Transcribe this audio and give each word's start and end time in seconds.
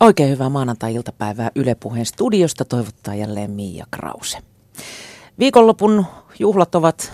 Oikein 0.00 0.30
hyvää 0.30 0.48
maanantai-iltapäivää 0.48 1.50
Yle 1.54 1.74
Puheen 1.74 2.06
studiosta 2.06 2.64
toivottaa 2.64 3.14
jälleen 3.14 3.50
Miia 3.50 3.86
Krause. 3.90 4.38
Viikonlopun 5.38 6.06
juhlat 6.38 6.74
ovat 6.74 7.12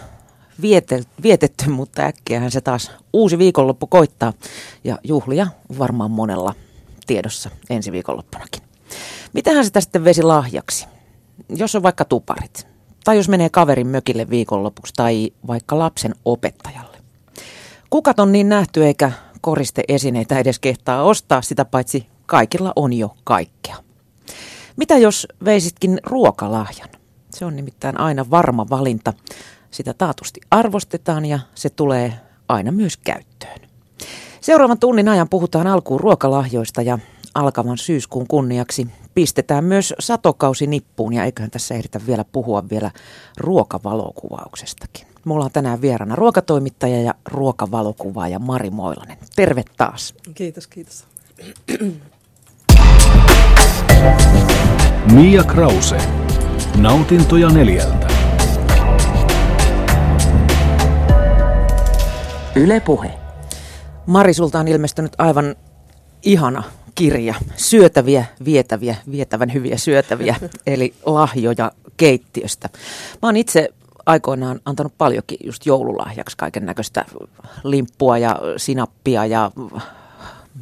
vietetty, 1.23 1.71
mutta 1.71 2.03
äkkiähän 2.03 2.51
se 2.51 2.61
taas 2.61 2.91
uusi 3.13 3.39
viikonloppu 3.39 3.87
koittaa. 3.87 4.33
Ja 4.85 4.99
juhlia 5.05 5.47
varmaan 5.79 6.11
monella 6.11 6.55
tiedossa 7.07 7.51
ensi 7.71 7.93
viikonloppunakin. 7.93 8.63
Mitähän 9.33 9.65
sitä 9.65 9.81
sitten 9.81 10.05
vesi 10.05 10.23
lahjaksi? 10.23 10.87
Jos 11.49 11.75
on 11.75 11.83
vaikka 11.83 12.05
tuparit, 12.05 12.67
tai 13.05 13.17
jos 13.17 13.29
menee 13.29 13.51
kaverin 13.51 13.87
mökille 13.87 14.31
viikonlopuksi, 14.31 14.95
tai 14.97 15.31
vaikka 15.47 15.79
lapsen 15.79 16.15
opettajalle. 16.25 16.99
Kukat 17.91 18.21
on 18.21 18.33
niin 18.33 18.49
nähty 18.49 18.87
eikä 18.87 19.13
koristeesineitä 19.41 20.39
edes 20.39 20.59
kehtaa 20.59 21.03
ostaa, 21.03 21.43
sitä 21.43 21.65
paitsi 21.65 22.07
kaikilla 22.27 22.73
on 22.77 22.93
jo 22.93 23.17
kaikkea. 23.25 23.77
Mitä 24.77 24.99
jos 24.99 25.29
veisitkin 25.45 26.01
ruokalahjan? 26.07 26.89
Se 27.31 27.45
on 27.45 27.57
nimittäin 27.57 28.01
aina 28.01 28.31
varma 28.31 28.67
valinta. 28.71 29.13
Sitä 29.71 29.95
taatusti 29.95 30.41
arvostetaan 30.51 31.25
ja 31.25 31.39
se 31.55 31.71
tulee 31.71 32.13
aina 32.49 32.73
myös 32.73 32.97
käyttöön. 32.97 33.61
Seuraavan 34.41 34.79
tunnin 34.79 35.09
ajan 35.09 35.29
puhutaan 35.29 35.67
alkuun 35.67 36.01
ruokalahjoista 36.01 36.83
ja 36.83 36.99
alkavan 37.35 37.79
syyskuun 37.79 38.27
kunniaksi 38.27 38.87
pistetään 39.15 39.65
myös 39.65 39.95
satokausi 39.99 40.67
nippuun 40.67 41.13
ja 41.13 41.25
eiköhän 41.25 41.51
tässä 41.51 41.75
ehditä 41.75 42.01
vielä 42.07 42.25
puhua 42.33 42.69
vielä 42.71 42.91
ruokavalokuvauksestakin. 43.37 45.07
Mulla 45.25 45.45
on 45.45 45.51
tänään 45.53 45.81
vieraana 45.81 46.17
ruokatoimittaja 46.17 47.03
ja 47.03 47.15
ruokavalokuvaaja 47.25 48.39
Mari 48.39 48.71
Moilanen. 48.71 49.19
Terve 49.37 49.65
taas. 49.77 50.15
Kiitos, 50.35 50.67
kiitos. 50.67 51.05
Mia 55.13 55.45
Krause. 55.45 55.97
Nautintoja 56.77 57.49
neljältä. 57.49 58.09
Yle 62.57 62.81
Puhe. 62.81 63.15
Mari, 64.07 64.35
sulta 64.35 64.59
on 64.59 64.69
ilmestynyt 64.69 65.13
aivan 65.19 65.57
ihana 66.23 66.63
kirja. 66.95 67.35
Syötäviä, 67.57 68.25
vietäviä, 68.45 68.97
vietävän 69.11 69.53
hyviä 69.53 69.79
syötäviä, 69.79 70.37
eli 70.67 70.95
lahjoja 71.07 71.73
keittiöstä. 71.97 72.69
Mä 73.23 73.29
oon 73.29 73.37
itse 73.37 73.69
aikoinaan 74.07 74.61
antanut 74.65 74.93
paljonkin 74.99 75.39
just 75.45 75.67
joululahjaksi 75.67 76.37
kaiken 76.37 76.67
näköistä 76.67 77.05
limppua 77.65 78.19
ja 78.19 78.39
sinappia 78.57 79.27
ja 79.27 79.51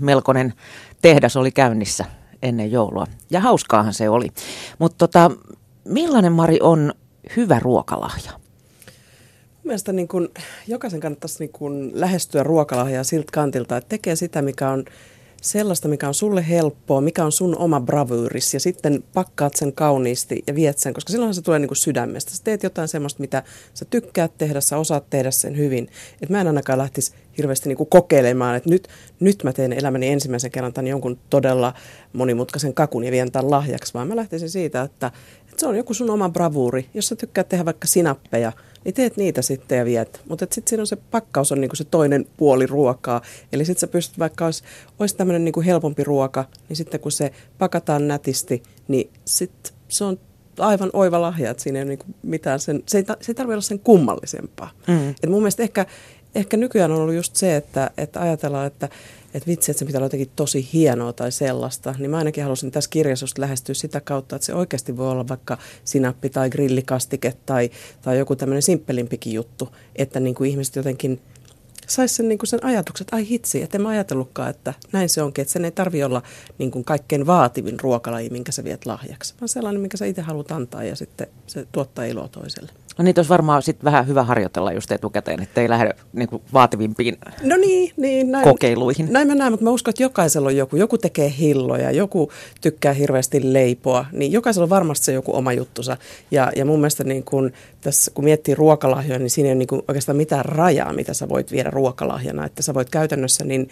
melkoinen 0.00 0.54
tehdas 1.02 1.36
oli 1.36 1.50
käynnissä 1.50 2.04
ennen 2.44 2.72
joulua. 2.72 3.06
Ja 3.30 3.40
hauskaahan 3.40 3.94
se 3.94 4.08
oli. 4.08 4.28
Mutta 4.78 4.98
tota, 4.98 5.30
millainen 5.84 6.32
Mari 6.32 6.58
on 6.62 6.94
hyvä 7.36 7.58
ruokalahja? 7.58 8.32
Mielestäni 9.64 9.96
niin 9.96 10.08
kun, 10.08 10.28
jokaisen 10.68 11.00
kannattaisi 11.00 11.38
niin 11.38 11.52
kun 11.52 11.90
lähestyä 11.94 12.42
ruokalahjaa 12.42 13.04
siltä 13.04 13.32
kantilta, 13.32 13.76
että 13.76 13.88
tekee 13.88 14.16
sitä, 14.16 14.42
mikä 14.42 14.70
on 14.70 14.84
sellaista, 15.44 15.88
mikä 15.88 16.08
on 16.08 16.14
sulle 16.14 16.48
helppoa, 16.48 17.00
mikä 17.00 17.24
on 17.24 17.32
sun 17.32 17.58
oma 17.58 17.80
bravyyris 17.80 18.54
ja 18.54 18.60
sitten 18.60 19.04
pakkaat 19.14 19.54
sen 19.56 19.72
kauniisti 19.72 20.42
ja 20.46 20.54
viet 20.54 20.78
sen, 20.78 20.94
koska 20.94 21.12
silloin 21.12 21.34
se 21.34 21.42
tulee 21.42 21.58
niin 21.58 21.68
kuin 21.68 21.76
sydämestä. 21.76 22.30
Sä 22.30 22.42
teet 22.44 22.62
jotain 22.62 22.88
semmoista, 22.88 23.20
mitä 23.20 23.42
sä 23.74 23.84
tykkäät 23.84 24.32
tehdä, 24.38 24.60
sä 24.60 24.78
osaat 24.78 25.10
tehdä 25.10 25.30
sen 25.30 25.56
hyvin. 25.56 25.88
Et 26.22 26.30
mä 26.30 26.40
en 26.40 26.46
ainakaan 26.46 26.78
lähtisi 26.78 27.12
hirveästi 27.38 27.68
niin 27.68 27.76
kuin 27.76 27.88
kokeilemaan, 27.90 28.56
että 28.56 28.70
nyt, 28.70 28.88
nyt 29.20 29.44
mä 29.44 29.52
teen 29.52 29.72
elämäni 29.72 30.08
ensimmäisen 30.08 30.50
kerran 30.50 30.72
tämän 30.72 30.86
jonkun 30.86 31.18
todella 31.30 31.74
monimutkaisen 32.12 32.74
kakun 32.74 33.04
ja 33.04 33.10
vien 33.10 33.32
tämän 33.32 33.50
lahjaksi, 33.50 33.94
vaan 33.94 34.08
mä 34.08 34.16
lähtisin 34.16 34.50
siitä, 34.50 34.82
että 34.82 35.10
se 35.60 35.66
on 35.66 35.76
joku 35.76 35.94
sun 35.94 36.10
oma 36.10 36.28
bravuuri. 36.28 36.86
Jos 36.94 37.08
sä 37.08 37.16
tykkäät 37.16 37.48
tehdä 37.48 37.64
vaikka 37.64 37.86
sinappeja, 37.86 38.52
niin 38.84 38.94
teet 38.94 39.16
niitä 39.16 39.42
sitten 39.42 39.78
ja 39.78 39.84
viet. 39.84 40.20
Mutta 40.28 40.46
sitten 40.50 40.70
siinä 40.70 40.82
on 40.82 40.86
se 40.86 40.96
pakkaus 40.96 41.52
on 41.52 41.60
niinku 41.60 41.76
se 41.76 41.84
toinen 41.84 42.26
puoli 42.36 42.66
ruokaa. 42.66 43.22
Eli 43.52 43.64
sitten 43.64 43.80
sä 43.80 43.86
pystyt, 43.86 44.18
vaikka 44.18 44.44
olisi, 44.44 44.64
olisi 44.98 45.16
tämmöinen 45.16 45.44
niinku 45.44 45.62
helpompi 45.62 46.04
ruoka, 46.04 46.44
niin 46.68 46.76
sitten 46.76 47.00
kun 47.00 47.12
se 47.12 47.32
pakataan 47.58 48.08
nätisti, 48.08 48.62
niin 48.88 49.10
sitten 49.24 49.72
se 49.88 50.04
on 50.04 50.18
aivan 50.58 50.90
oiva 50.92 51.20
lahja, 51.20 51.50
että 51.50 51.62
siinä 51.62 51.78
ei 51.78 51.82
ole 51.82 51.88
niinku 51.88 52.06
mitään 52.22 52.60
sen, 52.60 52.82
se 52.86 52.98
ei, 52.98 53.04
se 53.20 53.32
ei 53.32 53.34
tarvitse 53.34 53.54
olla 53.54 53.60
sen 53.60 53.78
kummallisempaa. 53.78 54.70
Mm. 54.86 55.08
Et 55.10 55.30
mun 55.30 55.42
mielestä 55.42 55.62
ehkä, 55.62 55.86
ehkä 56.34 56.56
nykyään 56.56 56.92
on 56.92 57.00
ollut 57.00 57.14
just 57.14 57.36
se, 57.36 57.56
että, 57.56 57.90
että 57.98 58.20
ajatellaan, 58.20 58.66
että 58.66 58.88
että 59.34 59.46
vitsi, 59.46 59.70
että 59.70 59.78
se 59.78 59.84
pitää 59.84 59.98
olla 59.98 60.06
jotenkin 60.06 60.30
tosi 60.36 60.68
hienoa 60.72 61.12
tai 61.12 61.32
sellaista, 61.32 61.94
niin 61.98 62.10
mä 62.10 62.18
ainakin 62.18 62.44
halusin 62.44 62.70
tässä 62.70 62.90
kirjassa 62.90 63.26
lähestyä 63.38 63.74
sitä 63.74 64.00
kautta, 64.00 64.36
että 64.36 64.46
se 64.46 64.54
oikeasti 64.54 64.96
voi 64.96 65.10
olla 65.10 65.28
vaikka 65.28 65.58
sinappi 65.84 66.30
tai 66.30 66.50
grillikastike 66.50 67.34
tai, 67.46 67.70
tai 68.02 68.18
joku 68.18 68.36
tämmöinen 68.36 68.62
simppelimpikin 68.62 69.32
juttu, 69.32 69.68
että 69.96 70.20
niin 70.20 70.34
kuin 70.34 70.50
ihmiset 70.50 70.76
jotenkin 70.76 71.20
saisi 71.86 72.14
sen, 72.14 72.28
niin 72.28 72.38
kuin 72.38 72.48
sen 72.48 72.64
ajatukset, 72.64 73.08
ai 73.12 73.28
hitsi, 73.28 73.62
että 73.62 73.78
en 73.78 73.82
mä 73.82 73.88
ajatellutkaan, 73.88 74.50
että 74.50 74.74
näin 74.92 75.08
se 75.08 75.22
onkin, 75.22 75.42
että 75.42 75.52
sen 75.52 75.64
ei 75.64 75.70
tarvi 75.70 76.04
olla 76.04 76.22
niin 76.58 76.70
kuin 76.70 76.84
kaikkein 76.84 77.26
vaativin 77.26 77.80
ruokalaji, 77.80 78.30
minkä 78.30 78.52
sä 78.52 78.64
viet 78.64 78.86
lahjaksi, 78.86 79.34
vaan 79.40 79.48
sellainen, 79.48 79.80
minkä 79.80 79.96
sä 79.96 80.06
itse 80.06 80.22
haluat 80.22 80.52
antaa 80.52 80.84
ja 80.84 80.96
sitten 80.96 81.26
se 81.46 81.66
tuottaa 81.72 82.04
iloa 82.04 82.28
toiselle. 82.28 82.72
No 82.98 83.04
niitä 83.04 83.18
olisi 83.18 83.28
varmaan 83.28 83.62
sit 83.62 83.84
vähän 83.84 84.06
hyvä 84.06 84.22
harjoitella 84.22 84.72
just 84.72 84.92
etukäteen, 84.92 85.42
että 85.42 85.60
ei 85.60 85.68
lähde 85.68 85.94
niin 86.12 86.28
kuin 86.28 86.42
vaativimpiin 86.52 87.16
no 87.42 87.56
niin, 87.56 87.92
niin, 87.96 88.30
näin, 88.30 88.44
kokeiluihin. 88.44 89.12
Näin 89.12 89.28
mä 89.28 89.34
näen, 89.34 89.52
mutta 89.52 89.64
mä 89.64 89.70
uskon, 89.70 89.90
että 89.92 90.02
jokaisella 90.02 90.48
on 90.48 90.56
joku. 90.56 90.76
Joku 90.76 90.98
tekee 90.98 91.34
hilloja, 91.38 91.90
joku 91.90 92.30
tykkää 92.60 92.92
hirveästi 92.92 93.52
leipoa, 93.52 94.06
niin 94.12 94.32
jokaisella 94.32 94.64
on 94.64 94.70
varmasti 94.70 95.04
se 95.04 95.12
joku 95.12 95.36
oma 95.36 95.52
juttusa. 95.52 95.96
Ja, 96.30 96.52
ja 96.56 96.64
mun 96.64 96.80
mielestä 96.80 97.04
niin 97.04 97.24
kun, 97.24 97.52
tässä, 97.80 98.10
kun 98.10 98.24
miettii 98.24 98.54
ruokalahjoja, 98.54 99.18
niin 99.18 99.30
siinä 99.30 99.48
ei 99.48 99.52
ole 99.52 99.58
niin 99.58 99.82
oikeastaan 99.88 100.16
mitään 100.16 100.44
rajaa, 100.44 100.92
mitä 100.92 101.14
sä 101.14 101.28
voit 101.28 101.52
viedä 101.52 101.70
ruokalahjana. 101.70 102.46
Että 102.46 102.62
sä 102.62 102.74
voit 102.74 102.90
käytännössä 102.90 103.44
niin 103.44 103.68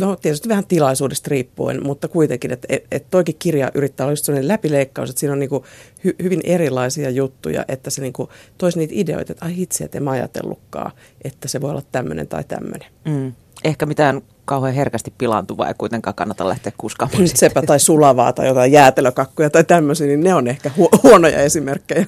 No 0.00 0.16
tietysti 0.16 0.48
vähän 0.48 0.66
tilaisuudesta 0.66 1.28
riippuen, 1.30 1.86
mutta 1.86 2.08
kuitenkin, 2.08 2.52
että 2.52 2.66
et, 2.70 2.84
et 2.90 3.06
toikin 3.10 3.36
kirja 3.38 3.70
yrittää 3.74 4.04
olla 4.04 4.12
just 4.12 4.24
sellainen 4.24 4.48
läpileikkaus, 4.48 5.10
että 5.10 5.20
siinä 5.20 5.32
on 5.32 5.38
niinku 5.38 5.64
hy, 6.04 6.16
hyvin 6.22 6.40
erilaisia 6.44 7.10
juttuja, 7.10 7.64
että 7.68 7.90
se 7.90 8.02
niinku 8.02 8.28
toisi 8.58 8.78
niitä 8.78 8.94
ideoita, 8.96 9.32
että 9.32 9.44
ai 9.44 9.56
hitsi, 9.56 9.84
että 9.84 9.98
en 9.98 10.04
mä 10.04 10.10
ajatellutkaan, 10.10 10.92
että 11.24 11.48
se 11.48 11.60
voi 11.60 11.70
olla 11.70 11.82
tämmöinen 11.92 12.28
tai 12.28 12.44
tämmöinen. 12.44 12.88
Mm. 13.04 13.32
Ehkä 13.64 13.86
mitään 13.86 14.22
kauhean 14.44 14.74
herkästi 14.74 15.12
pilaantuvaa 15.18 15.68
ei 15.68 15.74
kuitenkaan 15.78 16.14
kannata 16.14 16.48
lähteä 16.48 16.72
kuskaamaan. 16.78 17.28
Sepä 17.34 17.62
tai 17.62 17.80
sulavaa 17.80 18.32
tai 18.32 18.46
jotain 18.46 18.72
jäätelökakkuja 18.72 19.50
tai 19.50 19.64
tämmöisiä, 19.64 20.06
niin 20.06 20.20
ne 20.20 20.34
on 20.34 20.48
ehkä 20.48 20.70
hu- 20.78 21.00
huonoja 21.02 21.38
esimerkkejä. 21.38 22.06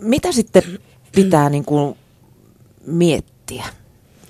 Mitä 0.00 0.32
sitten 0.32 0.62
pitää 1.14 1.50
niin 1.50 1.64
kuin 1.64 1.96
miettiä 2.86 3.64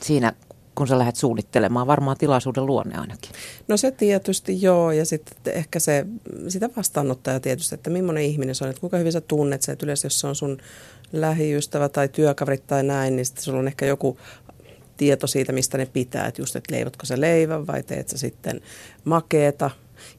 siinä, 0.02 0.32
kun 0.78 0.88
sä 0.88 0.98
lähdet 0.98 1.16
suunnittelemaan, 1.16 1.86
varmaan 1.86 2.16
tilaisuuden 2.16 2.66
luonne 2.66 2.98
ainakin. 2.98 3.30
No 3.68 3.76
se 3.76 3.90
tietysti 3.90 4.62
joo, 4.62 4.92
ja 4.92 5.04
sitten 5.04 5.54
ehkä 5.54 5.78
se, 5.78 6.06
sitä 6.48 6.70
vastaanottaja 6.76 7.40
tietysti, 7.40 7.74
että 7.74 7.90
millainen 7.90 8.24
ihminen 8.24 8.54
se 8.54 8.64
on, 8.64 8.70
että 8.70 8.80
kuinka 8.80 8.96
hyvin 8.96 9.12
sä 9.12 9.20
tunnet 9.20 9.62
se, 9.62 9.72
että 9.72 9.86
yleensä 9.86 10.06
jos 10.06 10.20
se 10.20 10.26
on 10.26 10.34
sun 10.34 10.58
lähiystävä 11.12 11.88
tai 11.88 12.08
työkaverit 12.08 12.66
tai 12.66 12.82
näin, 12.82 13.16
niin 13.16 13.26
sitten 13.26 13.44
sulla 13.44 13.58
on 13.58 13.66
ehkä 13.66 13.86
joku 13.86 14.18
tieto 14.96 15.26
siitä, 15.26 15.52
mistä 15.52 15.78
ne 15.78 15.86
pitää, 15.86 16.26
että 16.26 16.42
just, 16.42 16.56
että 16.56 16.74
leivotko 16.74 17.06
sä 17.06 17.20
leivän 17.20 17.66
vai 17.66 17.82
teet 17.82 18.08
sä 18.08 18.18
sitten 18.18 18.60
makeeta. 19.04 19.70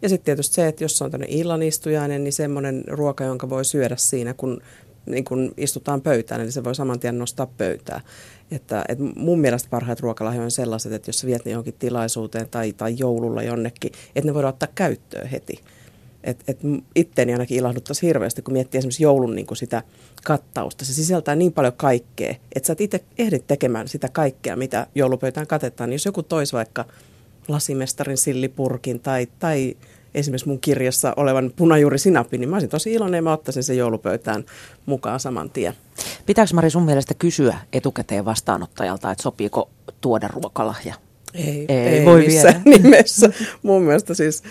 Ja 0.02 0.10
sitten 0.10 0.26
tietysti 0.26 0.56
se, 0.56 0.68
että 0.68 0.84
jos 0.84 0.98
se 0.98 1.04
on 1.04 1.12
tämmöinen 1.12 1.38
illanistujainen, 1.38 2.24
niin 2.24 2.34
semmoinen 2.34 2.84
ruoka, 2.88 3.24
jonka 3.24 3.50
voi 3.50 3.66
syödä 3.66 3.96
siinä, 3.98 4.34
kun 4.34 4.62
niin 5.10 5.24
kun 5.24 5.54
istutaan 5.58 6.02
pöytään, 6.02 6.42
eli 6.42 6.52
se 6.52 6.64
voi 6.64 6.76
saman 6.76 7.00
tien 7.00 7.20
nostaa 7.20 7.48
pöytää. 7.58 8.02
Että, 8.52 8.86
et 8.90 9.00
mun 9.16 9.40
mielestä 9.40 9.70
parhaat 9.70 10.00
ruokalahjoja 10.00 10.46
on 10.46 10.52
sellaiset, 10.52 10.94
että 10.94 11.10
jos 11.10 11.20
sä 11.20 11.28
viet 11.28 11.46
ne 11.46 11.52
johonkin 11.52 11.76
tilaisuuteen 11.80 12.50
tai, 12.50 12.74
tai 12.74 12.96
joululla 12.98 13.44
jonnekin, 13.44 13.92
että 14.16 14.28
ne 14.30 14.34
voidaan 14.34 14.54
ottaa 14.54 14.70
käyttöön 14.76 15.28
heti. 15.28 15.60
Et, 16.24 16.44
et 16.48 16.60
itteeni 16.96 17.34
ainakin 17.34 17.58
ilahduttaisi 17.58 18.08
hirveästi, 18.08 18.42
kun 18.42 18.54
miettii 18.54 18.78
esimerkiksi 18.78 19.04
joulun 19.04 19.36
niin 19.36 19.48
sitä 19.54 19.84
kattausta. 20.24 20.86
Se 20.86 20.94
sisältää 20.94 21.36
niin 21.36 21.54
paljon 21.54 21.74
kaikkea, 21.74 22.36
että 22.56 22.68
sä 22.68 22.74
et 22.74 22.82
itse 22.82 23.04
ehdit 23.18 23.48
tekemään 23.48 23.88
sitä 23.88 24.10
kaikkea, 24.10 24.56
mitä 24.56 24.88
joulupöytään 24.96 25.48
katetaan. 25.48 25.90
Niin 25.90 25.96
jos 25.96 26.06
joku 26.06 26.24
toisi 26.24 26.54
vaikka 26.54 26.86
lasimestarin 27.48 28.18
sillipurkin 28.18 29.00
tai, 29.00 29.28
tai 29.40 29.78
esimerkiksi 30.16 30.48
mun 30.48 30.60
kirjassa 30.60 31.14
olevan 31.18 31.52
punajuurisinappi, 31.56 32.38
niin 32.38 32.50
mä 32.50 32.56
olisin 32.56 32.70
tosi 32.70 32.94
iloinen 32.94 33.18
ja 33.18 33.22
mä 33.22 33.34
ottaisin 33.34 33.64
sen 33.64 33.78
joulupöytään 33.78 34.46
mukaan 34.86 35.20
saman 35.20 35.50
tien. 35.50 35.74
Pitääkö 36.26 36.54
Mari 36.54 36.70
sun 36.70 36.84
mielestä 36.84 37.14
kysyä 37.14 37.58
etukäteen 37.74 38.26
vastaanottajalta, 38.26 39.12
että 39.12 39.24
sopiiko 39.24 39.70
tuoda 40.02 40.28
ruokalahja? 40.28 40.96
Ei, 41.34 41.66
ei, 41.68 41.78
ei 41.78 42.06
voi 42.06 42.26
missään 42.26 42.62
viedä. 42.66 42.78
nimessä. 42.84 43.30
mun 43.64 43.82
mielestä 43.82 44.14
siis 44.14 44.44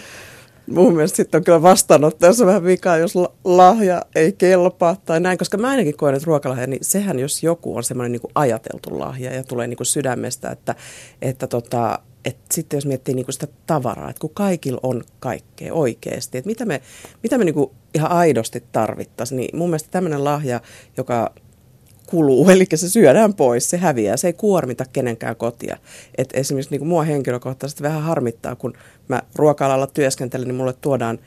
mun 0.71 0.95
mielestä 0.95 1.17
sitten 1.17 1.39
on 1.39 1.45
kyllä 1.45 1.63
vastaanottajassa 1.63 2.47
vähän 2.47 2.65
vikaa, 2.65 2.97
jos 2.97 3.15
lahja 3.45 4.03
ei 4.15 4.33
kelpaa 4.33 4.97
tai 5.05 5.21
näin, 5.21 5.39
koska 5.39 5.57
mä 5.57 5.69
ainakin 5.69 5.97
koen, 5.97 6.15
että 6.15 6.27
ruokalahja, 6.27 6.67
niin 6.67 6.85
sehän 6.85 7.19
jos 7.19 7.43
joku 7.43 7.77
on 7.77 7.85
semmoinen 7.85 8.13
niin 8.13 8.33
ajateltu 8.35 8.99
lahja 8.99 9.35
ja 9.35 9.45
tulee 9.45 9.67
niin 9.67 9.77
kuin 9.77 9.87
sydämestä, 9.87 10.51
että, 10.51 10.75
että 11.23 11.47
tota, 11.47 11.99
että 12.25 12.55
sitten 12.55 12.77
jos 12.77 12.87
miettii 12.87 13.15
niinku 13.15 13.33
sitä 13.33 13.49
tavaraa, 13.67 14.11
että 14.11 14.21
kun 14.21 14.31
kaikilla 14.35 14.81
on 14.83 15.03
kaikkea 15.21 15.75
oikeasti, 15.75 16.39
että 16.39 16.49
mitä 16.49 16.65
me, 16.65 16.83
mitä 17.23 17.39
me 17.39 17.45
niinku 17.45 17.73
ihan 17.95 18.11
aidosti 18.11 18.65
tarvittaisiin, 18.73 19.37
niin 19.37 19.57
mun 19.57 19.69
mielestä 19.69 19.91
tämmöinen 19.91 20.25
lahja, 20.25 20.61
joka 20.97 21.35
kuluu, 22.07 22.49
eli 22.51 22.67
se 22.75 22.91
syödään 22.91 23.35
pois, 23.35 23.71
se 23.71 23.77
häviää, 23.77 24.17
se 24.17 24.27
ei 24.27 24.33
kuormita 24.33 24.85
kenenkään 24.93 25.37
kotia. 25.37 25.77
Et 26.19 26.29
esimerkiksi 26.33 26.71
niin 26.71 26.81
kuin 26.81 26.89
mua 26.89 27.03
henkilökohtaisesti 27.03 27.83
vähän 27.83 28.03
harmittaa, 28.03 28.57
kun 28.57 28.73
mä 29.09 29.23
ruoka-alalla 29.35 29.87
työskentelen, 29.87 30.49
niin 30.49 30.57
mulle 30.57 30.75
tuodaan 30.81 31.19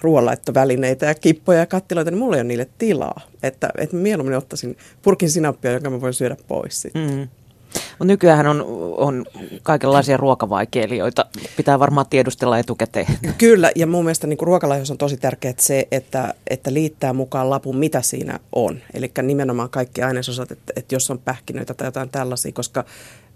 ruoanlaittovälineitä 0.00 1.06
ja 1.06 1.14
kippoja 1.14 1.58
ja 1.58 1.66
kattiloita, 1.66 2.10
niin 2.10 2.18
mulla 2.18 2.36
ei 2.36 2.40
ole 2.40 2.48
niille 2.48 2.68
tilaa. 2.78 3.20
Että, 3.42 3.68
että 3.78 3.96
mieluummin 3.96 4.36
ottaisin 4.36 4.76
purkin 5.02 5.30
sinappia, 5.30 5.72
jonka 5.72 5.90
mä 5.90 6.00
voin 6.00 6.14
syödä 6.14 6.36
pois 6.48 6.82
sitten. 6.82 7.10
Mm. 7.10 7.28
Mutta 7.74 8.04
nykyään 8.04 8.46
on, 8.46 8.64
on 8.96 9.26
kaikenlaisia 9.62 10.16
ruokavaikeilijoita. 10.16 11.26
Pitää 11.56 11.78
varmaan 11.78 12.06
tiedustella 12.10 12.58
etukäteen. 12.58 13.06
Kyllä, 13.38 13.70
ja 13.76 13.86
mun 13.86 14.04
mielestä 14.04 14.26
niin 14.26 14.38
ruokalahjoissa 14.42 14.94
on 14.94 14.98
tosi 14.98 15.16
tärkeää 15.16 15.54
se, 15.58 15.88
että, 15.92 16.34
että 16.50 16.74
liittää 16.74 17.12
mukaan 17.12 17.50
lapun, 17.50 17.76
mitä 17.76 18.02
siinä 18.02 18.38
on. 18.52 18.78
Eli 18.94 19.12
nimenomaan 19.22 19.70
kaikki 19.70 20.02
ainesosat, 20.02 20.50
että, 20.50 20.72
että 20.76 20.94
jos 20.94 21.10
on 21.10 21.18
pähkinöitä 21.18 21.74
tai 21.74 21.86
jotain 21.86 22.08
tällaisia, 22.08 22.52
koska 22.52 22.84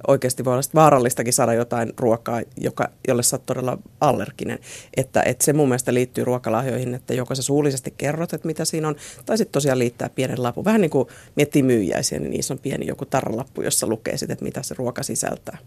oikeasti 0.09 0.45
voi 0.45 0.53
olla 0.53 0.63
vaarallistakin 0.75 1.33
saada 1.33 1.55
jotain 1.55 1.93
ruokaa, 1.99 2.43
joka, 2.57 2.89
jolle 3.09 3.23
sä 3.23 3.37
oot 3.37 3.47
todella 3.47 3.79
allerginen. 4.01 4.59
Että, 4.97 5.23
että 5.23 5.45
se 5.45 5.53
mun 5.53 5.69
mielestä 5.69 5.95
liittyy 5.95 6.25
ruokalahjoihin, 6.25 6.95
että 6.95 7.15
joko 7.15 7.35
sä 7.35 7.43
suullisesti 7.43 7.95
kerrot, 7.99 8.33
että 8.33 8.47
mitä 8.47 8.65
siinä 8.65 8.89
on, 8.89 8.97
tai 9.27 9.39
sitten 9.39 9.53
tosiaan 9.53 9.79
liittää 9.79 10.09
pienen 10.09 10.43
lapun. 10.43 10.65
Vähän 10.65 10.81
niin 10.81 10.91
kuin 10.91 11.09
miettii 11.37 11.63
myyjäisiä, 11.63 12.19
niin 12.19 12.31
niissä 12.31 12.55
on 12.55 12.61
pieni 12.61 12.87
joku 12.87 13.05
tarralappu, 13.05 13.63
jossa 13.63 13.87
lukee 13.87 14.17
sitten, 14.17 14.33
että 14.33 14.45
mitä 14.45 14.63
se 14.63 14.75
ruoka 14.79 15.03
sisältää. 15.03 15.59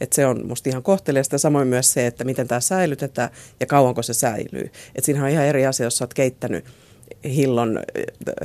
Että 0.00 0.16
se 0.16 0.26
on 0.26 0.46
musta 0.46 0.68
ihan 0.68 0.82
kohteliasta. 0.82 1.38
Samoin 1.38 1.68
myös 1.68 1.92
se, 1.92 2.06
että 2.06 2.24
miten 2.24 2.48
tämä 2.48 2.60
säilytetään 2.60 3.30
ja 3.60 3.66
kauanko 3.66 4.02
se 4.02 4.14
säilyy. 4.14 4.70
Että 4.94 5.04
siinä 5.04 5.22
on 5.22 5.28
ihan 5.28 5.44
eri 5.44 5.66
asia, 5.66 5.86
jos 5.86 5.98
sä 5.98 6.04
oot 6.04 6.14
keittänyt 6.14 6.64
hillon, 7.24 7.80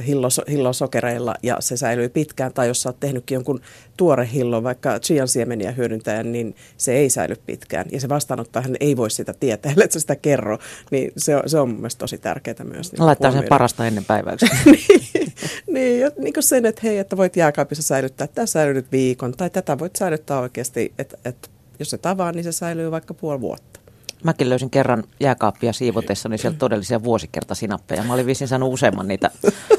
hillos, 0.07 0.41
hillosokereilla 0.49 1.35
ja 1.43 1.57
se 1.59 1.77
säilyy 1.77 2.09
pitkään. 2.09 2.53
Tai 2.53 2.67
jos 2.67 2.81
sä 2.81 2.89
oot 2.89 2.99
tehnytkin 2.99 3.35
jonkun 3.35 3.61
tuore 3.97 4.29
hillon, 4.33 4.63
vaikka 4.63 4.99
chian 4.99 5.27
siemeniä 5.27 5.71
hyödyntäen, 5.71 6.31
niin 6.31 6.55
se 6.77 6.93
ei 6.93 7.09
säily 7.09 7.35
pitkään. 7.45 7.85
Ja 7.91 7.99
se 7.99 8.09
vastaanottajahan 8.09 8.75
ei 8.79 8.97
voi 8.97 9.11
sitä 9.11 9.33
tietää, 9.39 9.71
ellei 9.73 9.91
sä 9.91 9.99
sitä 9.99 10.15
kerro. 10.15 10.57
Niin 10.91 11.11
se 11.17 11.35
on, 11.35 11.43
se 11.45 11.59
on 11.59 11.69
mun 11.69 11.77
mielestä 11.77 11.99
tosi 11.99 12.17
tärkeää 12.17 12.63
myös. 12.63 12.91
Niin 12.91 13.05
Laittaa 13.05 13.31
sen 13.31 13.45
parasta 13.49 13.87
ennen 13.87 14.05
päiväksi. 14.05 14.45
niin, 14.65 15.33
niin, 15.67 15.99
ja 15.99 16.11
niin 16.17 16.33
kuin 16.33 16.43
sen, 16.43 16.65
että 16.65 16.81
hei, 16.83 16.97
että 16.97 17.17
voit 17.17 17.35
jääkaapissa 17.35 17.83
säilyttää, 17.83 18.27
tämä 18.27 18.45
säilyy 18.45 18.73
nyt 18.73 18.91
viikon. 18.91 19.33
Tai 19.37 19.49
tätä 19.49 19.79
voit 19.79 19.95
säilyttää 19.95 20.39
oikeasti, 20.39 20.93
että, 20.99 21.17
että 21.25 21.49
jos 21.79 21.89
se 21.89 21.97
tavaa, 21.97 22.31
niin 22.31 22.43
se 22.43 22.51
säilyy 22.51 22.91
vaikka 22.91 23.13
puoli 23.13 23.41
vuotta. 23.41 23.79
Mäkin 24.23 24.49
löysin 24.49 24.69
kerran 24.69 25.03
jääkaappia 25.19 25.73
siivotessa, 25.73 26.29
niin 26.29 26.39
sieltä 26.39 26.57
todellisia 26.57 27.03
vuosikertasinappeja. 27.03 28.03
Mä 28.03 28.13
olin 28.13 28.25
vissiin 28.25 28.47
saanut 28.47 28.73
useamman 28.73 29.07
niitä 29.07 29.31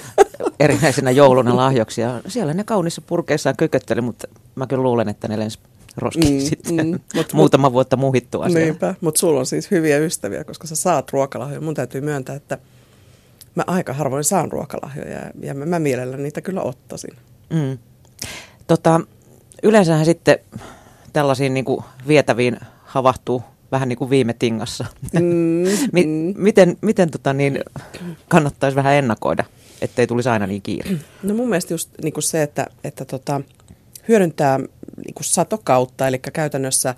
erinäisinä 0.61 1.11
jouluna 1.11 1.57
lahjoksia. 1.57 2.21
Siellä 2.29 2.55
ne 2.55 2.65
kaunissa 2.65 3.03
purkeissaan 3.07 3.57
kökötteli, 3.57 4.01
mutta 4.01 4.29
mä 4.55 4.67
kyllä 4.67 4.83
luulen, 4.83 5.09
että 5.09 5.29
ne 5.29 5.39
lensi 5.39 5.59
roskiin 5.97 6.43
mm, 6.43 6.49
sitten 6.49 6.87
mm, 6.87 7.01
mut, 7.15 7.33
muutama 7.33 7.73
vuotta 7.73 7.97
muhittua. 7.97 8.49
Niinpä, 8.49 8.95
mutta 9.01 9.19
sulla 9.19 9.41
on 9.41 9.47
siis 9.47 9.71
hyviä 9.71 9.99
ystäviä, 9.99 10.45
koska 10.45 10.67
sä 10.67 10.77
saat 10.77 11.13
ruokalahjoja. 11.13 11.61
Mun 11.61 11.75
täytyy 11.75 12.01
myöntää, 12.01 12.37
että 12.37 12.59
mä 13.55 13.65
aika 13.67 13.93
harvoin 13.93 14.25
saan 14.25 14.53
ruokalahjoja 14.53 15.11
ja, 15.11 15.31
ja 15.41 15.55
mä, 15.55 15.67
mä 15.67 15.79
mielelläni 15.79 16.23
niitä 16.23 16.41
kyllä 16.41 16.63
ottaisin. 16.63 17.17
Mm. 17.51 17.79
Tota, 18.67 19.01
yleensähän 19.63 20.05
sitten 20.05 20.39
tällaisiin 21.13 21.55
niin 21.55 21.65
kuin 21.65 21.85
vietäviin 22.09 22.57
havahtuu 22.85 23.43
vähän 23.73 23.89
niin 23.89 23.99
kuin 23.99 24.11
viime 24.11 24.33
tingassa. 24.33 24.85
Mm, 25.13 25.21
mm. 25.93 26.35
miten 26.37 26.77
miten 26.83 27.11
tota 27.11 27.33
niin, 27.33 27.61
kannattaisi 28.29 28.77
vähän 28.77 28.95
ennakoida, 28.95 29.45
ettei 29.83 30.07
tulisi 30.07 30.29
aina 30.29 30.47
niin 30.47 30.63
kiire? 30.63 30.91
No 31.23 31.35
mun 31.35 31.49
mielestä 31.49 31.75
just 31.75 31.91
niin 32.03 32.13
kuin 32.13 32.25
se, 32.25 32.43
että, 32.43 32.67
että 32.85 33.05
tota, 33.05 33.41
hyödyntää 34.09 34.59
niin 34.59 35.15
kuin 35.15 35.25
satokautta, 35.25 36.09
eli 36.09 36.19
käytännössä 36.19 36.95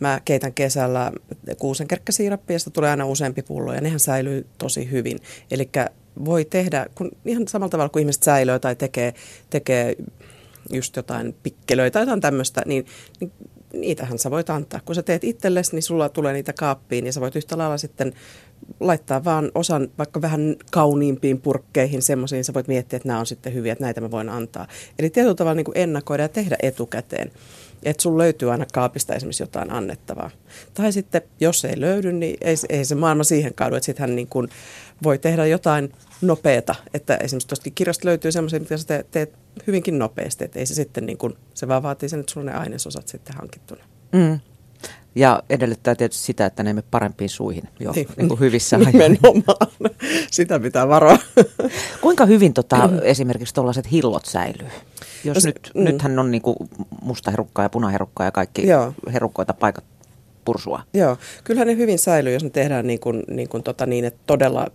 mä 0.00 0.20
keitän 0.24 0.52
kesällä 0.52 1.12
kuusenkerkkäsiirappia, 1.58 2.54
josta 2.54 2.70
tulee 2.70 2.90
aina 2.90 3.06
useampi 3.06 3.42
pullo 3.42 3.72
ja 3.72 3.80
nehän 3.80 4.00
säilyy 4.00 4.46
tosi 4.58 4.90
hyvin. 4.90 5.18
Eli 5.50 5.70
voi 6.24 6.44
tehdä, 6.44 6.86
kun 6.94 7.10
ihan 7.24 7.48
samalla 7.48 7.70
tavalla 7.70 7.88
kuin 7.88 8.00
ihmiset 8.00 8.22
säilöö 8.22 8.58
tai 8.58 8.76
tekee, 8.76 9.14
tekee 9.50 9.96
just 10.72 10.96
jotain 10.96 11.34
pikkelöitä 11.42 11.92
tai 11.92 12.02
jotain 12.02 12.20
tämmöistä, 12.20 12.62
niin, 12.66 12.86
niin 13.20 13.32
niitähän 13.76 14.18
sä 14.18 14.30
voit 14.30 14.50
antaa. 14.50 14.80
Kun 14.84 14.94
sä 14.94 15.02
teet 15.02 15.24
itsellesi, 15.24 15.74
niin 15.74 15.82
sulla 15.82 16.08
tulee 16.08 16.32
niitä 16.32 16.52
kaappiin 16.52 17.06
ja 17.06 17.12
sä 17.12 17.20
voit 17.20 17.36
yhtä 17.36 17.58
lailla 17.58 17.78
sitten 17.78 18.12
laittaa 18.80 19.24
vaan 19.24 19.50
osan 19.54 19.88
vaikka 19.98 20.22
vähän 20.22 20.56
kauniimpiin 20.70 21.40
purkkeihin, 21.40 22.02
semmoisiin 22.02 22.44
sä 22.44 22.54
voit 22.54 22.68
miettiä, 22.68 22.96
että 22.96 23.08
nämä 23.08 23.20
on 23.20 23.26
sitten 23.26 23.54
hyviä, 23.54 23.72
että 23.72 23.84
näitä 23.84 24.00
mä 24.00 24.10
voin 24.10 24.28
antaa. 24.28 24.66
Eli 24.98 25.10
tietyllä 25.10 25.34
tavalla 25.34 25.54
niin 25.54 25.64
kuin 25.64 25.78
ennakoida 25.78 26.22
ja 26.22 26.28
tehdä 26.28 26.56
etukäteen, 26.62 27.30
että 27.82 28.02
sun 28.02 28.18
löytyy 28.18 28.52
aina 28.52 28.66
kaapista 28.72 29.14
esimerkiksi 29.14 29.42
jotain 29.42 29.72
annettavaa. 29.72 30.30
Tai 30.74 30.92
sitten, 30.92 31.22
jos 31.40 31.64
ei 31.64 31.80
löydy, 31.80 32.12
niin 32.12 32.36
ei, 32.40 32.56
ei 32.68 32.84
se 32.84 32.94
maailma 32.94 33.24
siihen 33.24 33.54
kaadu, 33.54 33.76
että 33.76 33.86
sitten 33.86 34.08
hän 34.08 34.16
niin 34.16 34.28
kuin 34.28 34.48
voi 35.02 35.18
tehdä 35.18 35.46
jotain 35.46 35.92
nopeata. 36.22 36.74
Että 36.94 37.16
esimerkiksi 37.16 37.48
tuosta 37.48 37.70
kirjasta 37.74 38.08
löytyy 38.08 38.32
semmoisia, 38.32 38.60
mitä 38.60 38.76
sä 38.76 39.04
teet, 39.10 39.32
hyvinkin 39.66 39.98
nopeasti, 39.98 40.44
että 40.44 40.58
ei 40.58 40.66
se 40.66 40.74
sitten 40.74 41.06
niin 41.06 41.18
kuin, 41.18 41.34
se 41.54 41.68
vaan 41.68 41.82
vaatii 41.82 42.08
sen, 42.08 42.20
että 42.20 42.32
sulla 42.32 42.50
ne 42.50 42.56
ainesosat 42.56 43.08
sitten 43.08 43.36
hankittuna. 43.36 43.84
Mm. 44.12 44.40
Ja 45.14 45.42
edellyttää 45.50 45.94
tietysti 45.94 46.24
sitä, 46.24 46.46
että 46.46 46.62
ne 46.62 46.72
menee 46.72 46.88
parempiin 46.90 47.30
suihin 47.30 47.68
jo 47.80 47.92
niin, 47.92 48.08
niin 48.16 48.28
kuin 48.28 48.40
hyvissä 48.40 48.76
ajoin. 48.76 48.92
Nimenomaan. 48.92 49.66
Sitä 50.30 50.60
pitää 50.60 50.88
varoa. 50.88 51.18
Kuinka 52.00 52.26
hyvin 52.26 52.54
tota, 52.54 52.90
esimerkiksi 53.02 53.54
tuollaiset 53.54 53.92
hillot 53.92 54.26
säilyy? 54.26 54.68
Jos 55.24 55.44
no, 55.44 55.48
nyt, 55.48 55.70
mm. 55.74 55.84
nythän 55.84 56.18
on 56.18 56.30
niin 56.30 56.42
kuin 56.42 56.56
mustaherukkaa 57.02 57.64
ja 57.64 57.68
punaherukkaa 57.68 58.26
ja 58.26 58.32
kaikki 58.32 58.66
Joo. 58.66 58.92
herukkoita 59.12 59.54
paikat 59.54 59.84
pursua. 60.46 60.82
Joo, 60.94 61.16
kyllähän 61.44 61.68
ne 61.68 61.76
hyvin 61.76 61.98
säilyy, 61.98 62.32
jos 62.32 62.44
ne 62.44 62.50
tehdään 62.50 62.86
niin, 62.86 63.00
kuin, 63.00 63.22
niin, 63.30 63.48
kuin 63.48 63.62
tota 63.62 63.86
niin 63.86 64.04
että 64.04 64.20
todella 64.26 64.66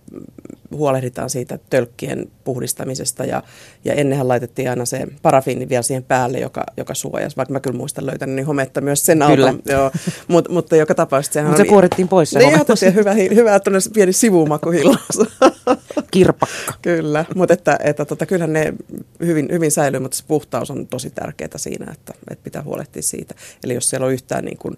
huolehditaan 0.70 1.30
siitä 1.30 1.58
tölkkien 1.70 2.30
puhdistamisesta 2.44 3.24
ja, 3.24 3.42
ja 3.84 3.94
ennenhän 3.94 4.28
laitettiin 4.28 4.70
aina 4.70 4.84
se 4.84 5.06
parafiini 5.22 5.68
vielä 5.68 5.82
siihen 5.82 6.04
päälle, 6.04 6.38
joka, 6.38 6.64
joka 6.76 6.94
suojasi, 6.94 7.36
vaikka 7.36 7.52
mä 7.52 7.60
kyllä 7.60 7.76
muistan 7.76 8.06
löytänyt 8.06 8.36
niin 8.36 8.46
hometta 8.46 8.80
myös 8.80 9.06
sen 9.06 9.22
alta. 9.22 9.36
Kyllä. 9.36 9.54
Joo, 9.66 9.90
Mut, 10.28 10.48
mutta 10.48 10.76
joka 10.76 10.94
tapauksessa 10.94 11.32
sehän 11.32 11.50
Mutta 11.50 11.62
se 11.62 11.68
kuorittiin 11.68 12.08
pois 12.08 12.30
se 12.30 12.38
niin, 12.38 12.66
tosiaan 12.66 12.94
hyvä, 12.94 13.14
hyvä 13.14 13.54
että 13.54 13.70
pieni 13.94 14.12
sivumaku 14.12 14.70
Kirpakka. 16.10 16.74
kyllä, 16.82 17.24
mutta 17.34 17.54
että, 17.54 17.78
että 17.84 18.04
tota, 18.04 18.26
kyllähän 18.26 18.52
ne 18.52 18.74
hyvin, 19.20 19.48
hyvin 19.52 19.70
säilyy, 19.70 20.00
mutta 20.00 20.16
se 20.16 20.24
puhtaus 20.28 20.70
on 20.70 20.86
tosi 20.86 21.10
tärkeää 21.10 21.50
siinä, 21.56 21.92
että, 21.92 22.14
että 22.30 22.44
pitää 22.44 22.62
huolehtia 22.62 23.02
siitä. 23.02 23.34
Eli 23.64 23.74
jos 23.74 23.90
siellä 23.90 24.06
on 24.06 24.12
yhtään 24.12 24.44
niin 24.44 24.58
kuin 24.58 24.76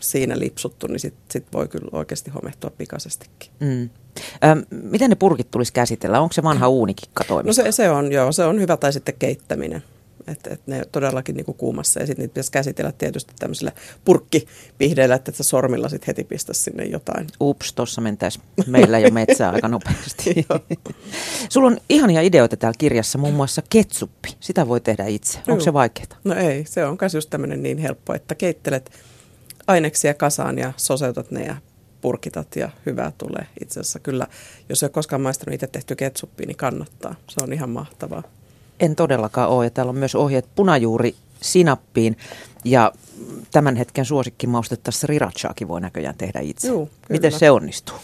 siinä 0.00 0.38
lipsuttu, 0.38 0.86
niin 0.86 1.00
sitten 1.00 1.22
sit 1.30 1.46
voi 1.52 1.68
kyllä 1.68 1.88
oikeasti 1.92 2.30
homehtua 2.30 2.70
pikaisestikin. 2.70 3.50
Mm. 3.60 3.90
Ö, 4.44 4.66
miten 4.70 5.10
ne 5.10 5.16
purkit 5.16 5.50
tulisi 5.50 5.72
käsitellä? 5.72 6.20
Onko 6.20 6.32
se 6.32 6.42
vanha 6.42 6.68
uunikikka 6.68 7.24
toimiva? 7.24 7.48
No 7.48 7.52
se, 7.52 7.72
se 7.72 7.90
on, 7.90 8.12
joo, 8.12 8.32
se 8.32 8.44
on 8.44 8.60
hyvä 8.60 8.76
tai 8.76 8.92
sitten 8.92 9.14
keittäminen. 9.18 9.82
Että 10.26 10.50
et 10.50 10.60
ne 10.66 10.82
todellakin 10.92 11.36
niinku 11.36 11.52
kuumassa 11.52 12.00
ja 12.00 12.06
sitten 12.06 12.22
niitä 12.22 12.32
pitäisi 12.32 12.52
käsitellä 12.52 12.92
tietysti 12.92 13.34
tämmöisillä 13.38 13.72
purkkipihdeillä, 14.04 15.14
että 15.14 15.32
sä 15.32 15.42
sormilla 15.42 15.88
sitten 15.88 16.06
heti 16.06 16.24
pistäisi 16.24 16.62
sinne 16.62 16.84
jotain. 16.84 17.26
Ups, 17.40 17.72
tuossa 17.72 18.00
mentäisi 18.00 18.40
meillä 18.66 18.98
jo 18.98 19.10
metsää 19.10 19.50
aika 19.50 19.68
nopeasti. 19.68 20.46
Sulla 21.48 21.66
on 21.66 21.78
ihania 21.88 22.20
ideoita 22.20 22.56
täällä 22.56 22.76
kirjassa, 22.78 23.18
muun 23.18 23.34
muassa 23.34 23.62
ketsuppi. 23.70 24.28
Sitä 24.40 24.68
voi 24.68 24.80
tehdä 24.80 25.04
itse. 25.06 25.38
Onko 25.48 25.64
se 25.64 25.72
vaikeaa? 25.72 26.18
No 26.24 26.34
ei, 26.34 26.64
se 26.66 26.84
on 26.84 26.96
myös 27.00 27.14
just 27.14 27.30
tämmöinen 27.30 27.62
niin 27.62 27.78
helppo, 27.78 28.14
että 28.14 28.34
keittelet 28.34 28.90
aineksia 29.66 30.14
kasaan 30.14 30.58
ja 30.58 30.72
soseutat 30.76 31.30
ne 31.30 31.44
ja 31.44 31.56
purkitat 32.00 32.56
ja 32.56 32.70
hyvää 32.86 33.12
tulee. 33.18 33.46
Itse 33.62 33.80
asiassa 33.80 33.98
kyllä, 33.98 34.26
jos 34.68 34.82
ei 34.82 34.86
ole 34.86 34.92
koskaan 34.92 35.22
maistanut 35.22 35.54
itse 35.54 35.66
tehty 35.66 35.96
ketsuppia, 35.96 36.46
niin 36.46 36.56
kannattaa. 36.56 37.14
Se 37.28 37.40
on 37.42 37.52
ihan 37.52 37.70
mahtavaa. 37.70 38.22
En 38.80 38.96
todellakaan 38.96 39.50
ole. 39.50 39.64
Ja 39.64 39.70
täällä 39.70 39.90
on 39.90 39.96
myös 39.96 40.14
ohjeet 40.14 40.48
punajuuri 40.54 41.14
sinappiin. 41.40 42.16
Ja 42.64 42.92
tämän 43.52 43.76
hetken 43.76 44.04
suosikkimauste 44.04 44.76
srirachaakin 44.90 45.68
voi 45.68 45.80
näköjään 45.80 46.14
tehdä 46.18 46.40
itse. 46.40 46.68
Juu, 46.68 46.90
Miten 47.08 47.32
se 47.32 47.50
onnistuu? 47.50 47.96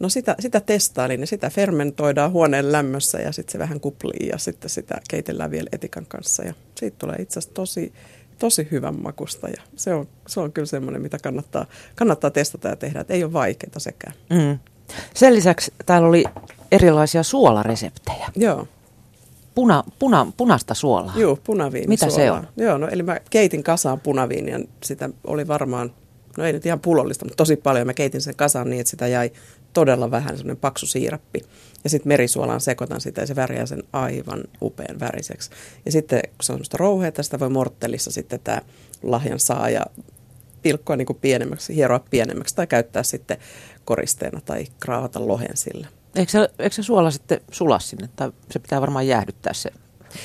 No 0.00 0.08
sitä, 0.08 0.36
sitä 0.40 0.60
testailin 0.60 1.20
ja 1.20 1.26
sitä 1.26 1.50
fermentoidaan 1.50 2.32
huoneen 2.32 2.72
lämmössä 2.72 3.18
ja 3.18 3.32
sitten 3.32 3.52
se 3.52 3.58
vähän 3.58 3.80
kuplii 3.80 4.28
ja 4.28 4.38
sitten 4.38 4.70
sitä 4.70 5.00
keitellään 5.10 5.50
vielä 5.50 5.68
etikan 5.72 6.06
kanssa. 6.06 6.42
Ja 6.42 6.54
siitä 6.74 6.96
tulee 6.98 7.16
itse 7.18 7.38
asiassa 7.38 7.54
tosi, 7.54 7.92
tosi 8.38 8.68
hyvän 8.70 9.02
makusta 9.02 9.48
ja 9.48 9.62
se 9.76 9.94
on, 9.94 10.08
se 10.26 10.40
on 10.40 10.52
kyllä 10.52 10.66
semmoinen, 10.66 11.02
mitä 11.02 11.18
kannattaa, 11.22 11.66
kannattaa 11.94 12.30
testata 12.30 12.68
ja 12.68 12.76
tehdä, 12.76 13.00
että 13.00 13.14
ei 13.14 13.24
ole 13.24 13.32
vaikeaa 13.32 13.78
sekään. 13.78 14.14
Mm. 14.30 14.58
Sen 15.14 15.34
lisäksi 15.34 15.72
täällä 15.86 16.08
oli 16.08 16.24
erilaisia 16.72 17.22
suolareseptejä. 17.22 18.28
Joo. 18.36 18.68
Puna, 19.54 19.84
puna, 19.98 20.32
punasta 20.36 20.74
suolaa. 20.74 21.14
Joo, 21.16 21.38
punaviini 21.44 21.86
Mitä 21.86 22.10
se 22.10 22.30
on? 22.30 22.48
Joo, 22.56 22.78
no 22.78 22.88
eli 22.88 23.02
mä 23.02 23.20
keitin 23.30 23.62
kasaan 23.62 24.00
punaviiniä, 24.00 24.60
sitä 24.84 25.10
oli 25.26 25.48
varmaan 25.48 25.92
no 26.36 26.44
ei 26.44 26.52
nyt 26.52 26.66
ihan 26.66 26.80
pullollista, 26.80 27.24
mutta 27.24 27.36
tosi 27.36 27.56
paljon. 27.56 27.86
Mä 27.86 27.94
keitin 27.94 28.20
sen 28.20 28.36
kasaan 28.36 28.70
niin, 28.70 28.80
että 28.80 28.90
sitä 28.90 29.06
jäi 29.06 29.32
todella 29.76 30.10
vähän, 30.10 30.36
semmoinen 30.36 30.60
paksu 30.60 30.86
siirappi. 30.86 31.40
Ja 31.84 31.90
sitten 31.90 32.08
merisuolaan 32.08 32.60
sekoitan 32.60 33.00
sitä 33.00 33.20
ja 33.20 33.26
se 33.26 33.36
värjää 33.36 33.66
sen 33.66 33.82
aivan 33.92 34.44
upean 34.62 35.00
väriseksi. 35.00 35.50
Ja 35.84 35.92
sitten 35.92 36.20
kun 36.20 36.42
se 36.42 36.52
on 36.52 36.56
semmoista 36.56 36.76
rouheita, 36.76 37.22
sitä 37.22 37.40
voi 37.40 37.50
morttelissa 37.50 38.10
sitten 38.10 38.40
tämä 38.44 38.60
lahjan 39.02 39.40
saaja 39.40 39.86
pilkkoa 40.62 40.96
niin 40.96 41.06
kuin 41.06 41.18
pienemmäksi, 41.20 41.74
hieroa 41.74 42.04
pienemmäksi 42.10 42.54
tai 42.54 42.66
käyttää 42.66 43.02
sitten 43.02 43.36
koristeena 43.84 44.40
tai 44.40 44.64
kraavata 44.80 45.28
lohen 45.28 45.56
sillä. 45.56 45.86
Eikö 46.14 46.32
se, 46.32 46.48
eikö 46.58 46.74
se 46.74 46.82
suola 46.82 47.10
sitten 47.10 47.40
sula 47.50 47.78
sinne? 47.78 48.08
Tai 48.16 48.32
se 48.50 48.58
pitää 48.58 48.80
varmaan 48.80 49.06
jäähdyttää 49.06 49.52
se 49.52 49.70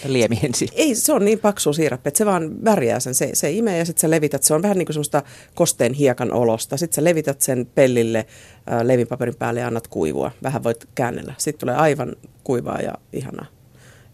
liemi 0.05 0.39
ensin. 0.43 0.69
Ei, 0.73 0.95
se 0.95 1.13
on 1.13 1.25
niin 1.25 1.39
paksu 1.39 1.73
siirappi, 1.73 2.07
että 2.07 2.17
se 2.17 2.25
vaan 2.25 2.65
värjää 2.65 2.99
sen. 2.99 3.15
Se, 3.15 3.29
se 3.33 3.51
imee 3.51 3.77
ja 3.77 3.85
sitten 3.85 4.01
sä 4.01 4.09
levität. 4.09 4.43
Se 4.43 4.53
on 4.53 4.61
vähän 4.61 4.77
niin 4.77 4.85
kuin 4.85 4.93
semmoista 4.93 5.23
kosteen 5.55 5.93
hiekan 5.93 6.31
olosta. 6.33 6.77
Sitten 6.77 6.95
sä 6.95 7.03
levität 7.03 7.41
sen 7.41 7.67
pellille 7.75 8.25
äh, 8.71 8.81
levinpaperin 8.81 9.35
päälle 9.35 9.59
ja 9.59 9.67
annat 9.67 9.87
kuivua. 9.87 10.31
Vähän 10.43 10.63
voit 10.63 10.87
käännellä. 10.95 11.33
Sitten 11.37 11.59
tulee 11.59 11.75
aivan 11.75 12.15
kuivaa 12.43 12.79
ja 12.81 12.93
ihanaa. 13.13 13.45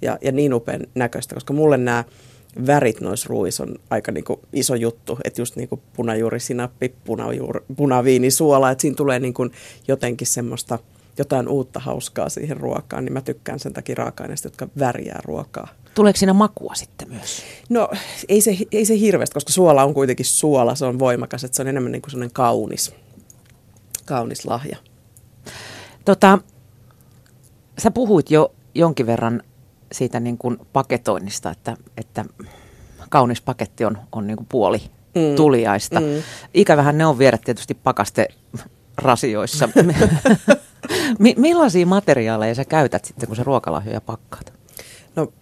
Ja, 0.01 0.17
ja 0.21 0.31
niin 0.31 0.53
upean 0.53 0.81
näköistä, 0.95 1.35
koska 1.35 1.53
mulle 1.53 1.77
nämä 1.77 2.03
värit 2.67 3.01
noissa 3.01 3.27
ruuissa 3.29 3.63
on 3.63 3.75
aika 3.89 4.11
niinku 4.11 4.39
iso 4.53 4.75
juttu, 4.75 5.19
että 5.23 5.41
just 5.41 5.55
niinku 5.55 5.81
punajuurisinappi, 5.95 6.93
punajuuri, 7.03 7.59
punaviinisuola, 7.75 8.71
että 8.71 8.81
siinä 8.81 8.95
tulee 8.95 9.19
niinku 9.19 9.49
jotenkin 9.87 10.27
semmoista 10.27 10.79
jotain 11.17 11.47
uutta 11.47 11.79
hauskaa 11.79 12.29
siihen 12.29 12.57
ruokaan, 12.57 13.05
niin 13.05 13.13
mä 13.13 13.21
tykkään 13.21 13.59
sen 13.59 13.73
takia 13.73 13.95
raaka-aineista, 13.95 14.47
jotka 14.47 14.67
värjää 14.79 15.19
ruokaa. 15.23 15.67
Tuleeko 15.93 16.17
siinä 16.17 16.33
makua 16.33 16.75
sitten 16.75 17.09
myös? 17.09 17.43
No 17.69 17.89
ei 18.29 18.41
se, 18.41 18.57
ei 18.71 18.85
se 18.85 18.99
hirveästi, 18.99 19.33
koska 19.33 19.51
suola 19.51 19.83
on 19.83 19.93
kuitenkin 19.93 20.25
suola, 20.25 20.75
se 20.75 20.85
on 20.85 20.99
voimakas, 20.99 21.43
että 21.43 21.55
se 21.55 21.61
on 21.61 21.67
enemmän 21.67 21.91
niin 21.91 22.01
kuin 22.01 22.11
sellainen 22.11 22.33
kaunis, 22.33 22.93
kaunis 24.05 24.45
lahja. 24.45 24.77
Tota, 26.05 26.39
sä 27.77 27.91
puhuit 27.91 28.31
jo 28.31 28.53
jonkin 28.75 29.05
verran 29.05 29.43
siitä 29.91 30.19
niin 30.19 30.37
kuin 30.37 30.57
paketoinnista, 30.73 31.51
että, 31.51 31.77
että 31.97 32.25
kaunis 33.09 33.41
paketti 33.41 33.85
on, 33.85 33.97
on 34.11 34.27
niin 34.27 34.37
kuin 34.37 34.47
puoli 34.51 34.81
mm. 35.15 35.35
tuliaista. 35.35 35.99
Mm. 35.99 36.05
Ikävähän 36.53 36.97
ne 36.97 37.05
on 37.05 37.17
viedä 37.17 37.37
tietysti 37.45 37.73
pakaste 37.73 38.27
rasioissa. 38.97 39.69
millaisia 41.37 41.85
materiaaleja 41.85 42.55
sä 42.55 42.65
käytät 42.65 43.05
sitten, 43.05 43.27
kun 43.27 43.35
sä 43.35 43.43
ruokalahjoja 43.43 44.01
pakkaat? 44.01 44.53
No 45.15 45.33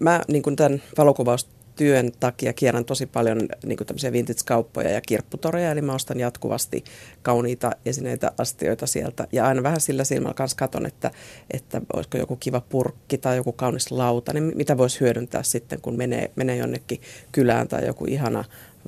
mä 0.00 0.20
niin 0.28 0.42
kuin 0.42 0.56
tämän 0.56 0.82
valokuvaustyön 0.98 2.12
takia 2.20 2.52
kierrän 2.52 2.84
tosi 2.84 3.06
paljon 3.06 3.38
niin 3.66 3.76
kuin 3.76 3.86
tämmöisiä 3.86 4.12
vintage-kauppoja 4.12 4.90
ja 4.90 5.00
kirpputoreja, 5.00 5.70
eli 5.70 5.82
mä 5.82 5.94
ostan 5.94 6.20
jatkuvasti 6.20 6.84
kauniita 7.22 7.70
esineitä, 7.86 8.32
astioita 8.38 8.86
sieltä. 8.86 9.26
Ja 9.32 9.46
aina 9.46 9.62
vähän 9.62 9.80
sillä 9.80 10.04
silmällä 10.04 10.34
kanssa 10.34 10.56
katon, 10.56 10.86
että, 10.86 11.10
että 11.50 11.80
olisiko 11.92 12.18
joku 12.18 12.36
kiva 12.36 12.60
purkki 12.60 13.18
tai 13.18 13.36
joku 13.36 13.52
kaunis 13.52 13.90
lauta, 13.90 14.32
niin 14.32 14.52
mitä 14.54 14.78
voisi 14.78 15.00
hyödyntää 15.00 15.42
sitten, 15.42 15.80
kun 15.80 15.96
menee, 15.96 16.30
menee 16.36 16.56
jonnekin 16.56 17.00
kylään 17.32 17.68
tai 17.68 17.86
joku 17.86 18.04
ihana 18.04 18.44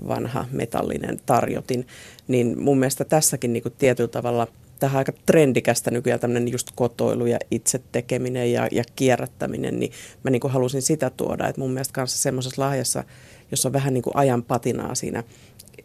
vanha 0.08 0.46
metallinen 0.52 1.20
tarjotin. 1.26 1.86
Niin 2.28 2.62
mun 2.62 2.78
mielestä 2.78 3.04
tässäkin 3.04 3.52
niin 3.52 3.62
kuin 3.62 3.74
tietyllä 3.78 4.08
tavalla– 4.08 4.46
tähän 4.78 4.98
aika 4.98 5.12
trendikästä 5.26 5.90
nykyään 5.90 6.20
tämmöinen 6.20 6.52
just 6.52 6.68
kotoilu 6.74 7.26
ja 7.26 7.38
itse 7.50 7.80
tekeminen 7.92 8.52
ja, 8.52 8.68
ja 8.72 8.84
kierrättäminen, 8.96 9.78
niin 9.78 9.92
mä 10.24 10.30
niin 10.30 10.40
kuin 10.40 10.52
halusin 10.52 10.82
sitä 10.82 11.10
tuoda, 11.10 11.48
että 11.48 11.60
mun 11.60 11.70
mielestä 11.70 11.92
kanssa 11.92 12.18
semmoisessa 12.18 12.62
lahjassa, 12.62 13.04
jossa 13.50 13.68
on 13.68 13.72
vähän 13.72 13.94
niin 13.94 14.02
kuin 14.02 14.16
ajan 14.16 14.42
patinaa 14.42 14.94
siinä 14.94 15.24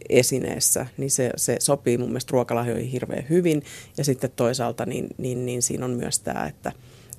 esineessä, 0.08 0.86
niin 0.96 1.10
se, 1.10 1.30
se 1.36 1.56
sopii 1.60 1.98
mun 1.98 2.08
mielestä 2.08 2.32
ruokalahjoihin 2.32 2.88
hirveän 2.88 3.26
hyvin. 3.30 3.62
Ja 3.96 4.04
sitten 4.04 4.30
toisaalta 4.36 4.86
niin, 4.86 5.06
niin, 5.18 5.46
niin 5.46 5.62
siinä 5.62 5.84
on 5.84 5.90
myös 5.90 6.18
tämä, 6.18 6.46
että, 6.46 6.72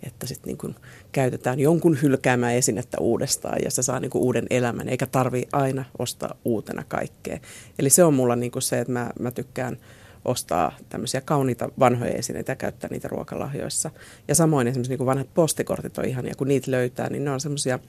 että 0.04 0.28
sitten 0.28 0.58
niin 0.64 0.76
käytetään 1.16 1.60
jonkun 1.60 1.98
hylkäämää 2.02 2.52
esinettä 2.52 2.98
uudestaan 3.00 3.58
ja 3.64 3.72
se 3.72 3.84
saa 3.84 4.00
niin 4.00 4.12
kuin 4.12 4.22
uuden 4.22 4.46
elämän, 4.50 4.90
eikä 4.90 5.08
tarvi 5.08 5.48
aina 5.52 5.86
ostaa 6.00 6.36
uutena 6.46 6.84
kaikkea. 6.88 7.40
Eli 7.80 7.90
se 7.90 8.04
on 8.04 8.14
mulla 8.14 8.36
niin 8.36 8.52
kuin 8.52 8.64
se, 8.64 8.80
että 8.80 8.94
mä, 8.94 9.12
mä 9.20 9.32
tykkään 9.32 9.78
ostaa 10.26 10.76
tämmöisiä 10.90 11.22
kauniita 11.22 11.70
vanhoja 11.80 12.12
esineitä 12.12 12.52
ja 12.52 12.56
käyttää 12.56 12.90
niitä 12.90 13.08
ruokalahjoissa. 13.08 13.92
Ja 14.28 14.36
samoin 14.36 14.68
esimerkiksi 14.68 14.92
niin 14.92 14.98
kuin 14.98 15.06
vanhat 15.06 15.34
postikortit 15.34 15.98
on 15.98 16.06
ihania, 16.06 16.34
kun 16.38 16.48
niitä 16.48 16.72
löytää, 16.72 17.10
niin 17.10 17.26
ne 17.26 17.32
on 17.32 17.40
semmoisia, 17.40 17.80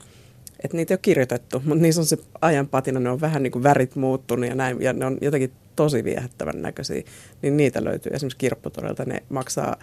että 0.63 0.77
niitä 0.77 0.93
ei 0.93 0.95
ole 0.95 0.99
kirjoitettu, 1.01 1.61
mutta 1.65 1.81
niissä 1.81 2.01
on 2.01 2.05
se 2.05 2.17
ajan 2.41 2.67
patina, 2.67 2.99
ne 2.99 3.09
on 3.09 3.21
vähän 3.21 3.43
niin 3.43 3.51
kuin 3.51 3.63
värit 3.63 3.95
muuttunut 3.95 4.49
ja 4.49 4.55
näin, 4.55 4.81
ja 4.81 4.93
ne 4.93 5.05
on 5.05 5.17
jotenkin 5.21 5.51
tosi 5.75 6.03
viehättävän 6.03 6.61
näköisiä, 6.61 7.03
niin 7.41 7.57
niitä 7.57 7.83
löytyy 7.83 8.11
esimerkiksi 8.13 8.37
kirpputorilta, 8.37 9.05
ne 9.05 9.23
maksaa 9.29 9.75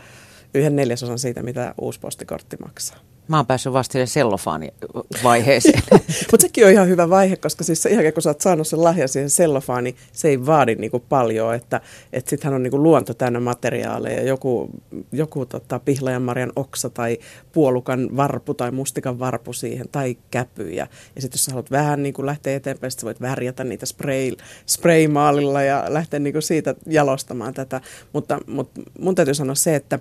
yhden 0.55 0.77
neljäsosan 0.77 1.19
siitä, 1.19 1.43
mitä 1.43 1.75
uusi 1.81 2.01
postikortti 2.01 2.57
maksaa. 2.57 2.99
Mä 3.29 3.37
oon 3.37 3.47
päässyt 3.47 3.73
vasta 3.73 3.99
sellofaani-vaiheeseen. 4.07 5.83
Mutta 6.31 6.41
sekin 6.41 6.67
on 6.67 6.73
ihan 6.73 6.89
hyvä 6.89 7.11
vaihe, 7.11 7.37
koska 7.37 7.65
siis 7.65 7.85
jälkeen 7.85 8.15
kun 8.15 8.23
sä 8.23 8.31
oot 8.31 8.41
saanut 8.41 8.69
sen 8.69 8.85
lahjan 8.85 9.09
siihen 9.09 9.31
sellofaani, 9.31 9.97
se 10.13 10.29
ei 10.29 10.47
vaadi 10.47 10.75
niinku 10.75 11.01
paljon, 11.01 11.55
että 11.55 11.81
et 12.13 12.29
sittenhän 12.29 12.55
on 12.55 12.63
niinku 12.63 12.83
luonto 12.83 13.15
täynnä 13.15 13.41
materiaaleja, 13.41 14.23
joku, 14.23 14.71
joku 15.13 15.47
tota, 15.47 15.79
pihlajanmarjan 15.79 16.53
oksa 16.57 16.91
tai 16.91 17.19
puolukan 17.53 18.17
varpu 18.17 18.55
tai 18.55 18.71
mustikan 18.71 19.19
varpu 19.19 19.53
siihen 19.53 19.89
tai 19.93 20.17
käpyjä. 20.31 20.87
Ja 21.17 21.23
sitten 21.23 21.39
jos 21.39 21.45
sä 21.45 21.53
haluat 21.53 21.71
vähän 21.71 22.03
niinku 22.03 22.27
lähteä 22.27 22.57
eteenpäin, 22.57 22.91
sitten 22.91 23.07
voit 23.07 23.21
värjätä 23.21 23.65
niitä 23.65 23.87
spray, 23.87 24.31
spraymaalilla 24.67 25.63
ja 25.63 25.85
lähteä 25.89 26.21
niinku 26.21 26.41
siitä 26.41 26.75
jalostamaan 26.87 27.55
tätä. 27.55 27.81
Mutta, 28.13 28.39
mutta 28.47 28.81
mun 28.99 29.15
täytyy 29.15 29.35
sanoa 29.35 29.55
se, 29.55 29.75
että 29.75 29.99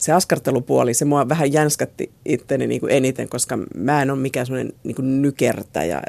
se 0.00 0.12
askartelupuoli, 0.12 0.94
se 0.94 1.04
mua 1.04 1.28
vähän 1.28 1.52
jänskätti 1.52 2.12
itteni 2.24 2.66
niin 2.66 2.80
kuin 2.80 2.92
eniten, 2.92 3.28
koska 3.28 3.58
mä 3.76 4.02
en 4.02 4.10
ole 4.10 4.18
mikään 4.18 4.46
semmoinen 4.46 4.72
niin 4.84 4.94
kuin 4.94 5.22
nykertäjä 5.22 6.02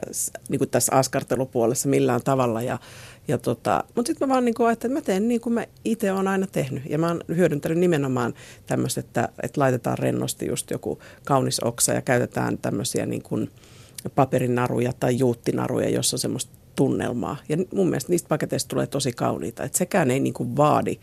niin 0.50 0.60
kuin 0.60 0.70
tässä 0.70 0.96
askartelupuolessa 0.96 1.90
millään 1.90 2.22
tavalla. 2.24 2.62
Ja, 2.62 2.80
ja 3.28 3.38
tota, 3.38 3.84
mutta 3.96 4.10
sitten 4.10 4.28
mä 4.28 4.34
vaan 4.34 4.46
niin 4.46 4.56
kuin 4.56 4.68
ajattelin, 4.68 4.98
että 4.98 5.12
mä 5.12 5.14
teen 5.14 5.28
niin 5.28 5.42
kuin 5.42 5.54
mä 5.54 5.66
itse 5.86 6.12
olen 6.12 6.28
aina 6.28 6.48
tehnyt. 6.48 6.84
Ja 6.90 6.98
mä 6.98 7.08
oon 7.08 7.22
hyödyntänyt 7.36 7.78
nimenomaan 7.78 8.34
tämmöistä, 8.66 9.00
että, 9.00 9.30
että 9.44 9.62
laitetaan 9.62 9.98
rennosti 9.98 10.48
just 10.48 10.72
joku 10.72 11.00
kaunis 11.26 11.60
oksa 11.60 11.94
ja 11.94 12.02
käytetään 12.02 12.58
tämmöisiä 12.58 13.06
niin 13.06 13.24
kuin 13.24 13.50
paperinaruja 14.16 14.94
tai 15.00 15.18
juuttinaruja, 15.18 15.90
jossa 15.90 16.16
on 16.16 16.20
semmoista 16.20 16.52
tunnelmaa. 16.76 17.38
Ja 17.50 17.58
mun 17.74 17.90
mielestä 17.90 18.12
niistä 18.12 18.28
paketeista 18.28 18.70
tulee 18.70 18.88
tosi 18.88 19.12
kauniita. 19.12 19.64
Että 19.64 19.78
sekään 19.78 20.12
ei 20.12 20.20
niin 20.20 20.34
kuin 20.34 20.58
vaadi 20.58 21.00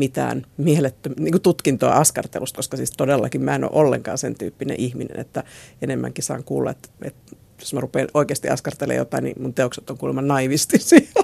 mitään 0.00 0.46
mielettöm, 0.56 1.12
niin 1.18 1.42
tutkintoa 1.42 1.92
askartelusta, 1.92 2.56
koska 2.56 2.76
siis 2.76 2.90
todellakin 2.90 3.42
mä 3.42 3.54
en 3.54 3.64
ole 3.64 3.70
ollenkaan 3.74 4.18
sen 4.18 4.34
tyyppinen 4.34 4.80
ihminen, 4.80 5.20
että 5.20 5.44
enemmänkin 5.82 6.24
saan 6.24 6.44
kuulla, 6.44 6.70
että, 6.70 6.88
että 7.02 7.36
jos 7.60 7.74
mä 7.74 7.80
rupean 7.80 8.08
oikeasti 8.14 8.48
askartelemaan 8.48 8.98
jotain, 8.98 9.24
niin 9.24 9.42
mun 9.42 9.54
teokset 9.54 9.90
on 9.90 9.98
kuulemma 9.98 10.22
naivistisia, 10.22 11.00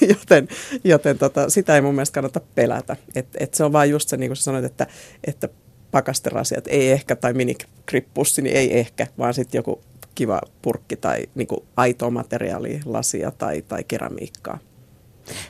joten, 0.08 0.48
joten 0.84 1.18
tota, 1.18 1.50
sitä 1.50 1.74
ei 1.74 1.80
mun 1.80 1.94
mielestä 1.94 2.14
kannata 2.14 2.40
pelätä. 2.54 2.96
Et, 3.14 3.26
et 3.40 3.54
se 3.54 3.64
on 3.64 3.72
vaan 3.72 3.90
just 3.90 4.08
se, 4.08 4.16
niin 4.16 4.30
kuin 4.30 4.36
sä 4.36 4.42
sanoit, 4.42 4.64
että, 4.64 4.86
että 5.24 5.48
pakasterasiat 5.90 6.66
ei 6.66 6.90
ehkä, 6.90 7.16
tai 7.16 7.32
minikrippussi, 7.32 8.42
niin 8.42 8.56
ei 8.56 8.78
ehkä, 8.78 9.06
vaan 9.18 9.34
sitten 9.34 9.58
joku 9.58 9.80
kiva 10.14 10.40
purkki 10.62 10.96
tai 10.96 11.26
niin 11.34 11.48
aitoa 11.76 12.10
materiaalia, 12.10 12.80
lasia 12.84 13.30
tai, 13.30 13.62
tai 13.62 13.84
keramiikkaa. 13.84 14.58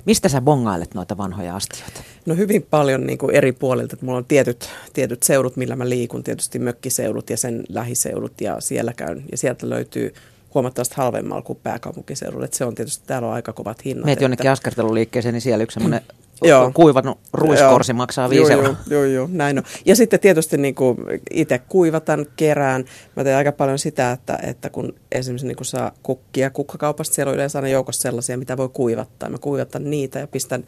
Mistä 0.05 0.29
sä 0.29 0.41
bongailet 0.41 0.95
noita 0.95 1.17
vanhoja 1.17 1.57
astioita? 1.57 2.01
No 2.27 2.35
hyvin 2.35 2.67
paljon 2.71 3.07
niin 3.07 3.19
kuin 3.19 3.35
eri 3.35 3.53
puolilta. 3.53 3.97
Mulla 4.01 4.19
on 4.19 4.25
tietyt, 4.25 4.69
tietyt 4.93 5.23
seudut, 5.23 5.57
millä 5.57 5.77
mä 5.77 5.89
liikun, 5.89 6.23
tietysti 6.23 6.59
mökkiseudut 6.59 7.31
ja 7.31 7.37
sen 7.37 7.65
lähiseudut 7.69 8.41
ja 8.41 8.61
siellä 8.61 8.93
käyn. 8.93 9.25
Ja 9.31 9.39
sieltä 9.39 9.71
löytyy 9.71 10.15
huomattavasti 10.55 10.95
halvemmalla 10.97 11.43
kuin 11.43 11.59
pääkaupunkiseudulla. 11.63 12.45
Et 12.45 12.55
se 12.55 12.65
on 12.65 12.75
tietysti, 12.75 13.05
täällä 13.07 13.29
on 13.29 13.35
aika 13.35 13.53
kovat 13.53 13.85
hinnat. 13.85 14.05
Meet 14.05 14.21
jonnekin 14.21 14.47
että... 14.47 14.53
askarteluliikkeeseen, 14.53 15.33
niin 15.33 15.43
siellä 15.43 15.63
yksi 15.63 15.75
semmoinen 15.75 16.01
Joo. 16.49 16.71
kuivanut 16.75 17.19
ruiskorsi 17.33 17.93
joo. 17.93 17.97
maksaa 17.97 18.31
viisi 18.31 18.53
joo, 18.53 18.77
Joo, 18.91 19.05
joo, 19.05 19.29
näin 19.33 19.59
on. 19.59 19.65
Ja 19.87 19.97
sitten 19.97 20.21
tietysti 20.21 20.57
niin 20.57 20.75
kuin 20.75 20.97
itse 21.31 21.59
kuivatan, 21.59 22.27
kerään. 22.37 22.85
Mä 23.17 23.25
teen 23.25 23.37
aika 23.37 23.53
paljon 23.53 23.79
sitä, 23.79 24.13
että, 24.13 24.39
että 24.43 24.71
kun 24.71 24.95
esimerkiksi 25.13 25.47
niin 25.47 25.57
kuin 25.57 25.67
saa 25.67 25.93
kukkia 26.03 26.51
kukkakaupasta, 26.51 27.15
siellä 27.15 27.31
on 27.31 27.35
yleensä 27.35 27.59
aina 27.59 27.69
joukossa 27.69 28.03
sellaisia, 28.03 28.39
mitä 28.39 28.57
voi 28.57 28.69
kuivattaa. 28.69 29.31
Mä 29.31 29.39
kuivatan 29.39 29.91
niitä 29.91 30.19
ja 30.19 30.27
pistän, 30.27 30.65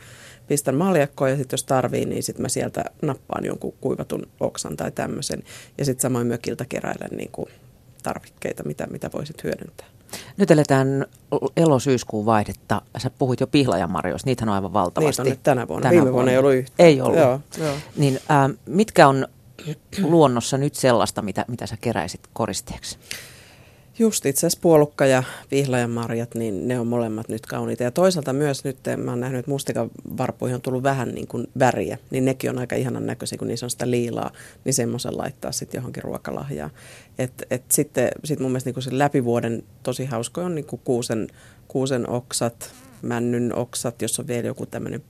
pistän 0.48 0.74
maljakkoon 0.74 1.30
ja 1.30 1.36
sitten 1.36 1.54
jos 1.54 1.64
tarvii, 1.64 2.04
niin 2.04 2.22
sitten 2.22 2.42
mä 2.42 2.48
sieltä 2.48 2.84
nappaan 3.02 3.44
jonkun 3.44 3.74
kuivatun 3.80 4.26
oksan 4.40 4.76
tai 4.76 4.90
tämmöisen. 4.90 5.42
Ja 5.78 5.84
sitten 5.84 6.02
samoin 6.02 6.26
mökiltä 6.26 6.64
keräilen 6.68 7.16
niin 7.16 7.30
kuin 7.32 7.48
tarvikkeita, 8.02 8.62
mitä, 8.64 8.86
mitä 8.86 9.10
voisit 9.14 9.44
hyödyntää. 9.44 9.86
Nyt 10.36 10.50
eletään 10.50 11.06
elosyyskuun 11.56 12.26
vaihdetta. 12.26 12.82
Sä 12.98 13.10
puhuit 13.10 13.40
jo 13.40 13.46
pihlajanmarjoista, 13.46 14.28
niitähän 14.28 14.48
on 14.48 14.54
aivan 14.54 14.72
valtavasti. 14.72 15.22
Niitä 15.22 15.38
on 15.38 15.42
tänä 15.42 15.68
vuonna. 15.68 15.82
Tänä 15.82 15.92
Viime 15.92 16.12
vuonna 16.12 16.32
ei 16.32 16.38
ollut 16.38 16.54
yhtään. 16.54 16.88
Ei 16.88 17.00
ollut. 17.00 17.18
Joo, 17.18 17.40
joo. 17.58 17.74
Niin, 17.96 18.20
äh, 18.30 18.58
mitkä 18.66 19.08
on 19.08 19.26
luonnossa 20.02 20.58
nyt 20.58 20.74
sellaista, 20.74 21.22
mitä, 21.22 21.44
mitä 21.48 21.66
sä 21.66 21.76
keräisit 21.80 22.20
koristeeksi? 22.32 22.98
Just 24.02 24.26
itse 24.26 24.46
asiassa 24.46 24.58
puolukka 24.62 25.06
ja 25.06 25.22
pihlajan 25.50 25.90
marjat, 25.90 26.34
niin 26.34 26.68
ne 26.68 26.80
on 26.80 26.86
molemmat 26.86 27.28
nyt 27.28 27.46
kauniita. 27.46 27.82
Ja 27.82 27.90
toisaalta 27.90 28.32
myös 28.32 28.64
nyt, 28.64 28.76
mä 28.96 29.10
oon 29.10 29.20
nähnyt, 29.20 29.38
että 29.38 29.50
mustikan 29.50 29.90
varpuihin 30.16 30.54
on 30.54 30.60
tullut 30.60 30.82
vähän 30.82 31.08
niin 31.08 31.26
kuin 31.26 31.46
väriä, 31.58 31.98
niin 32.10 32.24
nekin 32.24 32.50
on 32.50 32.58
aika 32.58 32.76
ihanan 32.76 33.06
näköisiä, 33.06 33.38
kun 33.38 33.48
niissä 33.48 33.66
on 33.66 33.70
sitä 33.70 33.90
liilaa, 33.90 34.30
niin 34.64 34.74
semmoisen 34.74 35.18
laittaa 35.18 35.52
sitten 35.52 35.78
johonkin 35.78 36.02
ruokalahjaan. 36.02 36.70
Et, 37.18 37.32
et 37.50 37.62
sitten 37.68 38.08
sit 38.24 38.40
mun 38.40 38.50
mielestä 38.50 38.70
niin 38.70 38.82
se 38.82 38.98
läpivuoden 38.98 39.62
tosi 39.82 40.04
hauska 40.04 40.40
on 40.40 40.54
niin 40.54 40.66
kuin 40.66 40.80
kuusen, 40.84 41.28
kuusen 41.68 42.10
oksat, 42.10 42.72
männyn 43.02 43.54
oksat, 43.54 44.02
jos 44.02 44.20
on 44.20 44.26
vielä 44.26 44.46
joku 44.46 44.66
tämmöinen 44.66 45.02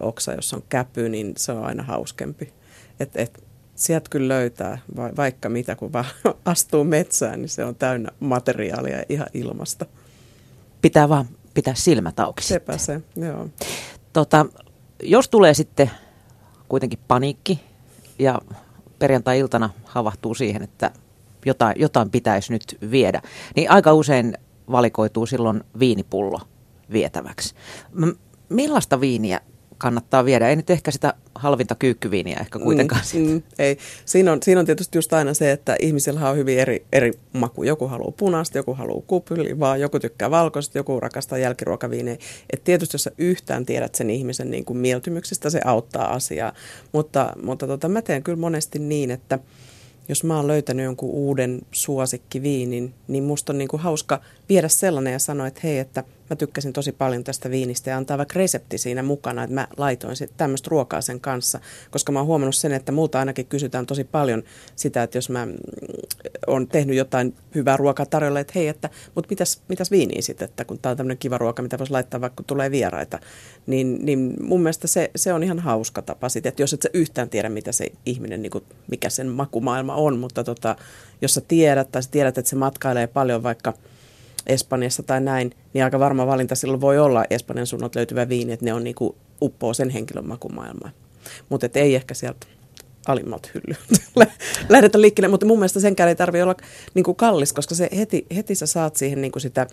oksa, 0.00 0.32
jossa 0.32 0.56
on 0.56 0.62
käpy, 0.68 1.08
niin 1.08 1.32
se 1.36 1.52
on 1.52 1.64
aina 1.64 1.82
hauskempi. 1.82 2.52
Et, 3.00 3.10
et, 3.14 3.44
sieltä 3.74 4.10
kyllä 4.10 4.28
löytää 4.28 4.78
va- 4.96 5.16
vaikka 5.16 5.48
mitä, 5.48 5.76
kun 5.76 5.92
vaan 5.92 6.04
astuu 6.44 6.84
metsään, 6.84 7.40
niin 7.40 7.48
se 7.48 7.64
on 7.64 7.74
täynnä 7.74 8.08
materiaalia 8.20 9.02
ihan 9.08 9.26
ilmasta. 9.34 9.86
Pitää 10.82 11.08
vaan 11.08 11.28
pitää 11.54 11.74
silmät 11.74 12.20
auki 12.20 12.42
Sepä 12.42 12.78
se, 12.78 13.00
joo. 13.16 13.48
Tota, 14.12 14.46
jos 15.02 15.28
tulee 15.28 15.54
sitten 15.54 15.90
kuitenkin 16.68 16.98
paniikki 17.08 17.60
ja 18.18 18.40
perjantai-iltana 18.98 19.70
havahtuu 19.84 20.34
siihen, 20.34 20.62
että 20.62 20.90
jotain, 21.46 21.74
jotain 21.80 22.10
pitäisi 22.10 22.52
nyt 22.52 22.78
viedä, 22.90 23.22
niin 23.56 23.70
aika 23.70 23.92
usein 23.92 24.38
valikoituu 24.70 25.26
silloin 25.26 25.64
viinipullo 25.78 26.40
vietäväksi. 26.92 27.54
M- 27.92 28.18
millaista 28.48 29.00
viiniä 29.00 29.40
kannattaa 29.82 30.24
viedä. 30.24 30.48
Ei 30.48 30.56
nyt 30.56 30.70
ehkä 30.70 30.90
sitä 30.90 31.14
halvinta 31.34 31.74
kyykkyviiniä 31.74 32.36
ehkä 32.40 32.58
kuitenkaan. 32.58 33.02
Mm, 33.14 33.20
mm, 33.20 33.42
ei. 33.58 33.78
Siinä 34.04 34.32
on, 34.32 34.42
siinä 34.42 34.60
on 34.60 34.66
tietysti 34.66 34.98
just 34.98 35.12
aina 35.12 35.34
se, 35.34 35.52
että 35.52 35.76
ihmisillä 35.80 36.30
on 36.30 36.36
hyvin 36.36 36.58
eri, 36.58 36.84
eri 36.92 37.12
maku. 37.32 37.62
Joku 37.62 37.88
haluaa 37.88 38.12
punaista, 38.16 38.58
joku 38.58 38.74
haluaa 38.74 39.02
kupilivaa, 39.06 39.76
joku 39.76 40.00
tykkää 40.00 40.30
valkoista, 40.30 40.78
joku 40.78 41.00
rakastaa 41.00 41.38
jälkiruokaviinejä. 41.38 42.18
Et 42.50 42.64
tietysti 42.64 42.94
jos 42.94 43.04
sä 43.04 43.10
yhtään 43.18 43.66
tiedät 43.66 43.94
sen 43.94 44.10
ihmisen 44.10 44.50
niin 44.50 44.64
kuin 44.64 44.76
mieltymyksistä, 44.76 45.50
se 45.50 45.60
auttaa 45.64 46.12
asiaa. 46.12 46.52
Mutta, 46.92 47.32
mutta 47.42 47.66
tota, 47.66 47.88
mä 47.88 48.02
teen 48.02 48.22
kyllä 48.22 48.38
monesti 48.38 48.78
niin, 48.78 49.10
että– 49.10 49.38
jos 50.08 50.24
mä 50.24 50.36
oon 50.36 50.46
löytänyt 50.46 50.84
jonkun 50.84 51.10
uuden 51.10 51.60
suosikkiviinin, 51.72 52.94
niin 53.08 53.24
musta 53.24 53.52
on 53.52 53.58
niin 53.58 53.68
kuin 53.68 53.82
hauska 53.82 54.20
viedä 54.52 54.68
sellainen 54.68 55.12
ja 55.12 55.18
sanoa, 55.18 55.46
että 55.46 55.60
hei, 55.64 55.78
että 55.78 56.04
mä 56.30 56.36
tykkäsin 56.36 56.72
tosi 56.72 56.92
paljon 56.92 57.24
tästä 57.24 57.50
viinistä 57.50 57.90
ja 57.90 57.96
antaa 57.96 58.18
vaikka 58.18 58.38
resepti 58.38 58.78
siinä 58.78 59.02
mukana, 59.02 59.42
että 59.42 59.54
mä 59.54 59.68
laitoin 59.76 60.16
tämmöistä 60.36 60.68
ruokaa 60.70 61.00
sen 61.00 61.20
kanssa, 61.20 61.60
koska 61.90 62.12
mä 62.12 62.18
oon 62.18 62.26
huomannut 62.26 62.56
sen, 62.56 62.72
että 62.72 62.92
multa 62.92 63.18
ainakin 63.18 63.46
kysytään 63.46 63.86
tosi 63.86 64.04
paljon 64.04 64.42
sitä, 64.76 65.02
että 65.02 65.18
jos 65.18 65.30
mä 65.30 65.46
mm, 65.46 65.52
oon 66.46 66.66
tehnyt 66.66 66.96
jotain 66.96 67.34
hyvää 67.54 67.76
ruokaa 67.76 68.06
tarjolla, 68.06 68.40
että 68.40 68.52
hei, 68.56 68.68
että 68.68 68.90
mutta 69.14 69.28
mitäs, 69.30 69.60
mitäs 69.68 69.90
viiniä 69.90 70.22
sitten, 70.22 70.48
että 70.48 70.64
kun 70.64 70.78
tää 70.78 70.90
on 70.90 70.96
tämmöinen 70.96 71.18
kiva 71.18 71.38
ruoka, 71.38 71.62
mitä 71.62 71.78
voisi 71.78 71.92
laittaa 71.92 72.20
vaikka 72.20 72.36
kun 72.36 72.44
tulee 72.44 72.70
vieraita, 72.70 73.18
niin, 73.66 73.98
niin 74.04 74.36
mun 74.40 74.62
mielestä 74.62 74.86
se, 74.86 75.10
se 75.16 75.32
on 75.32 75.42
ihan 75.42 75.58
hauska 75.58 76.02
tapa 76.02 76.28
sitten, 76.28 76.48
että 76.48 76.62
jos 76.62 76.72
et 76.72 76.82
sä 76.82 76.90
yhtään 76.92 77.28
tiedä, 77.28 77.48
mitä 77.48 77.72
se 77.72 77.86
ihminen, 78.06 78.42
niin 78.42 78.50
kuin, 78.50 78.64
mikä 78.90 79.10
sen 79.10 79.28
makumaailma 79.28 79.94
on, 79.94 80.18
mutta 80.18 80.44
tota, 80.44 80.76
jos 81.22 81.34
sä 81.34 81.40
tiedät 81.40 81.92
tai 81.92 82.02
sä 82.02 82.10
tiedät, 82.10 82.38
että 82.38 82.48
se 82.48 82.56
matkailee 82.56 83.06
paljon 83.06 83.42
vaikka– 83.42 83.74
Espanjassa 84.46 85.02
tai 85.02 85.20
näin, 85.20 85.50
niin 85.72 85.84
aika 85.84 85.98
varma 85.98 86.26
valinta 86.26 86.54
silloin 86.54 86.80
voi 86.80 86.98
olla 86.98 87.24
Espanjan 87.30 87.66
suunnalta 87.66 87.98
löytyvä 87.98 88.28
viini, 88.28 88.52
että 88.52 88.64
ne 88.64 88.74
on 88.74 88.84
niinku 88.84 89.16
uppoo 89.42 89.74
sen 89.74 89.90
henkilön 89.90 90.28
makumaailmaan. 90.28 90.92
Mutta 91.48 91.68
ei 91.74 91.94
ehkä 91.94 92.14
sieltä 92.14 92.46
alimmalta 93.06 93.48
hyllyltä 93.54 94.32
lähdetä 94.68 95.00
liikkeelle, 95.00 95.28
mutta 95.28 95.46
mun 95.46 95.58
mielestä 95.58 95.80
senkään 95.80 96.08
ei 96.08 96.16
tarvitse 96.16 96.42
olla 96.42 96.56
niinku 96.94 97.14
kallis, 97.14 97.52
koska 97.52 97.74
se 97.74 97.88
heti, 97.96 98.26
heti 98.36 98.54
sä 98.54 98.66
saat 98.66 98.96
siihen 98.96 99.20
niinku 99.20 99.40
sitä 99.40 99.66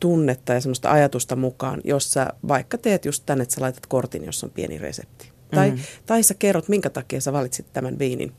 tunnetta 0.00 0.52
ja 0.52 0.60
semmoista 0.60 0.90
ajatusta 0.92 1.36
mukaan, 1.36 1.80
jos 1.84 2.12
sä 2.12 2.26
vaikka 2.48 2.78
teet 2.78 3.04
just 3.04 3.22
tänne, 3.26 3.42
että 3.42 3.54
sä 3.54 3.60
laitat 3.60 3.86
kortin, 3.86 4.24
jossa 4.24 4.46
on 4.46 4.50
pieni 4.50 4.78
resepti. 4.78 5.32
Tai, 5.50 5.70
mm-hmm. 5.70 5.84
tai 6.06 6.22
sä 6.22 6.34
kerrot, 6.34 6.68
minkä 6.68 6.90
takia 6.90 7.20
sä 7.20 7.32
valitsit 7.32 7.66
tämän 7.72 7.98
viinin 7.98 8.32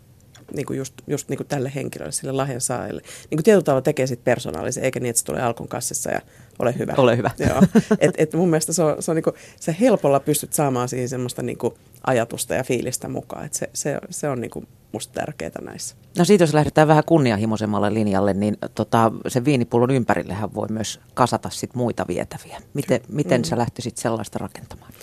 niin 0.54 0.66
kuin 0.66 0.77
just, 0.77 0.93
just 1.08 1.30
niin 1.30 1.38
kuin 1.38 1.48
tälle 1.48 1.71
henkilölle, 1.76 2.12
sille 2.12 2.32
lahjan 2.32 2.62
saajalle. 2.62 3.02
Niin 3.02 3.38
kuin 3.38 3.43
tietyllä 3.43 3.63
tavalla 3.63 3.82
tekee 3.82 4.08
sit 4.08 4.24
persoonallisen, 4.24 4.84
eikä 4.84 5.00
niin, 5.00 5.10
että 5.10 5.19
se 5.19 5.26
tulee 5.26 5.41
alkon 5.41 5.67
kassissa 5.67 6.12
ja 6.12 6.21
ole 6.60 6.76
hyvä. 6.78 6.93
Ole 6.98 7.17
hyvä. 7.17 7.32
Joo. 7.50 7.62
Et, 8.00 8.15
et 8.17 8.34
mun 8.34 8.50
mielestä 8.50 8.74
se 8.74 8.84
on, 8.84 9.04
se 9.04 9.12
on 9.12 9.15
niin 9.15 9.24
kuin, 9.24 9.36
se 9.60 9.76
helpolla 9.80 10.19
pystyt 10.19 10.54
saamaan 10.54 10.89
siihen 10.89 11.10
semmoista 11.10 11.41
niin 11.41 11.58
kuin 11.58 11.74
ajatusta 12.08 12.54
ja 12.54 12.63
fiilistä 12.63 13.08
mukaan. 13.08 13.45
Et 13.45 13.54
se, 13.54 13.69
se, 13.74 14.00
se 14.10 14.30
on 14.30 14.41
niin 14.41 14.52
kuin 14.52 14.67
musta 14.91 15.13
tärkeää 15.13 15.62
näissä. 15.62 15.95
No 16.17 16.26
siitä 16.26 16.43
jos 16.43 16.54
lähdetään 16.54 16.88
vähän 16.88 17.04
kunnianhimoisemmalle 17.06 17.93
linjalle, 17.93 18.34
niin 18.34 18.58
tota, 18.76 19.12
sen 19.28 19.45
viinipullon 19.45 19.91
ympärillehän 19.91 20.54
voi 20.54 20.67
myös 20.69 21.00
kasata 21.13 21.50
sit 21.50 21.76
muita 21.76 22.06
vietäviä. 22.08 22.62
Miten, 22.74 23.02
miten 23.10 23.41
mm. 23.41 23.45
sä 23.45 23.58
lähtisit 23.58 23.98
sellaista 23.98 24.39
rakentamaan? 24.39 24.93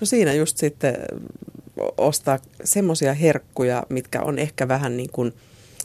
No 0.00 0.06
siinä 0.06 0.32
just 0.32 0.56
sitten 0.56 0.96
ostaa 1.98 2.38
semmoisia 2.64 3.14
herkkuja, 3.14 3.82
mitkä 3.88 4.22
on 4.22 4.38
ehkä 4.38 4.68
vähän 4.68 4.96
niin 4.96 5.10
kuin 5.12 5.32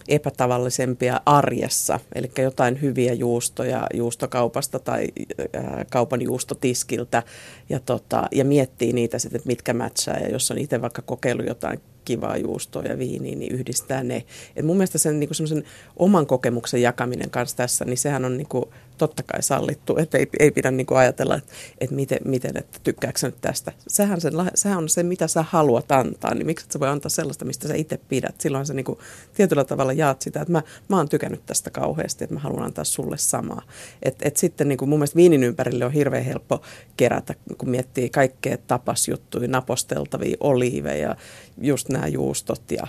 epätavallisempia 0.08 1.22
arjessa, 1.26 2.00
eli 2.16 2.32
jotain 2.38 2.82
hyviä 2.82 3.14
juustoja 3.14 3.88
juustokaupasta 3.94 4.80
tai 4.80 5.08
ää, 5.54 5.86
kaupan 5.92 6.22
juustotiskiltä. 6.22 7.24
Ja, 7.70 7.80
tota, 7.80 8.28
ja 8.32 8.46
miettii 8.46 8.94
niitä 8.94 9.20
sitten, 9.20 9.38
että 9.38 9.48
mitkä 9.48 9.74
mätsää 9.74 10.20
ja 10.20 10.30
jos 10.30 10.52
on 10.52 10.58
itse 10.58 10.82
vaikka 10.82 11.02
kokeillut 11.02 11.48
jotain 11.48 11.80
kivaa 12.06 12.38
juustoa 12.38 12.84
ja 12.84 12.98
viiniä, 12.98 13.36
niin 13.36 13.54
yhdistää 13.54 14.04
ne. 14.04 14.24
Et 14.56 14.66
mun 14.66 14.78
mielestä 14.78 14.98
sen 14.98 15.20
niin 15.20 15.36
semmoisen 15.36 15.64
oman 15.98 16.26
kokemuksen 16.26 16.82
jakaminen 16.82 17.30
kanssa 17.30 17.58
tässä, 17.58 17.86
niin 17.86 17.98
sehän 17.98 18.26
on 18.26 18.38
niin 18.38 18.48
kuin, 18.50 18.66
totta 18.98 19.24
kai 19.24 19.44
sallittu, 19.44 19.98
että 19.98 20.18
ei, 20.18 20.28
ei 20.40 20.52
pidä 20.52 20.72
niin 20.72 20.86
kuin 20.86 20.98
ajatella, 20.98 21.36
että, 21.36 21.54
että 21.82 21.96
miten, 21.96 22.20
miten, 22.26 22.58
että 22.58 22.80
tykkääkö 22.84 23.20
nyt 23.24 23.42
tästä. 23.42 23.72
Sehän, 23.88 24.22
sen, 24.22 24.34
sehän 24.56 24.78
on 24.78 24.90
se, 24.90 25.04
mitä 25.04 25.28
sä 25.28 25.46
haluat 25.50 25.92
antaa, 25.92 26.34
niin 26.34 26.46
miksi 26.46 26.66
et 26.66 26.72
sä 26.72 26.80
voi 26.80 26.88
antaa 26.88 27.10
sellaista, 27.10 27.46
mistä 27.46 27.68
sä 27.68 27.74
itse 27.74 28.00
pidät. 28.10 28.42
Silloin 28.42 28.66
sä 28.66 28.74
niin 28.74 28.86
kuin, 28.86 29.00
tietyllä 29.34 29.64
tavalla 29.64 29.94
jaat 29.94 30.22
sitä, 30.22 30.42
että 30.42 30.52
mä, 30.52 30.62
mä 30.90 30.98
oon 30.98 31.10
tykännyt 31.10 31.46
tästä 31.46 31.70
kauheasti, 31.70 32.24
että 32.24 32.34
mä 32.34 32.40
haluan 32.40 32.64
antaa 32.64 32.84
sulle 32.84 33.18
samaa. 33.18 33.62
Et, 34.04 34.16
et 34.22 34.38
sitten 34.38 34.68
niin 34.68 34.78
kuin 34.78 34.90
mun 34.90 35.00
mielestä 35.00 35.16
viinin 35.16 35.44
ympärille 35.44 35.86
on 35.86 35.92
hirveän 35.92 36.26
helppo 36.26 36.62
kerätä, 36.98 37.36
kun 37.58 37.70
miettii 37.70 38.10
kaikkea 38.10 38.58
tapasjuttuja, 38.58 39.48
naposteltavia 39.48 40.38
oliiveja, 40.40 41.16
just 41.58 41.90
nämä 41.90 42.08
juustot 42.08 42.72
ja 42.72 42.88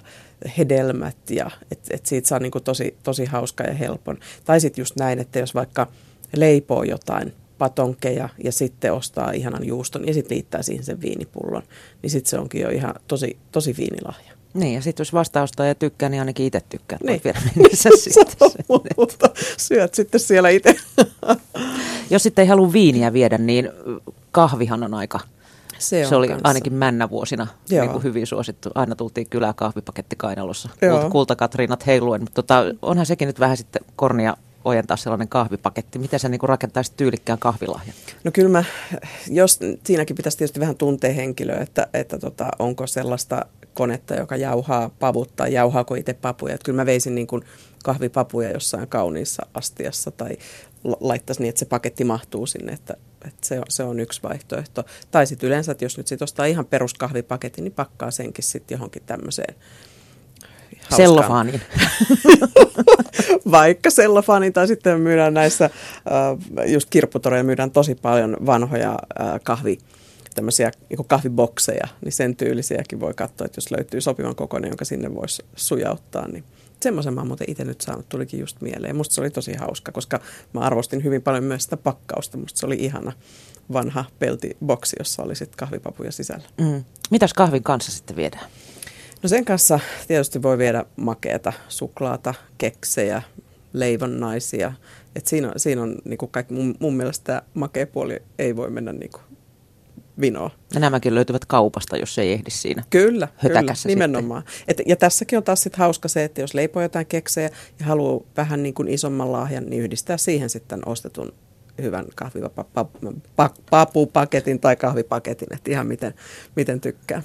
hedelmät 0.59 1.31
ja 1.31 1.51
että 1.71 1.95
et 1.95 2.07
siitä 2.07 2.29
saa 2.29 2.39
niinku 2.39 2.61
tosi, 2.61 2.97
tosi 3.03 3.25
hauska 3.25 3.65
ja 3.65 3.75
helpon. 3.75 4.19
Tai 4.45 4.61
sitten 4.61 4.83
just 4.83 4.97
näin, 4.97 5.19
että 5.19 5.39
jos 5.39 5.55
vaikka 5.55 5.87
leipoo 6.37 6.83
jotain 6.83 7.33
patonkeja 7.59 8.29
ja 8.45 8.53
sitten 8.53 8.93
ostaa 8.93 9.31
ihanan 9.31 9.67
juuston 9.67 10.07
ja 10.07 10.15
sitten 10.15 10.35
liittää 10.35 10.63
siihen 10.63 10.85
sen 10.85 11.01
viinipullon, 11.01 11.63
niin 12.03 12.11
sitten 12.11 12.31
se 12.31 12.39
onkin 12.39 12.61
jo 12.61 12.69
ihan 12.69 12.95
tosi, 13.09 13.37
tosi 13.53 13.77
viinilahja. 13.79 14.35
Niin, 14.55 14.75
ja 14.75 14.83
sitten 14.83 15.01
jos 15.01 15.13
vastaustaa 15.13 15.67
ja 15.67 15.75
tykkää, 15.75 16.09
niin 16.09 16.21
ainakin 16.21 16.47
itse 16.47 16.61
tykkää. 16.69 16.99
Niin. 17.03 17.21
Viedä 17.25 17.41
sitten. 17.95 18.27
Mutta 18.97 19.31
syöt 19.57 19.95
sitten 19.95 20.21
siellä 20.21 20.49
itse. 20.49 20.77
jos 22.11 22.23
sitten 22.23 22.43
ei 22.43 22.49
halua 22.49 22.73
viiniä 22.73 23.13
viedä, 23.13 23.39
niin 23.39 23.71
kahvihan 24.31 24.83
on 24.83 24.95
aika 24.95 25.21
se, 25.79 26.05
se 26.09 26.17
oli 26.17 26.29
kanssa. 26.29 26.49
ainakin 26.49 26.73
männä 26.75 27.11
vuosina 27.11 27.47
niin 27.71 27.91
kuin 27.91 28.03
hyvin 28.03 28.27
suosittu. 28.27 28.71
Aina 28.75 28.95
tultiin 28.95 29.27
kylää 29.31 29.53
kahvipaketti 29.53 30.17
kainalossa, 30.17 30.69
Kult, 30.91 31.13
kultakatriinat 31.13 31.87
heiluen. 31.87 32.21
Mutta 32.21 32.43
tota, 32.43 32.65
onhan 32.83 33.07
sekin 33.07 33.27
nyt 33.27 33.41
vähän 33.41 33.57
sitten 33.57 33.83
kornia 33.97 34.37
ojentaa 34.65 34.97
sellainen 34.97 35.29
kahvipaketti. 35.29 35.99
Miten 35.99 36.21
sä 36.21 36.29
niin 36.29 36.41
rakentaisit 36.43 36.97
tyylikkään 36.97 37.39
kahvilahjan? 37.39 37.95
No 38.25 38.31
kyllä 38.31 38.49
mä, 38.49 38.65
jos 39.29 39.61
siinäkin 39.85 40.17
pitäisi 40.17 40.39
tietysti 40.39 40.61
vähän 40.61 40.77
tuntea 40.77 41.13
henkilöä, 41.13 41.59
että, 41.61 41.87
että 41.95 42.19
tota, 42.19 42.49
onko 42.59 42.87
sellaista 42.87 43.47
konetta, 43.75 44.15
joka 44.15 44.37
jauhaa 44.37 44.91
pavut 44.99 45.37
tai 45.37 45.53
jauhaako 45.53 45.95
itse 45.95 46.15
papuja. 46.15 46.55
Että 46.55 46.65
kyllä 46.65 46.77
mä 46.77 46.87
veisin 46.87 47.15
niin 47.15 47.27
kuin 47.27 47.43
kahvipapuja 47.85 48.51
jossain 48.51 48.89
kauniissa 48.89 49.47
astiassa 49.55 50.11
tai 50.11 50.37
laittaisi 51.01 51.43
niin, 51.43 51.49
että 51.49 51.59
se 51.59 51.65
paketti 51.65 52.05
mahtuu 52.05 52.47
sinne, 52.47 52.73
että, 52.73 52.95
että 53.27 53.47
se, 53.47 53.59
on, 53.59 53.65
se 53.69 53.83
on 53.83 54.01
yksi 54.01 54.23
vaihtoehto. 54.23 54.85
Tai 55.11 55.27
sitten 55.27 55.47
yleensä, 55.47 55.73
että 55.73 55.85
jos 55.85 55.97
nyt 55.97 56.07
sit 56.07 56.23
ostaa 56.23 56.47
ihan 56.47 56.67
peruskahvipaketin, 56.67 57.65
niin 57.65 57.73
pakkaa 57.73 58.11
senkin 58.11 58.45
sitten 58.45 58.75
johonkin 58.75 59.03
tämmöiseen 59.07 59.55
Sellofaanin. 60.97 61.61
Vaikka 63.51 63.91
sellofaanin 63.91 64.53
tai 64.53 64.67
sitten 64.67 65.01
myydään 65.01 65.35
näissä, 65.35 65.65
äh, 65.65 66.71
just 66.71 66.91
kirpputoreja 66.91 67.45
myydään 67.45 67.71
tosi 67.71 67.95
paljon 67.95 68.37
vanhoja 68.47 68.91
äh, 68.91 69.41
kahvi, 69.43 69.79
tämmöisiä 70.35 70.71
niin 70.89 71.07
kahvibokseja, 71.07 71.89
niin 72.05 72.13
sen 72.13 72.37
tyylisiäkin 72.37 73.01
voi 73.01 73.15
katsoa, 73.15 73.45
että 73.45 73.59
jos 73.59 73.71
löytyy 73.71 74.01
sopivan 74.01 74.35
kokoinen, 74.35 74.69
jonka 74.69 74.85
sinne 74.85 75.15
voisi 75.15 75.45
sujauttaa, 75.57 76.29
niin 76.29 76.45
semmoisen 76.81 77.15
mä 77.15 77.21
oon 77.21 77.27
muuten 77.27 77.51
itse 77.51 77.65
nyt 77.65 77.81
saanut, 77.81 78.09
tulikin 78.09 78.41
just 78.41 78.61
mieleen. 78.61 78.97
Musta 78.97 79.15
se 79.15 79.21
oli 79.21 79.31
tosi 79.31 79.55
hauska, 79.55 79.93
koska 79.93 80.21
mä 80.53 80.61
arvostin 80.61 81.05
hyvin 81.05 81.23
paljon 81.23 81.45
myös 81.45 81.65
sitä 81.65 81.77
pakkausta. 81.77 82.37
Musta 82.37 82.59
se 82.59 82.67
oli 82.67 82.77
ihana 82.77 83.13
vanha 83.73 84.05
peltiboksi, 84.19 84.97
jossa 84.99 85.23
oli 85.23 85.37
sitten 85.37 85.57
kahvipapuja 85.59 86.13
sisällä. 86.13 86.45
Mm. 86.61 86.85
Mitäs 87.11 87.35
kahvin 87.35 87.63
kanssa 87.63 87.93
sitten 87.93 88.17
viedään? 88.17 88.47
No 89.23 89.29
sen 89.29 89.45
kanssa 89.45 89.81
tietysti 90.09 90.43
voi 90.43 90.59
viedä 90.59 90.85
makeeta, 90.97 91.53
suklaata, 91.69 92.35
keksejä, 92.59 93.23
leivonnaisia. 93.73 94.73
Et 95.17 95.27
siinä 95.27 95.49
on, 95.49 95.55
siinä 95.57 95.83
on 95.83 95.97
niin 96.05 96.19
kuin 96.19 96.31
kaikki, 96.31 96.55
mun, 96.55 96.75
mun 96.79 96.97
mielestä 96.97 97.25
tämä 97.25 97.43
makea 97.55 97.87
puoli 97.87 98.23
ei 98.39 98.57
voi 98.57 98.71
mennä 98.71 98.93
niin 98.93 99.11
kuin 99.11 99.23
vinoa. 100.21 100.51
Ja 100.75 100.81
nämäkin 100.81 101.15
löytyvät 101.15 101.45
kaupasta, 101.45 101.97
jos 101.97 102.19
ei 102.19 102.33
ehdi 102.33 102.51
siinä 102.51 102.83
Kyllä, 102.91 103.29
kyllä 103.41 103.63
nimenomaan. 103.85 104.43
Et, 104.69 104.83
ja 104.87 104.97
tässäkin 104.97 105.37
on 105.37 105.43
taas 105.43 105.63
sit 105.63 105.77
hauska 105.77 106.09
se, 106.09 106.25
että 106.25 106.41
jos 106.41 106.55
leipoo 106.55 106.83
jotain 106.83 107.07
keksejä 107.07 107.51
ja 107.81 107.87
haluaa 107.87 108.21
vähän 108.37 108.63
niin 108.63 108.75
kuin 108.75 108.89
isomman 108.89 109.33
lahjan, 109.33 109.67
niin 109.67 109.83
yhdistää 109.83 110.17
siihen 110.17 110.51
sitten 110.51 110.81
ostetun 110.87 111.33
hyvän 111.83 112.05
kahvipapupaketin 112.15 114.61
tai 114.61 114.77
kahvipaketin, 114.77 115.49
että 115.55 115.71
ihan 115.71 115.87
miten, 115.87 116.15
miten 116.57 116.81
tykkää. 116.81 117.23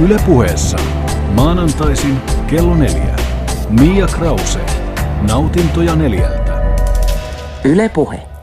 Yle 0.00 0.16
puheessa. 0.26 0.78
Maanantaisin 1.34 2.16
kello 2.46 2.74
neljä. 2.74 3.16
Mia 3.70 4.06
Krause. 4.06 4.60
Nautintoja 5.28 5.96
neljältä. 5.96 6.62
Yle 7.64 7.88
Puhe. 7.88 8.33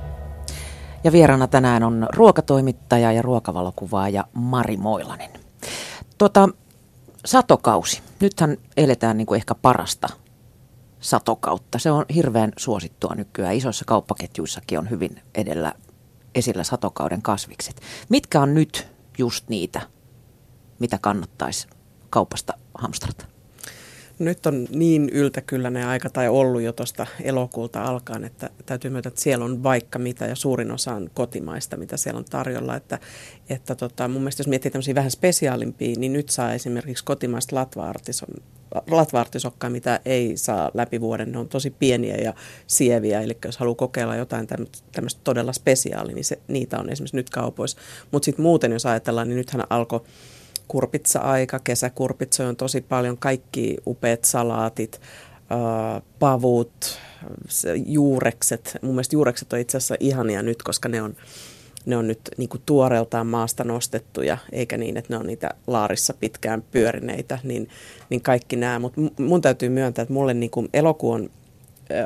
Ja 1.04 1.12
vieraana 1.12 1.48
tänään 1.48 1.84
on 1.84 2.08
ruokatoimittaja 2.16 3.12
ja 3.12 3.22
ruokavalokuvaaja 3.22 4.24
Mari 4.34 4.78
Moilanen. 4.78 5.32
Tota, 6.18 6.50
satokausi. 7.26 8.02
Nythän 8.20 8.58
eletään 8.78 9.18
niin 9.18 9.26
kuin 9.26 9.38
ehkä 9.38 9.56
parasta 9.56 10.08
satokautta. 11.00 11.80
Se 11.80 11.92
on 11.92 12.06
hirveän 12.16 12.52
suosittua 12.58 13.16
nykyään. 13.16 13.56
Isoissa 13.56 13.86
kauppaketjuissakin 13.86 14.80
on 14.80 14.90
hyvin 14.90 15.22
edellä 15.36 15.74
esillä 16.36 16.64
satokauden 16.64 17.22
kasvikset. 17.22 17.82
Mitkä 18.10 18.42
on 18.42 18.54
nyt 18.54 18.88
just 19.18 19.50
niitä, 19.50 19.82
mitä 20.80 20.98
kannattaisi 21.02 21.68
kaupasta 22.10 22.54
hamstrata? 22.74 23.31
Nyt 24.22 24.46
on 24.46 24.68
niin 24.72 25.10
yltäkylläinen 25.10 25.88
aika 25.88 26.10
tai 26.10 26.28
ollut 26.28 26.62
jo 26.62 26.74
tuosta 26.74 27.08
elokuulta 27.24 27.84
alkaen, 27.84 28.24
että 28.24 28.50
täytyy 28.66 28.92
myöntää, 28.92 29.08
että 29.08 29.22
siellä 29.22 29.46
on 29.46 29.64
vaikka 29.64 30.00
mitä 30.00 30.26
ja 30.26 30.36
suurin 30.36 30.72
osa 30.72 30.94
on 30.94 31.10
kotimaista, 31.14 31.78
mitä 31.78 31.98
siellä 31.98 32.18
on 32.18 32.26
tarjolla. 32.26 32.76
Että, 32.76 33.00
että 33.50 33.76
tota, 33.76 34.08
mun 34.08 34.22
mielestä 34.22 34.42
jos 34.42 34.48
miettii 34.48 34.72
tämmöisiä 34.72 34.96
vähän 34.96 35.12
spesiaalimpia, 35.12 35.96
niin 35.98 36.14
nyt 36.14 36.30
saa 36.30 36.54
esimerkiksi 36.54 37.04
kotimaista 37.04 37.56
latvaartisokkaa, 38.92 39.70
mitä 39.70 40.00
ei 40.06 40.38
saa 40.38 40.72
läpi 40.74 41.02
vuoden. 41.02 41.32
Ne 41.32 41.38
on 41.38 41.48
tosi 41.48 41.70
pieniä 41.70 42.16
ja 42.16 42.34
sieviä, 42.68 43.22
eli 43.22 43.38
jos 43.46 43.58
haluaa 43.58 43.76
kokeilla 43.76 44.16
jotain 44.16 44.48
tämmöistä 44.92 45.22
todella 45.24 45.54
spesiaalia, 45.54 46.16
niin 46.16 46.26
se, 46.26 46.40
niitä 46.48 46.80
on 46.80 46.90
esimerkiksi 46.90 47.16
nyt 47.16 47.30
kaupoissa. 47.30 47.78
Mutta 48.12 48.26
sitten 48.26 48.44
muuten, 48.44 48.72
jos 48.72 48.86
ajatellaan, 48.86 49.28
niin 49.28 49.38
nythän 49.38 49.64
alkoi 49.70 50.02
kurpitsa-aika, 50.72 51.60
kesäkurpitsa 51.60 52.48
on 52.48 52.56
tosi 52.56 52.82
paljon, 52.82 53.18
kaikki 53.18 53.78
upeat 53.88 54.26
salaatit, 54.26 55.02
pavut, 56.20 57.00
juurekset. 57.86 58.78
Mun 58.82 58.96
mielestä 58.96 59.16
juurekset 59.16 59.54
on 59.54 59.60
itse 59.60 59.78
asiassa 59.78 59.96
ihania 60.00 60.42
nyt, 60.42 60.64
koska 60.64 60.90
ne 60.90 61.02
on, 61.02 61.16
ne 61.86 61.98
on 61.98 62.08
nyt 62.08 62.20
niin 62.38 62.50
kuin 62.50 62.62
tuoreeltaan 62.66 63.28
maasta 63.28 63.64
nostettuja, 63.64 64.38
eikä 64.52 64.78
niin, 64.78 64.98
että 64.98 65.14
ne 65.14 65.18
on 65.18 65.28
niitä 65.28 65.50
laarissa 65.68 66.14
pitkään 66.14 66.64
pyörineitä, 66.72 67.40
niin, 67.44 67.70
niin 68.10 68.22
kaikki 68.22 68.56
nämä. 68.56 68.80
Mutta 68.80 69.02
mun 69.20 69.42
täytyy 69.42 69.70
myöntää, 69.70 70.04
että 70.04 70.14
mulle 70.14 70.34
niin 70.34 70.52
kuin 70.52 70.70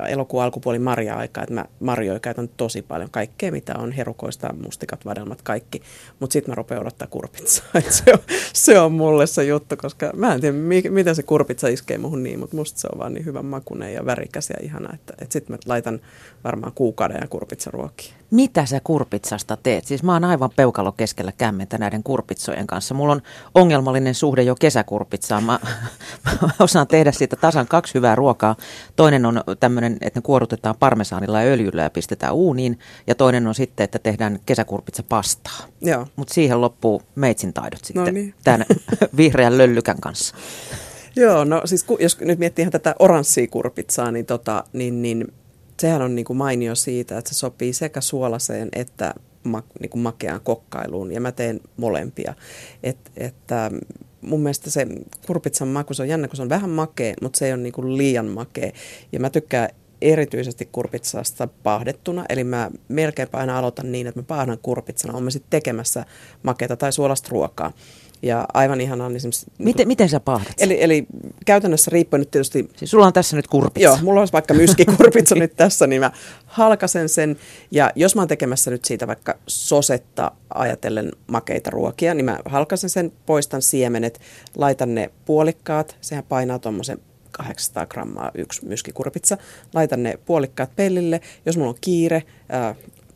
elokuun 0.07 0.43
alkupuoli 0.43 0.79
marja-aikaa, 0.79 1.43
että 1.43 1.53
mä 1.53 1.65
marjoja 1.79 2.19
käytän 2.19 2.49
tosi 2.57 2.81
paljon. 2.81 3.09
Kaikkea, 3.11 3.51
mitä 3.51 3.73
on 3.77 3.91
herukoista, 3.91 4.53
mustikat, 4.63 5.05
vadelmat, 5.05 5.41
kaikki. 5.41 5.81
Mutta 6.19 6.33
sitten 6.33 6.51
mä 6.51 6.55
rupean 6.55 6.81
odottaa 6.81 7.07
kurpitsaa. 7.07 7.65
se, 7.89 8.03
on, 8.13 8.19
se 8.53 8.79
on 8.79 8.91
mulle 8.91 9.27
se 9.27 9.43
juttu, 9.43 9.77
koska 9.77 10.11
mä 10.15 10.33
en 10.33 10.41
tiedä, 10.41 10.57
mi- 10.57 10.89
miten 10.89 11.15
se 11.15 11.23
kurpitsa 11.23 11.67
iskee 11.67 11.97
muhun 11.97 12.23
niin, 12.23 12.39
mutta 12.39 12.55
musta 12.55 12.79
se 12.79 12.87
on 12.93 12.99
vaan 12.99 13.13
niin 13.13 13.25
hyvän 13.25 13.45
makunen 13.45 13.93
ja 13.93 14.05
värikäs 14.05 14.49
ja 14.49 14.55
ihana, 14.61 14.93
että, 14.93 15.13
että 15.21 15.33
sitten 15.33 15.53
mä 15.53 15.57
laitan 15.65 15.99
varmaan 16.43 16.73
kuukauden 16.75 17.17
ja 17.21 17.27
kurpitsaruokia. 17.27 18.13
Mitä 18.31 18.65
sä 18.65 18.81
kurpitsasta 18.83 19.57
teet? 19.63 19.85
Siis 19.85 20.03
mä 20.03 20.13
oon 20.13 20.23
aivan 20.23 20.49
peukalo 20.55 20.91
keskellä 20.91 21.31
kämmentä 21.37 21.77
näiden 21.77 22.03
kurpitsojen 22.03 22.67
kanssa. 22.67 22.93
Mulla 22.93 23.13
on 23.13 23.21
ongelmallinen 23.53 24.15
suhde 24.15 24.43
jo 24.43 24.55
kesäkurpitsaan. 24.55 25.43
Mä, 25.43 25.59
mä 26.41 26.49
osaan 26.59 26.87
tehdä 26.87 27.11
siitä 27.11 27.35
tasan 27.35 27.67
kaksi 27.67 27.93
hyvää 27.93 28.15
ruokaa. 28.15 28.55
Toinen 28.95 29.25
on 29.25 29.43
tämmöinen, 29.59 29.74
että 29.83 30.19
ne 30.19 30.21
kuorutetaan 30.21 30.75
parmesaanilla 30.79 31.41
ja 31.41 31.51
öljyllä 31.51 31.83
ja 31.83 31.89
pistetään 31.89 32.33
uuniin. 32.33 32.79
Ja 33.07 33.15
toinen 33.15 33.47
on 33.47 33.55
sitten, 33.55 33.83
että 33.83 33.99
tehdään 33.99 34.39
kesäkurpitsa 34.45 35.03
pastaa. 35.03 35.59
Mutta 36.15 36.33
siihen 36.33 36.61
loppuu 36.61 37.01
meitsin 37.15 37.53
taidot 37.53 37.85
sitten 37.85 38.05
no 38.05 38.11
niin. 38.11 38.33
tämän 38.43 38.65
vihreän 39.17 39.57
löllykän 39.57 40.01
kanssa. 40.01 40.35
Joo, 41.15 41.43
no 41.43 41.61
siis 41.65 41.85
jos 41.99 42.19
nyt 42.19 42.39
miettii 42.39 42.63
ihan 42.63 42.71
tätä 42.71 42.95
oranssia 42.99 43.47
kurpitsaa, 43.47 44.11
niin, 44.11 44.25
tota, 44.25 44.63
niin, 44.73 45.01
niin 45.01 45.33
sehän 45.79 46.01
on 46.01 46.15
niin 46.15 46.25
kuin 46.25 46.37
mainio 46.37 46.75
siitä, 46.75 47.17
että 47.17 47.33
se 47.33 47.37
sopii 47.37 47.73
sekä 47.73 48.01
suolaseen 48.01 48.69
että 48.75 49.13
ma, 49.43 49.63
niin 49.79 49.89
kuin 49.89 50.01
makeaan 50.01 50.41
kokkailuun, 50.41 51.11
ja 51.11 51.21
mä 51.21 51.31
teen 51.31 51.61
molempia. 51.77 52.33
Et, 52.83 52.97
että 53.17 53.71
mun 54.25 54.39
mielestä 54.39 54.69
se 54.69 54.87
kurpitsan 55.27 55.67
maku, 55.67 55.93
se 55.93 56.01
on 56.01 56.09
jännä, 56.09 56.27
kun 56.27 56.35
se 56.35 56.41
on 56.41 56.49
vähän 56.49 56.69
makea, 56.69 57.13
mutta 57.21 57.39
se 57.39 57.45
ei 57.45 57.53
ole 57.53 57.61
niin 57.61 57.73
kuin 57.73 57.97
liian 57.97 58.25
makea. 58.25 58.71
Ja 59.11 59.19
mä 59.19 59.29
tykkään 59.29 59.69
erityisesti 60.01 60.69
kurpitsasta 60.71 61.47
pahdettuna, 61.47 62.25
eli 62.29 62.43
mä 62.43 62.71
melkeinpä 62.87 63.37
aina 63.37 63.59
aloitan 63.59 63.91
niin, 63.91 64.07
että 64.07 64.19
mä 64.19 64.23
paahdan 64.23 64.59
kurpitsana, 64.61 65.17
on 65.17 65.23
mä 65.23 65.29
sitten 65.29 65.49
tekemässä 65.49 66.05
makeita 66.43 66.77
tai 66.77 66.91
suolasta 66.91 67.29
ruokaa. 67.31 67.71
Ja 68.25 68.45
aivan 68.53 68.81
ihanaa 68.81 69.07
on 69.07 69.15
esimerkiksi... 69.15 69.45
Miten, 69.57 69.87
miten 69.87 70.09
sä 70.09 70.19
pahdat 70.19 70.53
Eli, 70.59 70.83
eli 70.83 71.05
käytännössä 71.45 71.91
riippuen 71.91 72.19
nyt 72.19 72.31
tietysti... 72.31 72.69
Siis 72.77 72.91
sulla 72.91 73.05
on 73.05 73.13
tässä 73.13 73.35
nyt 73.35 73.47
kurpitsa. 73.47 73.89
Joo, 73.89 73.97
mulla 74.01 74.19
olisi 74.19 74.33
vaikka 74.33 74.53
myskikurpitsa 74.53 75.35
nyt 75.35 75.55
tässä, 75.55 75.87
niin 75.87 76.01
mä 76.01 76.11
halkasen 76.45 77.09
sen. 77.09 77.37
Ja 77.71 77.91
jos 77.95 78.15
mä 78.15 78.21
oon 78.21 78.27
tekemässä 78.27 78.71
nyt 78.71 78.85
siitä 78.85 79.07
vaikka 79.07 79.37
sosetta 79.47 80.31
ajatellen 80.53 81.11
makeita 81.27 81.69
ruokia, 81.69 82.13
niin 82.13 82.25
mä 82.25 82.39
halkasen 82.45 82.89
sen, 82.89 83.11
poistan 83.25 83.61
siemenet, 83.61 84.19
laitan 84.55 84.95
ne 84.95 85.09
puolikkaat. 85.25 85.97
Sehän 86.01 86.23
painaa 86.29 86.59
tuommoisen 86.59 86.97
800 87.31 87.85
grammaa 87.85 88.31
yksi 88.35 88.65
myskikurpitsa. 88.65 89.37
Laitan 89.73 90.03
ne 90.03 90.19
puolikkaat 90.25 90.75
pellille. 90.75 91.21
Jos 91.45 91.57
mulla 91.57 91.69
on 91.69 91.77
kiire, 91.81 92.23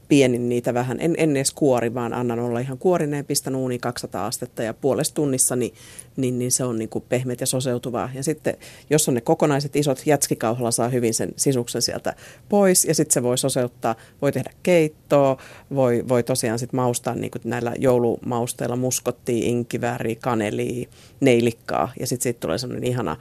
pienin 0.10 0.50
niitä 0.50 0.74
vähän, 0.74 0.98
en, 1.00 1.16
en 1.18 1.38
edes 1.38 1.52
kuori, 1.52 1.94
vaan 1.94 2.14
annan 2.14 2.40
olla 2.40 2.60
ihan 2.60 2.78
kuorineen, 2.78 3.26
pistän 3.26 3.56
uuni 3.56 3.80
200 3.80 4.26
astetta 4.26 4.64
ja 4.64 4.74
puolesta 4.74 5.14
tunnissa, 5.14 5.56
niin, 5.56 5.74
niin, 6.18 6.40
niin 6.40 6.52
se 6.52 6.64
on 6.64 6.80
niin 6.80 6.90
kuin 6.90 7.06
pehmeät 7.10 7.42
ja 7.42 7.48
soseutuvaa. 7.48 8.10
Ja 8.14 8.24
sitten, 8.24 8.58
jos 8.90 9.08
on 9.08 9.14
ne 9.14 9.22
kokonaiset 9.22 9.76
isot 9.76 10.02
jätskikauhalla, 10.06 10.72
saa 10.72 10.90
hyvin 10.90 11.14
sen 11.14 11.30
sisuksen 11.36 11.82
sieltä 11.82 12.16
pois 12.50 12.86
ja 12.86 12.96
sitten 12.96 13.14
se 13.14 13.24
voi 13.24 13.38
soseuttaa, 13.38 13.96
voi 14.22 14.32
tehdä 14.32 14.52
keittoa, 14.64 15.38
voi, 15.76 16.04
voi 16.08 16.24
tosiaan 16.24 16.60
sitten 16.60 16.78
maustaa 16.78 17.16
niin 17.16 17.32
kuin 17.32 17.42
näillä 17.46 17.74
joulumausteilla 17.78 18.76
muskottia, 18.76 19.46
inkivääriä, 19.46 20.16
kanelia, 20.22 20.90
neilikkaa 21.20 21.92
ja 22.00 22.08
sitten 22.08 22.24
siitä 22.24 22.40
tulee 22.40 22.58
semmoinen 22.58 22.90
ihana 22.90 23.18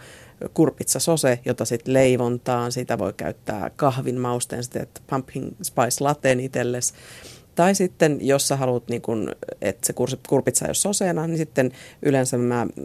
kurpitsa 0.54 1.00
sose, 1.00 1.40
jota 1.44 1.64
sitten 1.64 1.94
leivontaan. 1.94 2.72
Sitä 2.72 2.98
voi 2.98 3.12
käyttää 3.16 3.70
kahvin 3.76 4.20
mausteen, 4.20 4.62
sitten 4.62 4.86
pumpkin 5.06 5.56
spice 5.62 6.04
latte 6.04 6.32
itsellesi. 6.32 6.94
Tai 7.58 7.74
sitten, 7.74 8.18
jos 8.20 8.48
sä 8.48 8.56
haluat, 8.56 8.88
niin 8.88 9.02
kun, 9.02 9.32
että 9.60 9.86
se 9.86 9.94
kurpitsa 10.28 10.64
ei 10.64 10.68
ole 10.68 10.74
soseena, 10.74 11.26
niin 11.26 11.38
sitten 11.38 11.72
yleensä 12.02 12.38
mä 12.38 12.64
mm, 12.64 12.84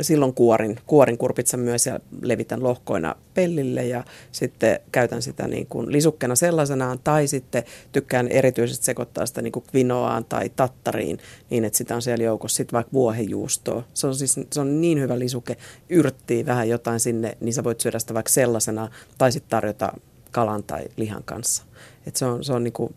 silloin 0.00 0.34
kuorin, 0.34 0.78
kuorin 0.86 1.18
kurpitsan 1.18 1.60
myös 1.60 1.86
ja 1.86 2.00
levitän 2.22 2.62
lohkoina 2.62 3.14
pellille 3.34 3.86
ja 3.86 4.04
sitten 4.32 4.80
käytän 4.92 5.22
sitä 5.22 5.48
niin 5.48 5.66
kuin 5.66 5.92
lisukkena 5.92 6.34
sellaisenaan. 6.34 6.98
Tai 7.04 7.26
sitten 7.26 7.64
tykkään 7.92 8.28
erityisesti 8.28 8.84
sekoittaa 8.84 9.26
sitä 9.26 9.42
niin 9.42 9.52
kvinoaan 9.70 10.24
tai 10.24 10.50
tattariin 10.56 11.18
niin, 11.50 11.64
että 11.64 11.78
sitä 11.78 11.94
on 11.94 12.02
siellä 12.02 12.24
joukossa 12.24 12.56
sitten 12.56 12.76
vaikka 12.76 12.92
vuohenjuustoa. 12.92 13.82
Se 13.94 14.06
on, 14.06 14.14
siis, 14.14 14.40
se 14.52 14.60
on 14.60 14.80
niin 14.80 15.00
hyvä 15.00 15.18
lisuke, 15.18 15.56
yrttii 15.88 16.46
vähän 16.46 16.68
jotain 16.68 17.00
sinne, 17.00 17.36
niin 17.40 17.54
sä 17.54 17.64
voit 17.64 17.80
syödä 17.80 17.98
sitä 17.98 18.14
vaikka 18.14 18.32
sellaisena 18.32 18.88
tai 19.18 19.32
sitten 19.32 19.50
tarjota 19.50 19.92
kalan 20.30 20.62
tai 20.62 20.84
lihan 20.96 21.22
kanssa. 21.24 21.64
Et 22.06 22.16
se 22.16 22.24
on, 22.24 22.44
se 22.44 22.52
on 22.52 22.64
niin 22.64 22.72
kuin 22.72 22.94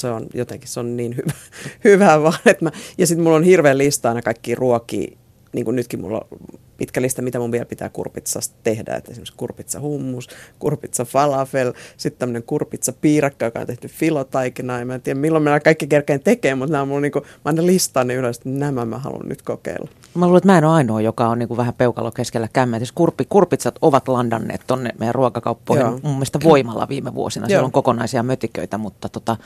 se 0.00 0.10
on 0.10 0.26
jotenkin, 0.34 0.68
se 0.68 0.80
on 0.80 0.96
niin 0.96 1.16
hyvä, 1.16 1.32
hyvä 1.84 2.22
vaan, 2.22 2.38
että 2.46 2.64
mä, 2.64 2.70
ja 2.98 3.06
sitten 3.06 3.24
mulla 3.24 3.36
on 3.36 3.44
hirveän 3.44 3.78
lista 3.78 4.08
aina 4.08 4.22
kaikki 4.22 4.54
ruokia, 4.54 5.16
niin 5.52 5.64
kuin 5.64 5.76
nytkin 5.76 6.00
mulla 6.00 6.26
on 6.30 6.38
pitkä 6.80 7.02
lista, 7.02 7.22
mitä 7.22 7.38
mun 7.38 7.52
vielä 7.52 7.64
pitää 7.64 7.88
kurpitsasta 7.88 8.56
tehdä. 8.62 8.94
Että 8.94 9.10
esimerkiksi 9.10 9.34
kurpitsa 9.36 9.80
hummus, 9.80 10.28
kurpitsa 10.58 11.04
falafel, 11.04 11.72
sitten 11.96 12.18
tämmöinen 12.18 12.42
kurpitsa 12.42 12.92
piirakka, 12.92 13.44
joka 13.44 13.60
on 13.60 13.66
tehty 13.66 13.88
filotaikina. 13.88 14.78
Ja 14.78 14.86
mä 14.86 14.94
en 14.94 15.02
tiedä 15.02 15.20
milloin 15.20 15.44
mä 15.44 15.60
kaikki 15.60 15.86
kerkeen 15.86 16.20
tekee, 16.20 16.54
mutta 16.54 16.72
nämä 16.72 16.82
on 16.82 16.88
mulla 16.88 17.00
niinku, 17.00 17.20
mä 17.20 17.26
aina 17.44 17.66
listaan 17.66 18.06
ne 18.06 18.14
ylös, 18.14 18.36
että 18.36 18.48
nämä 18.48 18.84
mä 18.84 18.98
haluan 18.98 19.28
nyt 19.28 19.42
kokeilla. 19.42 19.88
Mä 20.14 20.26
luulen, 20.26 20.38
että 20.38 20.46
mä 20.46 20.58
en 20.58 20.64
ole 20.64 20.74
ainoa, 20.74 21.00
joka 21.00 21.28
on 21.28 21.38
niinku 21.38 21.56
vähän 21.56 21.74
peukalo 21.74 22.10
keskellä 22.10 22.48
kämmeä. 22.52 22.80
Siis 22.80 22.92
kurppi, 22.92 23.24
kurpitsat 23.28 23.78
ovat 23.82 24.08
landanneet 24.08 24.60
tonne 24.66 24.90
meidän 24.98 25.14
ruokakauppoihin 25.14 25.86
Joo. 25.86 26.00
mun 26.02 26.12
mielestä 26.12 26.38
voimalla 26.44 26.88
viime 26.88 27.14
vuosina. 27.14 27.46
Siellä 27.46 27.66
on 27.66 27.72
kokonaisia 27.72 28.22
mötiköitä, 28.22 28.78
mutta 28.78 29.08
tota, 29.08 29.36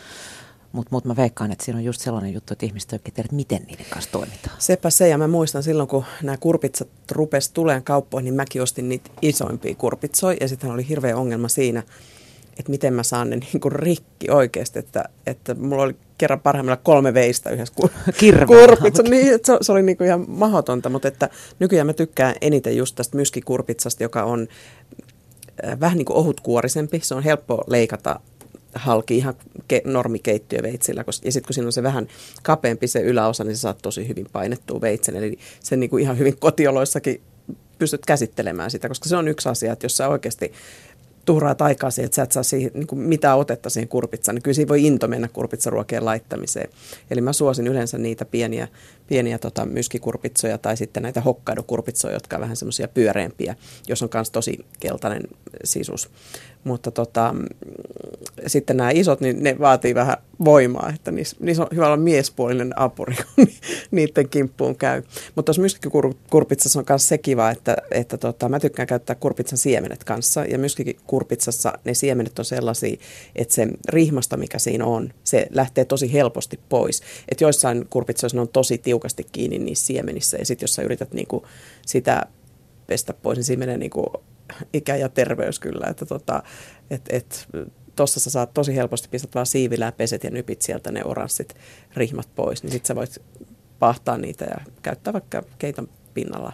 Mutta 0.75 0.89
mut 0.91 1.05
mä 1.05 1.17
veikkaan, 1.17 1.53
että 1.53 1.65
siinä 1.65 1.79
on 1.79 1.85
just 1.85 2.01
sellainen 2.01 2.35
juttu, 2.35 2.53
että 2.53 2.67
ihmiset 2.67 2.93
oikein 2.93 3.15
tiedä, 3.15 3.29
miten 3.33 3.63
niiden 3.67 3.87
kanssa 3.91 4.11
toimitaan. 4.13 4.57
Sepä 4.59 4.91
se, 4.91 5.09
ja 5.09 5.19
mä 5.19 5.29
muistan 5.29 5.63
silloin, 5.63 5.89
kun 5.89 6.05
nämä 6.23 6.37
kurpitsat 6.37 6.89
rupes 7.11 7.51
tuleen 7.51 7.83
kauppoihin, 7.83 8.25
niin 8.25 8.35
mäkin 8.35 8.63
ostin 8.63 8.89
niitä 8.89 9.11
isoimpia 9.23 9.75
kurpitsoja, 9.75 10.37
ja 10.41 10.49
sitten 10.49 10.71
oli 10.71 10.89
hirveä 10.89 11.17
ongelma 11.17 11.49
siinä, 11.49 11.83
että 12.59 12.71
miten 12.71 12.95
mä 12.95 13.03
saan 13.03 13.31
ne 13.31 13.37
niin 13.37 13.61
kuin 13.61 13.73
rikki 13.73 14.31
oikeasti, 14.31 14.79
että, 14.79 15.05
että 15.27 15.55
mulla 15.55 15.83
oli 15.83 15.97
kerran 16.19 16.41
parhaimmilla 16.41 16.77
kolme 16.77 17.15
veistä 17.15 17.51
yhdessä 17.51 17.75
kur- 17.83 18.47
kurpitsa. 18.47 19.03
Niin, 19.03 19.35
että 19.35 19.47
se, 19.47 19.59
se 19.61 19.73
oli 19.73 19.83
niin 19.83 19.97
kuin 19.97 20.07
ihan 20.07 20.25
mahdotonta, 20.29 20.89
mutta 20.89 21.09
että 21.09 21.29
nykyään 21.59 21.87
mä 21.87 21.93
tykkään 21.93 22.35
eniten 22.41 22.77
just 22.77 22.97
tästä 22.97 23.17
myskikurpitsasta, 23.17 24.03
joka 24.03 24.25
on 24.25 24.49
äh, 25.67 25.81
vähän 25.81 25.99
niin 25.99 26.07
kuin 26.07 26.17
ohutkuorisempi. 26.17 27.01
Se 27.03 27.15
on 27.15 27.23
helppo 27.23 27.65
leikata 27.67 28.21
halki 28.75 29.17
ihan 29.17 29.35
ke- 29.73 29.83
normikeittiöveitsillä. 29.85 31.05
Koska, 31.05 31.29
ja 31.29 31.33
sitten 31.33 31.47
kun 31.47 31.55
siinä 31.55 31.69
on 31.69 31.73
se 31.73 31.83
vähän 31.83 32.09
kapeampi 32.43 32.89
se 32.89 33.01
yläosa, 33.01 33.45
niin 33.45 33.57
se 33.57 33.61
saat 33.61 33.79
tosi 33.83 34.09
hyvin 34.09 34.27
painettua 34.33 34.81
veitsen. 34.81 35.17
Eli 35.17 35.39
sen 35.61 35.81
niin 35.81 35.91
kuin 35.91 36.03
ihan 36.03 36.19
hyvin 36.19 36.37
kotioloissakin 36.39 37.21
pystyt 37.79 38.07
käsittelemään 38.07 38.71
sitä, 38.71 38.89
koska 38.89 39.09
se 39.09 39.17
on 39.17 39.29
yksi 39.29 39.49
asia, 39.49 39.73
että 39.73 39.85
jos 39.85 39.97
sä 39.97 40.09
oikeasti 40.09 40.53
tuhraat 41.25 41.63
aikaa 41.63 41.91
siihen, 41.91 42.07
että 42.07 42.17
sä 42.17 42.23
et 42.23 42.33
saa 42.33 42.43
siihen, 42.43 42.71
niin 42.75 42.87
kuin 42.87 42.99
mitään 42.99 43.39
otetta 43.39 43.71
siihen 43.71 43.89
kurpitsaan, 43.89 44.35
niin 44.35 44.43
kyllä 44.43 44.55
siinä 44.55 44.69
voi 44.69 44.87
into 44.87 45.09
mennä 45.09 45.29
kurpitsaruokien 45.29 46.05
laittamiseen. 46.05 46.71
Eli 47.11 47.21
mä 47.21 47.33
suosin 47.33 47.67
yleensä 47.67 47.99
niitä 47.99 48.25
pieniä, 48.25 48.69
pieniä 49.07 49.39
tota, 49.39 49.67
myskikurpitsoja 49.67 50.59
tai 50.59 50.77
sitten 50.77 51.03
näitä 51.03 51.21
hokkaidokurpitsoja, 51.21 52.15
jotka 52.15 52.37
on 52.37 52.43
vähän 52.43 52.57
semmoisia 52.57 52.89
pyöreämpiä, 52.89 53.57
jos 53.89 54.03
on 54.03 54.09
myös 54.15 54.31
tosi 54.31 54.59
keltainen 54.81 55.23
sisus. 55.65 56.11
Mutta 56.65 56.91
tota, 56.91 57.35
sitten 58.47 58.77
nämä 58.77 58.91
isot, 58.91 59.21
niin 59.21 59.43
ne 59.43 59.57
vaatii 59.59 59.95
vähän 59.95 60.17
voimaa, 60.45 60.93
että 60.95 61.11
niissä, 61.11 61.37
niissä 61.41 61.63
on 61.63 61.69
hyvä 61.75 61.87
olla 61.87 61.97
miespuolinen 61.97 62.73
apuri, 62.77 63.17
kun 63.37 63.47
niiden 63.91 64.29
kimppuun 64.29 64.77
käy. 64.77 65.03
Mutta 65.35 65.43
tuossa 65.43 65.63
myskikurpitsassa 65.63 66.79
on 66.79 66.85
myös 66.89 67.09
se 67.09 67.19
kiva, 67.19 67.51
että, 67.51 67.77
että 67.91 68.19
tota, 68.19 68.49
mä 68.49 68.61
tykkään 68.61 68.87
käyttää 68.87 69.17
kurpitsan 69.17 69.59
siemenet 69.59 70.05
kanssa. 70.05 70.45
Ja 70.45 70.59
myskikurpitsassa 70.59 71.73
ne 71.85 71.95
siemenet 71.95 72.39
on 72.39 72.45
sellaisia, 72.45 72.97
että 73.37 73.55
se 73.55 73.69
rihmasta, 73.89 74.37
mikä 74.37 74.59
siinä 74.59 74.85
on, 74.85 75.13
se 75.25 75.47
lähtee 75.51 75.85
tosi 75.85 76.13
helposti 76.13 76.61
pois. 76.69 77.03
Että 77.29 77.45
joissain 77.45 77.87
kurpitsoissa 77.91 78.37
ne 78.37 78.41
on 78.41 78.49
tosi 78.49 78.79
tiukasti 78.95 79.27
kiinni 79.33 79.59
niissä 79.59 79.87
siemenissä. 79.87 80.37
Ja 80.37 80.47
sitten 80.47 80.65
jos 80.65 80.75
sä 80.75 80.83
yrität 80.83 81.13
niinku 81.13 81.47
sitä 81.87 82.23
pestä 82.87 83.13
pois, 83.13 83.37
niin 83.37 83.45
siinä 83.45 83.59
menee 83.59 83.79
niinku 83.79 84.13
ikä 84.73 84.97
ja 84.97 85.09
terveys 85.09 85.59
kyllä. 85.59 85.87
Että 85.91 86.07
tota, 86.07 86.43
et, 86.91 87.03
et, 87.11 87.49
tuossa 87.97 88.21
sä 88.21 88.31
saat 88.31 88.55
tosi 88.55 88.77
helposti 88.77 89.09
pistät 89.09 89.35
vaan 89.35 89.47
siivillä 89.47 89.93
peset 89.93 90.25
ja 90.25 90.31
nypit 90.31 90.63
sieltä 90.63 90.93
ne 90.93 91.05
oranssit 91.05 91.55
rihmat 91.97 92.29
pois, 92.35 92.63
niin 92.63 92.73
sit 92.73 92.87
sä 92.87 92.95
voit 92.95 93.23
pahtaa 93.79 94.19
niitä 94.19 94.45
ja 94.45 94.57
käyttää 94.83 95.13
vaikka 95.13 95.43
keiton 95.59 95.89
pinnalla. 96.15 96.53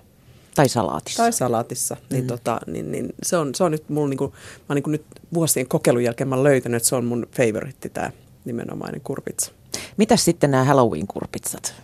Tai 0.55 0.69
salaatissa. 0.69 1.23
Tai 1.23 1.33
salaatissa. 1.33 1.95
Niin 1.95 2.07
mm. 2.09 2.15
Niin, 2.15 2.27
tota, 2.27 2.61
niin, 2.67 2.93
niin 2.93 3.15
se, 3.23 3.37
on, 3.37 3.55
se 3.55 3.65
on 3.65 3.73
nyt 3.73 3.89
mulla 3.89 4.09
niinku, 4.09 4.35
mä 4.69 4.75
niinku 4.75 4.91
nyt 4.91 5.05
vuosien 5.35 5.69
kokeilun 5.69 6.05
jälkeen 6.05 6.29
mä 6.29 6.43
löytänyt, 6.43 6.77
että 6.77 6.89
se 6.89 6.97
on 6.97 7.05
mun 7.05 7.27
favoritti 7.33 7.89
tämä 7.89 8.11
nimenomainen 8.45 9.01
kurpitsa. 9.01 9.53
Mitäs 9.97 10.25
sitten 10.25 10.51
nämä 10.51 10.65
Halloween-kurpitsat? 10.65 11.75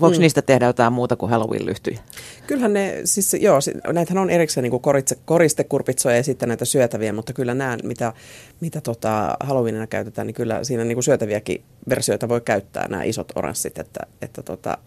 Voiko 0.00 0.16
mm. 0.16 0.20
niistä 0.20 0.42
tehdä 0.42 0.66
jotain 0.66 0.92
muuta 0.92 1.16
kuin 1.16 1.30
Halloween-lyhtyjä? 1.30 1.98
Kyllähän 2.46 2.72
ne, 2.72 3.00
siis 3.04 3.34
joo, 3.34 3.58
näitähän 3.92 4.22
on 4.22 4.30
erikseen 4.30 4.62
niin 4.62 4.80
koritse, 4.80 5.18
koristekurpitsoja 5.24 6.16
ja 6.16 6.22
sitten 6.22 6.48
näitä 6.48 6.64
syötäviä, 6.64 7.12
mutta 7.12 7.32
kyllä 7.32 7.54
nämä, 7.54 7.78
mitä, 7.82 8.12
mitä 8.60 8.80
tota 8.80 9.36
Halloweenina 9.40 9.86
käytetään, 9.86 10.26
niin 10.26 10.34
kyllä 10.34 10.64
siinä 10.64 10.84
niin 10.84 10.96
kuin 10.96 11.04
syötäviäkin 11.04 11.64
versioita 11.88 12.28
voi 12.28 12.40
käyttää, 12.40 12.88
nämä 12.88 13.02
isot 13.02 13.32
oranssit, 13.34 13.78
että, 13.78 14.00
että 14.22 14.42
tota, 14.42 14.78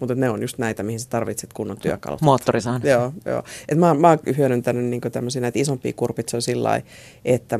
mutta 0.00 0.14
ne 0.14 0.30
on 0.30 0.42
just 0.42 0.58
näitä, 0.58 0.82
mihin 0.82 1.00
sä 1.00 1.08
tarvitset 1.08 1.52
kunnon 1.52 1.78
työkalut. 1.78 2.20
Moottorisaan. 2.20 2.80
Joo, 2.84 3.12
joo. 3.26 3.42
Et 3.68 3.78
mä, 3.78 3.94
mä 3.94 4.08
oon 4.08 4.18
hyödyntänyt 4.36 4.84
niin 4.84 5.00
tämmöisiä 5.00 5.42
näitä 5.42 5.58
isompia 5.58 5.92
kurpitsoja 5.92 6.40
sillä 6.40 6.68
lailla, 6.68 6.86
että 7.24 7.58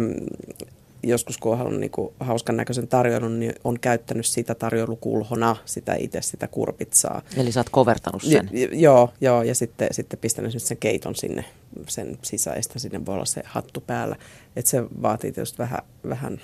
joskus 1.02 1.38
kun 1.38 1.52
on 1.52 1.58
halunnut 1.58 1.80
niin 1.80 1.90
kuin 1.90 2.14
hauskan 2.20 2.56
näköisen 2.56 2.88
tarjoilun, 2.88 3.40
niin 3.40 3.54
on 3.64 3.80
käyttänyt 3.80 4.26
sitä 4.26 4.54
tarjoulukulhona, 4.54 5.56
sitä 5.64 5.94
itse 5.98 6.22
sitä 6.22 6.48
kurpitsaa. 6.48 7.22
Eli 7.36 7.52
sä 7.52 7.60
oot 7.60 7.68
kovertanut 7.68 8.22
sen? 8.22 8.50
Ja, 8.52 8.68
joo, 8.72 9.12
joo, 9.20 9.42
ja 9.42 9.54
sitten, 9.54 9.88
sitten 9.90 10.18
pistänyt 10.18 10.62
sen 10.62 10.76
keiton 10.76 11.14
sinne 11.14 11.44
sen 11.88 12.18
sisäistä, 12.22 12.78
sinne 12.78 13.06
voi 13.06 13.14
olla 13.14 13.24
se 13.24 13.42
hattu 13.44 13.80
päällä. 13.80 14.16
Että 14.56 14.70
se 14.70 14.84
vaatii 15.02 15.32
tietysti 15.32 15.58
vähän, 15.58 15.80
vähän 16.08 16.40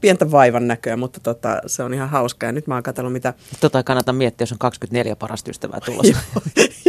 pientä 0.00 0.30
vaivan 0.30 0.68
näköä, 0.68 0.96
mutta 0.96 1.20
tota, 1.20 1.60
se 1.66 1.82
on 1.82 1.94
ihan 1.94 2.08
hauskaa. 2.08 2.48
Ja 2.48 2.52
nyt 2.52 2.66
mä 2.66 2.74
oon 2.74 2.82
katsellut, 2.82 3.12
mitä... 3.12 3.34
Tota 3.60 3.82
kannattaa 3.82 4.12
miettiä, 4.12 4.42
jos 4.42 4.52
on 4.52 4.58
24 4.58 5.16
parasta 5.16 5.50
ystävää 5.50 5.80
tulossa. 5.84 6.18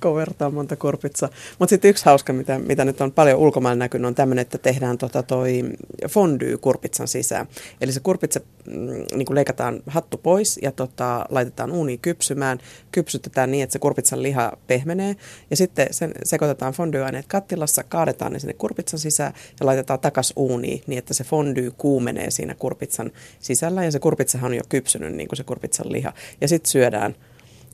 kovertaa 0.00 0.50
monta 0.50 0.76
kurpitsaa. 0.76 1.28
Mutta 1.58 1.70
sitten 1.70 1.88
yksi 1.88 2.04
hauska, 2.04 2.32
mitä, 2.32 2.58
mitä 2.58 2.84
nyt 2.84 3.00
on 3.00 3.12
paljon 3.12 3.38
ulkomailla 3.38 3.78
näkynyt, 3.78 4.06
on 4.06 4.14
tämmöinen, 4.14 4.42
että 4.42 4.58
tehdään 4.58 4.98
tota 4.98 5.22
toi 5.22 5.64
fondue 6.08 6.56
kurpitsan 6.60 7.08
sisään. 7.08 7.48
Eli 7.80 7.92
se 7.92 8.00
kurpitsa 8.00 8.40
mm, 8.66 8.74
niin 9.14 9.26
leikataan 9.30 9.82
hattu 9.86 10.16
pois 10.16 10.58
ja 10.62 10.72
tota, 10.72 11.26
laitetaan 11.28 11.72
uuniin 11.72 11.98
kypsymään. 11.98 12.58
Kypsytetään 12.92 13.50
niin, 13.50 13.62
että 13.62 13.72
se 13.72 13.78
kurpitsan 13.78 14.22
liha 14.22 14.52
pehmenee. 14.66 15.16
Ja 15.50 15.56
sitten 15.56 15.86
sen 15.90 16.12
sekoitetaan 16.24 16.72
fondue-aineet 16.72 17.26
kattilassa, 17.28 17.84
kaadetaan 17.84 18.32
ne 18.32 18.38
sinne 18.38 18.54
kurpitsan 18.54 19.00
sisään 19.00 19.32
ja 19.60 19.66
laitetaan 19.66 20.00
takas 20.00 20.32
uuniin 20.36 20.82
niin, 20.86 20.98
että 20.98 21.14
se 21.14 21.24
fondue 21.24 21.70
kuumenee 21.78 22.30
siinä 22.30 22.54
kurpitsan 22.54 23.10
sisällä. 23.40 23.84
Ja 23.84 23.90
se 23.90 23.98
kurpitsahan 23.98 24.50
on 24.50 24.56
jo 24.56 24.62
kypsynyt, 24.68 25.14
niin 25.14 25.28
kuin 25.28 25.36
se 25.36 25.44
kurpitsan 25.44 25.92
liha. 25.92 26.12
Ja 26.40 26.48
sitten 26.48 26.70
syödään 26.70 27.14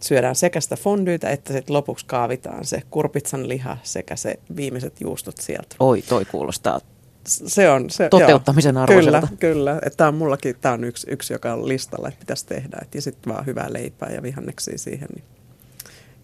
syödään 0.05 0.35
sekä 0.35 0.61
sitä 0.61 0.77
fondyytä, 0.77 1.31
että 1.31 1.53
sitten 1.53 1.75
lopuksi 1.75 2.07
kaavitaan 2.07 2.65
se 2.65 2.83
kurpitsan 2.91 3.49
liha 3.49 3.77
sekä 3.83 4.17
se 4.17 4.39
viimeiset 4.57 5.01
juustot 5.01 5.37
sieltä. 5.37 5.77
Oi, 5.81 6.03
toi 6.03 6.25
kuulostaa 6.25 6.81
se 7.27 7.71
on, 7.71 7.91
se, 7.91 8.09
toteuttamisen 8.09 8.77
arvoiselta. 8.77 9.29
Kyllä, 9.41 9.81
kyllä. 9.81 9.91
Tämä 9.97 10.09
on 10.09 10.15
mullakin, 10.15 10.57
tämä 10.61 10.73
on 10.73 10.85
yksi, 10.85 11.07
yksi, 11.11 11.33
joka 11.33 11.53
on 11.53 11.69
listalla, 11.69 12.09
että 12.09 12.21
pitäisi 12.21 12.47
tehdä. 12.47 12.79
Et, 12.83 12.95
ja 12.95 13.03
sitten 13.03 13.33
vaan 13.33 13.47
hyvää 13.47 13.73
leipää 13.73 14.11
ja 14.11 14.23
vihanneksia 14.23 14.79
siihen, 14.79 15.09
niin 15.15 15.25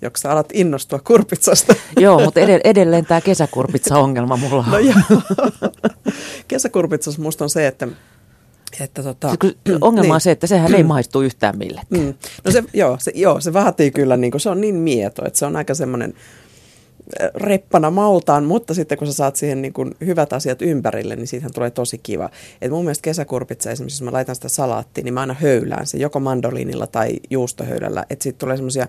joksa 0.02 0.32
alat 0.32 0.48
innostua 0.52 0.98
kurpitsasta. 0.98 1.74
Joo, 2.00 2.20
mutta 2.24 2.40
edelleen 2.64 3.06
tämä 3.06 3.20
kesäkurpitsa-ongelma 3.20 4.36
mulla 4.36 4.64
on. 4.64 4.70
No 4.70 4.78
joo. 4.78 4.94
Kesäkurpitsassa 6.48 7.22
musta 7.22 7.44
on 7.44 7.50
se, 7.50 7.66
että 7.66 7.88
että 8.84 9.02
tota, 9.02 9.34
ongelma 9.80 10.02
niin. 10.02 10.12
on 10.12 10.20
se, 10.20 10.30
että 10.30 10.46
sehän 10.46 10.74
ei 10.74 10.82
maistu 10.82 11.20
yhtään 11.20 11.58
millekään. 11.58 12.02
Mm. 12.04 12.14
No 12.44 12.50
se, 12.50 12.64
joo, 12.74 12.96
se, 13.00 13.12
joo, 13.14 13.40
se 13.40 13.52
vaatii 13.52 13.90
kyllä, 13.90 14.16
niin 14.16 14.30
kuin, 14.30 14.40
se 14.40 14.50
on 14.50 14.60
niin 14.60 14.74
mieto, 14.74 15.26
että 15.26 15.38
se 15.38 15.46
on 15.46 15.56
aika 15.56 15.74
semmoinen 15.74 16.14
reppana 17.34 17.90
maltaan, 17.90 18.44
mutta 18.44 18.74
sitten 18.74 18.98
kun 18.98 19.06
sä 19.06 19.12
saat 19.12 19.36
siihen 19.36 19.62
niin 19.62 19.72
kuin 19.72 19.94
hyvät 20.04 20.32
asiat 20.32 20.62
ympärille, 20.62 21.16
niin 21.16 21.26
siitähän 21.26 21.52
tulee 21.54 21.70
tosi 21.70 21.98
kiva. 21.98 22.30
Et 22.62 22.70
mun 22.70 22.84
mielestä 22.84 23.02
kesäkurpitsa 23.02 23.70
esimerkiksi, 23.70 23.96
jos 23.96 24.02
mä 24.02 24.12
laitan 24.12 24.34
sitä 24.34 24.48
salaattia, 24.48 25.04
niin 25.04 25.14
mä 25.14 25.20
aina 25.20 25.36
höylään 25.40 25.86
se 25.86 25.98
joko 25.98 26.20
mandoliinilla 26.20 26.86
tai 26.86 27.10
juustohöylällä, 27.30 28.04
että 28.10 28.22
siitä 28.22 28.38
tulee 28.38 28.56
semmoisia 28.56 28.88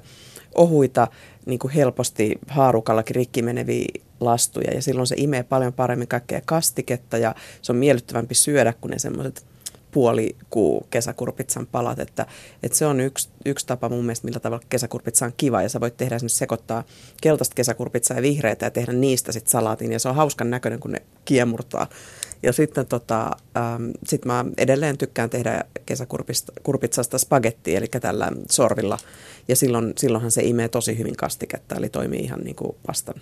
ohuita, 0.55 1.07
niin 1.45 1.59
kuin 1.59 1.73
helposti 1.73 2.39
haarukallakin 2.47 3.15
rikki 3.15 3.41
meneviä 3.41 3.85
lastuja 4.19 4.73
ja 4.73 4.81
silloin 4.81 5.07
se 5.07 5.15
imee 5.17 5.43
paljon 5.43 5.73
paremmin 5.73 6.07
kaikkea 6.07 6.41
kastiketta 6.45 7.17
ja 7.17 7.35
se 7.61 7.71
on 7.71 7.77
miellyttävämpi 7.77 8.35
syödä 8.35 8.73
kuin 8.81 8.91
ne 8.91 8.99
semmoiset 8.99 9.45
puolikuu 9.91 10.87
kesäkurpitsan 10.89 11.67
palat, 11.67 11.99
että, 11.99 12.25
että 12.63 12.77
se 12.77 12.85
on 12.85 12.99
yksi, 12.99 13.29
yksi 13.45 13.67
tapa 13.67 13.89
mun 13.89 14.05
mielestä, 14.05 14.25
millä 14.25 14.39
tavalla 14.39 14.63
kesäkurpitsa 14.69 15.25
on 15.25 15.33
kiva 15.37 15.61
ja 15.61 15.69
sä 15.69 15.79
voit 15.79 15.97
tehdä 15.97 16.15
esimerkiksi 16.15 16.37
sekoittaa 16.37 16.83
keltaista 17.21 17.55
kesäkurpitsaa 17.55 18.17
ja 18.17 18.21
vihreitä 18.21 18.65
ja 18.65 18.71
tehdä 18.71 18.93
niistä 18.93 19.31
sitten 19.31 19.51
salaatin 19.51 19.91
ja 19.91 19.99
se 19.99 20.09
on 20.09 20.15
hauskan 20.15 20.49
näköinen, 20.49 20.79
kun 20.79 20.91
ne 20.91 21.01
kiemurtaa. 21.25 21.87
Ja 22.43 22.53
sitten 22.53 22.85
tota, 22.85 23.31
ähm, 23.57 23.89
sit 24.05 24.25
mä 24.25 24.45
edelleen 24.57 24.97
tykkään 24.97 25.29
tehdä 25.29 25.63
kesäkurpitsasta 25.85 27.17
spagettia, 27.17 27.77
eli 27.77 27.87
tällä 27.87 28.31
sorvilla. 28.49 28.97
Ja 29.47 29.55
silloin, 29.55 29.93
silloinhan 29.97 30.31
se 30.31 30.43
imee 30.43 30.69
tosi 30.69 30.97
hyvin 30.97 31.15
kastiketta, 31.15 31.75
eli 31.75 31.89
toimii 31.89 32.19
ihan 32.19 32.39
niin 32.39 32.55
kuin 32.55 32.75
pastan 32.87 33.15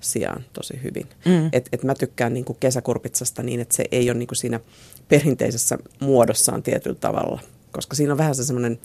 sijaan 0.00 0.44
tosi 0.52 0.80
hyvin. 0.82 1.06
Mm. 1.24 1.48
Et, 1.52 1.68
et 1.72 1.82
mä 1.82 1.94
tykkään 1.94 2.34
niin 2.34 2.44
kuin 2.44 2.56
kesäkurpitsasta 2.60 3.42
niin, 3.42 3.60
että 3.60 3.76
se 3.76 3.84
ei 3.92 4.10
ole 4.10 4.18
niin 4.18 4.26
kuin 4.26 4.36
siinä 4.36 4.60
perinteisessä 5.08 5.78
muodossaan 6.00 6.62
tietyllä 6.62 6.96
tavalla, 7.00 7.40
koska 7.72 7.96
siinä 7.96 8.12
on 8.12 8.18
vähän 8.18 8.34
se 8.34 8.44
semmoinen 8.44 8.78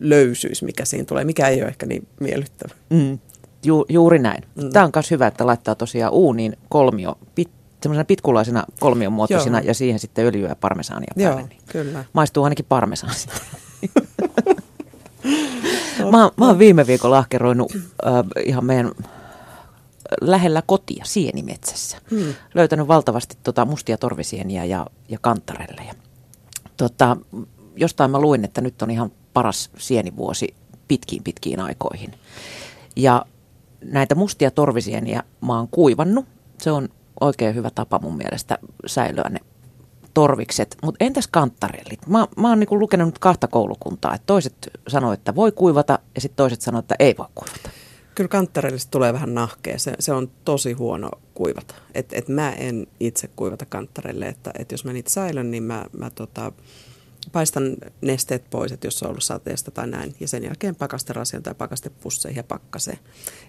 löysyys, 0.00 0.62
mikä 0.62 0.84
siinä 0.84 1.04
tulee, 1.04 1.24
mikä 1.24 1.48
ei 1.48 1.60
ole 1.60 1.68
ehkä 1.68 1.86
niin 1.86 2.06
miellyttävä. 2.20 2.74
Mm. 2.90 3.18
Ju, 3.64 3.86
juuri 3.88 4.18
näin. 4.18 4.42
Mm. 4.54 4.70
Tämä 4.70 4.84
on 4.84 4.90
myös 4.94 5.10
hyvä, 5.10 5.26
että 5.26 5.46
laittaa 5.46 5.74
tosiaan 5.74 6.12
uuniin 6.12 6.56
kolmio, 6.68 7.18
pit, 7.34 7.50
semmoisena 7.82 8.04
pitkulaisena 8.04 8.64
kolmion 8.80 9.12
muotoisena 9.12 9.60
ja 9.60 9.74
siihen 9.74 9.98
sitten 9.98 10.26
öljyä 10.26 10.48
ja 10.48 10.56
parmesaania 10.56 11.12
päälle. 11.18 11.40
Joo, 11.40 11.48
niin 11.48 11.60
kyllä. 11.66 12.04
Maistuu 12.12 12.44
ainakin 12.44 12.66
parmesaan 12.68 13.14
mä, 16.10 16.30
mä 16.38 16.46
oon 16.46 16.58
viime 16.58 16.86
viikolla 16.86 17.16
lahkeroinut 17.16 17.72
äh, 17.76 18.12
ihan 18.44 18.64
meidän 18.64 18.92
lähellä 20.20 20.62
kotia 20.66 21.04
sienimetsässä. 21.04 21.98
Hmm. 22.10 22.34
Löytänyt 22.54 22.88
valtavasti 22.88 23.36
tota 23.42 23.64
mustia 23.64 23.98
torvisieniä 23.98 24.64
ja, 24.64 24.86
ja 25.08 25.18
kantarelleja. 25.20 25.94
Tota, 26.76 27.16
jostain 27.76 28.10
mä 28.10 28.20
luin, 28.20 28.44
että 28.44 28.60
nyt 28.60 28.82
on 28.82 28.90
ihan 28.90 29.12
paras 29.32 29.70
sienivuosi 29.78 30.54
pitkiin 30.88 31.22
pitkiin 31.22 31.60
aikoihin. 31.60 32.14
Ja 32.96 33.24
näitä 33.84 34.14
mustia 34.14 34.50
torvisieniä 34.50 35.22
mä 35.40 35.56
oon 35.56 35.68
kuivannut. 35.68 36.26
Se 36.58 36.70
on 36.70 36.88
oikein 37.20 37.54
hyvä 37.54 37.70
tapa 37.70 37.98
mun 37.98 38.16
mielestä 38.16 38.58
säilyä 38.86 39.28
ne 39.30 39.40
torvikset. 40.14 40.76
Mutta 40.82 41.04
entäs 41.04 41.26
kanttarellit? 41.26 42.06
Mä, 42.06 42.26
mä 42.36 42.48
oon 42.48 42.60
niinku 42.60 42.78
lukenut 42.78 43.18
kahta 43.18 43.48
koulukuntaa. 43.48 44.14
Et 44.14 44.22
toiset 44.26 44.70
sanoo, 44.88 45.12
että 45.12 45.34
voi 45.34 45.52
kuivata 45.52 45.98
ja 46.14 46.20
sitten 46.20 46.36
toiset 46.36 46.60
sanoo, 46.60 46.78
että 46.78 46.94
ei 46.98 47.14
voi 47.18 47.26
kuivata. 47.34 47.70
Kyllä 48.16 48.28
kanttarellista 48.28 48.90
tulee 48.90 49.12
vähän 49.12 49.34
nahkea. 49.34 49.78
Se, 49.78 49.94
se 50.00 50.12
on 50.12 50.30
tosi 50.44 50.72
huono 50.72 51.10
kuivata. 51.34 51.74
Et, 51.94 52.12
et 52.12 52.28
mä 52.28 52.52
en 52.52 52.86
itse 53.00 53.28
kuivata 53.36 53.66
kanttarelle. 53.66 54.26
Että 54.26 54.50
et 54.58 54.72
jos 54.72 54.84
mä 54.84 54.92
niitä 54.92 55.10
säilön, 55.10 55.50
niin 55.50 55.62
mä, 55.62 55.84
mä 55.98 56.10
tota, 56.10 56.52
paistan 57.32 57.76
nesteet 58.00 58.50
pois, 58.50 58.72
että 58.72 58.86
jos 58.86 59.02
on 59.02 59.08
ollut 59.08 59.22
sateesta 59.22 59.70
tai 59.70 59.86
näin, 59.86 60.14
ja 60.20 60.28
sen 60.28 60.44
jälkeen 60.44 60.76
pakasterasioon 60.76 61.42
tai 61.42 61.54
pakastepusseihin 61.54 62.36
ja 62.36 62.44
pakkaseen. 62.44 62.98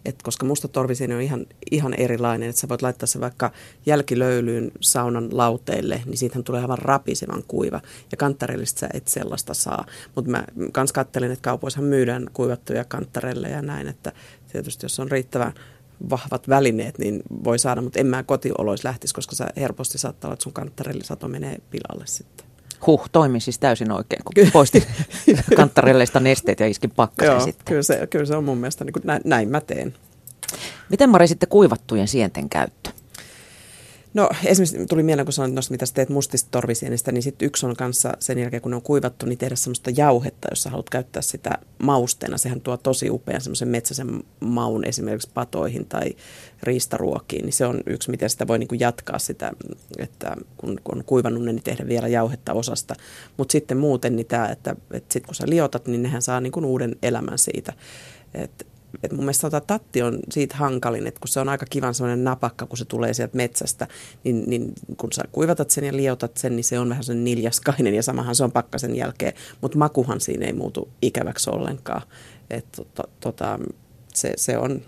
Et 0.05 0.15
koska 0.23 0.45
musta 0.45 0.67
torvisieni 0.67 1.15
on 1.15 1.21
ihan, 1.21 1.45
ihan 1.71 1.93
erilainen, 1.93 2.49
että 2.49 2.61
sä 2.61 2.69
voit 2.69 2.81
laittaa 2.81 3.07
se 3.07 3.19
vaikka 3.19 3.51
jälkilöylyyn 3.85 4.71
saunan 4.81 5.37
lauteille, 5.37 6.01
niin 6.05 6.17
siitähän 6.17 6.43
tulee 6.43 6.61
aivan 6.61 6.77
rapisevan 6.77 7.43
kuiva. 7.47 7.81
Ja 8.11 8.17
kanttarellista 8.17 8.79
sä 8.79 8.89
et 8.93 9.07
sellaista 9.07 9.53
saa. 9.53 9.85
Mutta 10.15 10.31
mä 10.31 10.43
kans 10.71 10.93
kattelin, 10.93 11.31
että 11.31 11.43
kaupoissahan 11.43 11.89
myydään 11.89 12.25
kuivattuja 12.33 12.83
kanttarelle 12.83 13.49
ja 13.49 13.61
näin, 13.61 13.87
että 13.87 14.11
tietysti 14.51 14.85
jos 14.85 14.99
on 14.99 15.11
riittävän 15.11 15.53
vahvat 16.09 16.49
välineet, 16.49 16.97
niin 16.97 17.23
voi 17.43 17.59
saada, 17.59 17.81
mutta 17.81 17.99
en 17.99 18.07
mä 18.07 18.23
kotioloissa 18.23 18.87
lähtisi, 18.87 19.13
koska 19.13 19.35
sä 19.35 19.47
helposti 19.57 19.97
saattaa 19.97 20.27
olla, 20.27 20.33
että 20.33 20.43
sun 20.43 20.53
kanttarellisato 20.53 21.27
menee 21.27 21.57
pilalle 21.69 22.07
sitten. 22.07 22.47
Huh, 22.85 23.09
toimin 23.11 23.41
siis 23.41 23.59
täysin 23.59 23.91
oikein, 23.91 24.23
kun 24.23 24.51
poistin 24.53 24.83
kanttarelleista 25.55 26.19
nesteet 26.19 26.59
ja 26.59 26.67
iskin 26.67 26.91
pakkasen 26.91 27.31
Joo, 27.31 27.39
sitten. 27.39 27.65
kyllä 27.65 27.83
se, 27.83 28.07
kyllä 28.09 28.25
se 28.25 28.35
on 28.35 28.43
mun 28.43 28.57
mielestä, 28.57 28.85
niin 28.85 28.93
kuin, 28.93 29.03
näin, 29.05 29.21
näin 29.25 29.49
mä 29.49 29.61
teen. 29.61 29.93
Miten 30.89 31.09
Mari 31.09 31.27
sitten 31.27 31.49
kuivattujen 31.49 32.07
sienten 32.07 32.49
käyttö? 32.49 32.89
No 34.13 34.29
esimerkiksi 34.45 34.85
tuli 34.85 35.03
mieleen, 35.03 35.25
kun 35.25 35.33
sanoit 35.33 35.53
noista, 35.53 35.71
mitä 35.71 35.85
sä 35.85 35.93
teet 35.93 36.09
mustista 36.09 36.47
torvisienistä, 36.51 37.11
niin 37.11 37.23
sitten 37.23 37.45
yksi 37.45 37.65
on 37.65 37.75
kanssa 37.75 38.13
sen 38.19 38.37
jälkeen, 38.39 38.61
kun 38.61 38.71
ne 38.71 38.75
on 38.75 38.81
kuivattu, 38.81 39.25
niin 39.25 39.37
tehdä 39.37 39.55
semmoista 39.55 39.91
jauhetta, 39.95 40.47
jos 40.51 40.65
haluat 40.65 40.89
käyttää 40.89 41.21
sitä 41.21 41.57
mausteena. 41.83 42.37
Sehän 42.37 42.61
tuo 42.61 42.77
tosi 42.77 43.09
upean 43.09 43.41
semmoisen 43.41 43.67
metsäisen 43.67 44.23
maun 44.39 44.85
esimerkiksi 44.85 45.29
patoihin 45.33 45.85
tai 45.85 46.15
riistaruokiin, 46.63 47.45
niin 47.45 47.53
se 47.53 47.65
on 47.65 47.81
yksi, 47.85 48.11
miten 48.11 48.29
sitä 48.29 48.47
voi 48.47 48.59
niin 48.59 48.67
kuin 48.67 48.79
jatkaa 48.79 49.19
sitä, 49.19 49.51
että 49.97 50.35
kun, 50.57 50.79
kun 50.83 50.97
on 50.97 51.03
kuivannut 51.03 51.43
ne, 51.43 51.53
niin 51.53 51.63
tehdä 51.63 51.87
vielä 51.87 52.07
jauhetta 52.07 52.53
osasta. 52.53 52.95
Mutta 53.37 53.51
sitten 53.51 53.77
muuten 53.77 54.15
niin 54.15 54.27
tämä, 54.27 54.49
että, 54.49 54.75
että 54.91 55.13
sitten 55.13 55.27
kun 55.27 55.35
sä 55.35 55.43
liotat, 55.47 55.87
niin 55.87 56.03
nehän 56.03 56.21
saa 56.21 56.41
niin 56.41 56.51
kuin 56.51 56.65
uuden 56.65 56.95
elämän 57.03 57.37
siitä. 57.37 57.73
Että 58.33 58.65
et 59.03 59.11
mun 59.11 59.25
mielestä 59.25 59.49
tota, 59.49 59.61
tatti 59.61 60.01
on 60.01 60.19
siitä 60.31 60.55
hankalin, 60.57 61.07
että 61.07 61.19
kun 61.19 61.27
se 61.27 61.39
on 61.39 61.49
aika 61.49 61.65
kivan 61.69 61.93
sellainen 61.93 62.23
napakka, 62.23 62.65
kun 62.65 62.77
se 62.77 62.85
tulee 62.85 63.13
sieltä 63.13 63.37
metsästä, 63.37 63.87
niin, 64.23 64.43
niin 64.47 64.73
kun 64.97 65.13
sä 65.13 65.23
kuivatat 65.31 65.69
sen 65.69 65.83
ja 65.83 65.95
liotat 65.95 66.37
sen, 66.37 66.55
niin 66.55 66.63
se 66.63 66.79
on 66.79 66.89
vähän 66.89 67.03
sen 67.03 67.23
niljaskainen 67.23 67.93
ja 67.93 68.03
samahan 68.03 68.35
se 68.35 68.43
on 68.43 68.51
pakkasen 68.51 68.95
jälkeen, 68.95 69.33
mutta 69.61 69.77
makuhan 69.77 70.21
siinä 70.21 70.45
ei 70.45 70.53
muutu 70.53 70.89
ikäväksi 71.01 71.49
ollenkaan. 71.49 72.01
Et, 72.49 72.65
to, 72.95 73.03
tota, 73.19 73.59
se, 74.13 74.33
se, 74.35 74.57
on, 74.57 74.81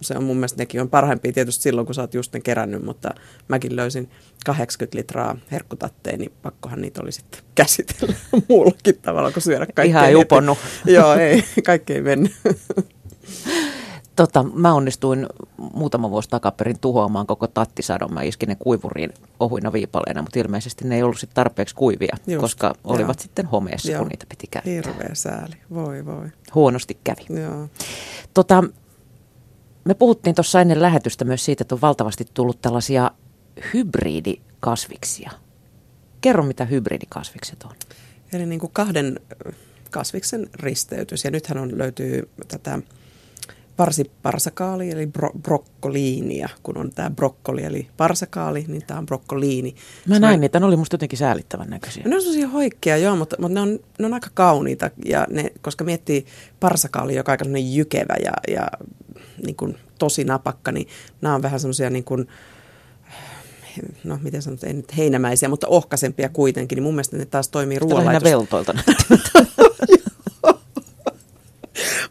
se 0.00 0.14
on 0.16 0.24
mun 0.24 0.36
mielestä, 0.36 0.62
nekin 0.62 0.80
on 0.80 0.90
parhaimpia 0.90 1.32
tietysti 1.32 1.62
silloin, 1.62 1.86
kun 1.86 1.94
sä 1.94 2.00
oot 2.00 2.14
just 2.14 2.32
ne 2.32 2.40
kerännyt, 2.40 2.84
mutta 2.84 3.10
mäkin 3.48 3.76
löysin 3.76 4.10
80 4.46 4.98
litraa 4.98 5.36
herkkutatteja, 5.52 6.16
niin 6.16 6.32
pakkohan 6.42 6.80
niitä 6.80 7.02
oli 7.02 7.12
sitten 7.12 7.40
käsitellä 7.54 8.14
muullakin 8.48 8.98
tavalla 9.02 9.32
kuin 9.32 9.42
syödä 9.42 9.66
kaikkea. 9.66 9.84
Ihan 9.84 10.08
ei 10.08 10.14
uponnut. 10.14 10.58
Joo, 10.84 11.14
ei, 11.14 11.44
kaikki 11.64 11.92
ei 11.92 12.02
mennyt. 12.02 12.32
Tota, 14.16 14.42
mä 14.42 14.74
onnistuin 14.74 15.26
muutama 15.74 16.10
vuosi 16.10 16.28
takaperin 16.28 16.78
tuhoamaan 16.80 17.26
koko 17.26 17.46
tattisadon. 17.46 18.14
Mä 18.14 18.22
iskin 18.22 18.48
ne 18.48 18.56
kuivuriin 18.58 19.14
ohuina 19.40 19.72
viipaleina, 19.72 20.22
mutta 20.22 20.38
ilmeisesti 20.38 20.88
ne 20.88 20.96
ei 20.96 21.02
ollut 21.02 21.18
sit 21.18 21.30
tarpeeksi 21.34 21.74
kuivia, 21.74 22.16
Just, 22.26 22.40
koska 22.40 22.74
olivat 22.84 23.18
joo. 23.18 23.22
sitten 23.22 23.46
homeessa, 23.46 23.92
Joo. 23.92 23.98
kun 23.98 24.08
niitä 24.08 24.26
piti 24.28 24.46
käyttää. 24.46 24.72
Hirveä 24.72 25.10
sääli. 25.12 25.54
Voi 25.74 26.06
voi. 26.06 26.28
Huonosti 26.54 26.98
kävi. 27.04 27.40
Joo. 27.40 27.68
Tota, 28.34 28.64
me 29.84 29.94
puhuttiin 29.94 30.34
tuossa 30.34 30.60
ennen 30.60 30.82
lähetystä 30.82 31.24
myös 31.24 31.44
siitä, 31.44 31.62
että 31.62 31.74
on 31.74 31.80
valtavasti 31.80 32.26
tullut 32.34 32.60
tällaisia 32.62 33.10
hybridikasviksia. 33.74 35.30
Kerro, 36.20 36.42
mitä 36.42 36.64
hybridikasvikset 36.64 37.62
on. 37.64 37.76
Eli 38.32 38.46
niin 38.46 38.60
kuin 38.60 38.72
kahden 38.72 39.20
kasviksen 39.90 40.48
risteytys. 40.54 41.24
Ja 41.24 41.30
nythän 41.30 41.58
on, 41.58 41.78
löytyy 41.78 42.28
tätä 42.48 42.78
varsiparsakaali 43.78 44.90
eli 44.90 45.06
bro- 45.18 45.38
brokkoliinia. 45.42 46.48
Kun 46.62 46.78
on 46.78 46.90
tämä 46.90 47.10
brokkoli 47.10 47.62
eli 47.64 47.88
parsakaali, 47.96 48.64
niin 48.68 48.82
tämä 48.86 48.98
on 49.00 49.06
brokkoliini. 49.06 49.74
Mä 50.08 50.18
näin 50.18 50.34
on- 50.34 50.40
niitä, 50.40 50.60
ne 50.60 50.66
oli 50.66 50.76
musta 50.76 50.94
jotenkin 50.94 51.18
säälittävän 51.18 51.70
näköisiä. 51.70 52.02
No, 52.04 52.10
ne 52.10 52.16
on 52.16 52.22
sellaisia 52.22 52.48
hoikkeja, 52.48 52.96
joo, 52.96 53.16
mutta, 53.16 53.36
mutta 53.40 53.54
ne, 53.54 53.60
on, 53.60 53.78
ne 53.98 54.06
on 54.06 54.14
aika 54.14 54.28
kauniita, 54.34 54.90
ja 55.04 55.26
ne, 55.30 55.52
koska 55.62 55.84
miettii 55.84 56.26
parsakaali, 56.60 57.14
joka 57.14 57.32
on 57.32 57.38
aika 57.40 57.58
jykevä 57.58 58.14
ja, 58.24 58.32
ja 58.54 58.66
niin 59.44 59.56
kuin 59.56 59.76
tosi 59.98 60.24
napakka, 60.24 60.72
niin 60.72 60.88
nämä 61.20 61.34
on 61.34 61.42
vähän 61.42 61.60
semmoisia 61.60 61.90
niin 61.90 62.04
kuin, 62.04 62.28
no 64.04 64.18
miten 64.22 64.42
sanot, 64.42 64.64
ei 64.64 64.72
nyt 64.72 64.96
heinämäisiä, 64.96 65.48
mutta 65.48 65.68
ohkaisempia 65.68 66.28
kuitenkin, 66.28 66.76
niin 66.76 66.82
mun 66.82 66.94
mielestä 66.94 67.16
ne 67.16 67.24
taas 67.24 67.48
toimii 67.48 67.78
Lähinnä 67.80 67.92
ruoanlaitos. 67.94 68.22
veltoilta. 68.30 68.74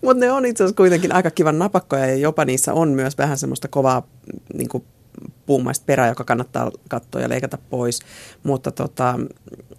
Mutta 0.05 0.25
ne 0.25 0.31
on 0.31 0.45
itse 0.45 0.63
asiassa 0.63 0.77
kuitenkin 0.77 1.15
aika 1.15 1.31
kivan 1.31 1.59
napakkoja 1.59 2.05
ja 2.05 2.15
jopa 2.15 2.45
niissä 2.45 2.73
on 2.73 2.89
myös 2.89 3.17
vähän 3.17 3.37
semmoista 3.37 3.67
kovaa 3.67 4.07
niin 4.53 4.69
kuin 4.69 4.83
puumaista 5.45 5.83
perää, 5.85 6.07
joka 6.07 6.23
kannattaa 6.23 6.71
katsoa 6.89 7.21
ja 7.21 7.29
leikata 7.29 7.57
pois. 7.69 7.99
Mutta 8.43 8.71
tota, 8.71 9.19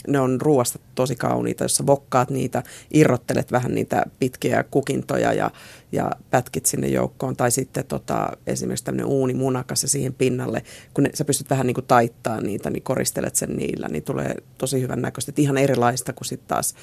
ne 0.09 0.21
on 0.21 0.41
ruoasta 0.41 0.79
tosi 0.95 1.17
kauniita, 1.17 1.65
jos 1.65 1.77
sä 1.77 1.87
vokkaat 1.87 2.31
niitä, 2.31 2.62
irrottelet 2.95 3.53
vähän 3.53 3.75
niitä 3.75 4.05
pitkiä 4.19 4.65
kukintoja 4.71 5.33
ja, 5.33 5.51
ja 5.93 6.11
pätkit 6.31 6.67
sinne 6.67 6.89
joukkoon. 6.89 7.37
Tai 7.37 7.51
sitten 7.51 7.85
tota, 7.85 8.29
esimerkiksi 8.47 8.85
tämmöinen 8.85 9.07
uunimunakas 9.07 9.83
ja 9.83 9.89
siihen 9.89 10.15
pinnalle, 10.15 10.62
kun 10.95 11.05
ne, 11.05 11.11
sä 11.15 11.25
pystyt 11.25 11.51
vähän 11.51 11.67
niin 11.67 11.75
kuin 11.75 11.87
taittaa 11.87 12.41
niitä, 12.41 12.71
niin 12.71 12.83
koristelet 12.83 13.37
sen 13.37 13.57
niillä, 13.57 13.89
niin 13.89 14.03
tulee 14.03 14.35
tosi 14.59 14.81
hyvän 14.81 15.03
näköistä. 15.03 15.33
Ihan 15.37 15.59
erilaista 15.59 16.12
kuin 16.12 16.27
sitten 16.27 16.49
taas 16.49 16.75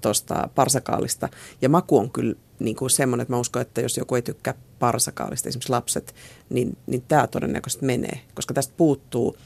tuosta 0.00 0.48
parsakaalista. 0.54 1.28
Ja 1.62 1.68
maku 1.68 1.98
on 1.98 2.10
kyllä 2.10 2.34
niin 2.64 2.76
kuin 2.76 2.90
semmoinen, 2.90 3.22
että 3.22 3.32
mä 3.32 3.40
uskon, 3.40 3.62
että 3.62 3.80
jos 3.80 3.96
joku 3.96 4.14
ei 4.14 4.22
tykkää 4.22 4.54
parsakaalista, 4.78 5.48
esimerkiksi 5.48 5.70
lapset, 5.70 6.14
niin, 6.50 6.76
niin 6.86 7.02
tämä 7.08 7.26
todennäköisesti 7.26 7.86
menee, 7.86 8.20
koska 8.34 8.54
tästä 8.54 8.74
puuttuu 8.76 9.36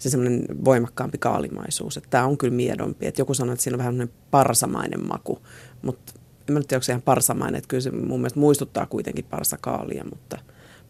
se 0.00 0.10
semmoinen 0.10 0.44
voimakkaampi 0.64 1.18
kaalimaisuus. 1.18 1.96
Että 1.96 2.10
tämä 2.10 2.26
on 2.26 2.38
kyllä 2.38 2.54
miedompi. 2.54 3.06
Että 3.06 3.20
joku 3.20 3.34
sanoo, 3.34 3.52
että 3.52 3.62
siinä 3.62 3.74
on 3.74 3.78
vähän 3.78 4.10
parsamainen 4.30 5.06
maku, 5.08 5.38
mutta 5.82 6.12
en 6.48 6.52
mä 6.52 6.58
nyt 6.58 6.68
tiedä, 6.68 6.78
onko 6.78 6.84
se 6.84 6.92
ihan 6.92 7.02
parsamainen. 7.02 7.58
Että 7.58 7.68
kyllä 7.68 7.80
se 7.80 7.90
mun 7.90 8.20
mielestä 8.20 8.40
muistuttaa 8.40 8.86
kuitenkin 8.86 9.24
parsakaalia, 9.24 10.04
mutta, 10.04 10.38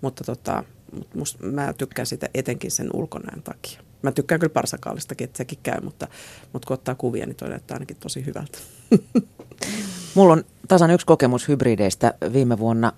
mutta 0.00 0.24
tota, 0.24 0.64
mut 0.92 1.14
must, 1.14 1.40
mä 1.40 1.72
tykkään 1.72 2.06
sitä 2.06 2.28
etenkin 2.34 2.70
sen 2.70 2.90
ulkonäön 2.92 3.42
takia. 3.42 3.80
Mä 4.02 4.12
tykkään 4.12 4.40
kyllä 4.40 4.52
parsakaalistakin, 4.52 5.24
että 5.24 5.37
sekin 5.37 5.58
käy, 5.62 5.80
mutta, 5.80 6.08
mutta 6.52 6.66
kun 6.66 6.74
ottaa 6.74 6.94
kuvia, 6.94 7.26
niin 7.26 7.37
toi 7.37 7.48
näyttää 7.48 7.74
ainakin 7.74 7.96
tosi 7.96 8.26
hyvältä. 8.26 8.58
Mulla 10.14 10.32
on 10.32 10.44
tasan 10.68 10.90
yksi 10.90 11.07
kokemus 11.07 11.48
hybrideistä. 11.48 12.14
Viime 12.33 12.59
vuonna 12.59 12.92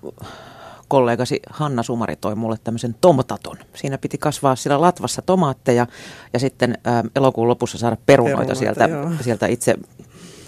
kollegasi 0.87 1.39
Hanna 1.49 1.83
Sumari 1.83 2.15
toi 2.15 2.35
mulle 2.35 2.57
tämmöisen 2.63 2.95
tomtaton. 3.01 3.57
Siinä 3.75 3.97
piti 3.97 4.17
kasvaa 4.17 4.55
sillä 4.55 4.81
latvassa 4.81 5.21
tomaatteja 5.21 5.87
ja 6.33 6.39
sitten 6.39 6.71
ä, 6.87 7.03
elokuun 7.15 7.47
lopussa 7.47 7.77
saada 7.77 7.97
perunoita, 8.05 8.37
Perunoita, 8.37 8.59
sieltä, 8.59 8.85
joo. 8.85 9.11
sieltä 9.21 9.47
itse 9.47 9.75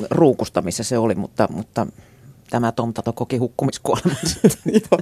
ruukusta, 0.09 0.61
missä 0.61 0.83
se 0.83 0.97
oli, 0.97 1.15
mutta, 1.15 1.47
mutta 1.51 1.87
tämä 2.49 2.71
tomtato 2.71 3.13
koki 3.13 3.37
hukkumiskuoleman. 3.37 4.17
Joo. 4.65 4.99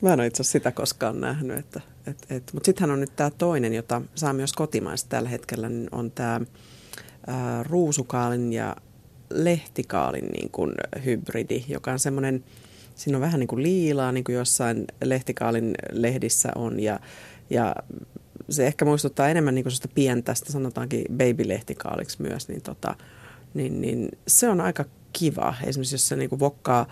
Mä 0.00 0.12
en 0.12 0.20
ole 0.20 0.26
itse 0.26 0.42
asiassa 0.42 0.52
sitä 0.52 0.72
koskaan 0.72 1.20
nähnyt. 1.20 1.58
Että, 1.58 1.80
et, 2.06 2.26
et. 2.30 2.50
Mutta 2.52 2.66
sittenhän 2.66 2.90
on 2.90 3.00
nyt 3.00 3.16
tämä 3.16 3.30
toinen, 3.30 3.74
jota 3.74 4.02
saa 4.14 4.32
myös 4.32 4.52
kotimaista 4.52 5.08
tällä 5.08 5.28
hetkellä, 5.28 5.68
niin 5.68 5.88
on 5.92 6.10
tämä 6.10 6.40
ruusukaalin 7.68 8.52
ja 8.52 8.76
lehtikaalin 9.30 10.26
niin 10.26 10.50
kuin 10.50 10.72
hybridi, 11.04 11.64
joka 11.68 11.92
on 11.92 11.98
semmoinen, 11.98 12.44
siinä 12.94 13.16
on 13.16 13.22
vähän 13.22 13.40
niin 13.40 13.48
kuin 13.48 13.62
liilaa, 13.62 14.12
niin 14.12 14.24
kuin 14.24 14.36
jossain 14.36 14.84
lehtikaalin 15.04 15.74
lehdissä 15.92 16.52
on 16.54 16.80
ja, 16.80 17.00
ja 17.50 17.74
se 18.50 18.66
ehkä 18.66 18.84
muistuttaa 18.84 19.28
enemmän 19.28 19.54
niin 19.54 19.64
kuin 19.64 19.90
pientä, 19.94 20.34
sitä 20.34 20.52
sanotaankin 20.52 21.04
baby-lehtikaaliksi 21.12 22.22
myös, 22.22 22.48
niin, 22.48 22.62
tota, 22.62 22.94
niin, 23.54 23.80
niin 23.80 24.08
se 24.28 24.48
on 24.48 24.60
aika 24.60 24.84
kiva. 25.12 25.54
Esimerkiksi 25.64 25.94
jos 25.94 26.08
se 26.08 26.16
niin 26.16 26.30
kuin 26.30 26.40
vokkaa 26.40 26.86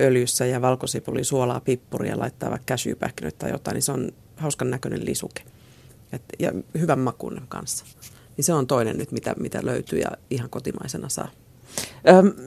öljyssä 0.00 0.46
ja 0.46 0.60
valkosipuli, 0.62 1.24
suolaa, 1.24 1.60
pippuria 1.60 2.12
ja 2.12 2.18
laittaa 2.18 2.50
vaikka 2.50 2.66
käsypähkinöitä 2.66 3.38
tai 3.38 3.50
jotain, 3.50 3.74
niin 3.74 3.82
se 3.82 3.92
on 3.92 4.10
hauskan 4.36 4.70
näköinen 4.70 5.04
lisuke. 5.04 5.42
Et, 6.12 6.22
ja 6.38 6.52
hyvän 6.78 6.98
makuinen 6.98 7.44
kanssa. 7.48 7.84
niin 8.36 8.44
se 8.44 8.52
on 8.52 8.66
toinen 8.66 8.98
nyt, 8.98 9.12
mitä, 9.12 9.34
mitä 9.38 9.60
löytyy 9.62 9.98
ja 9.98 10.10
ihan 10.30 10.50
kotimaisena 10.50 11.08
saa. 11.08 11.28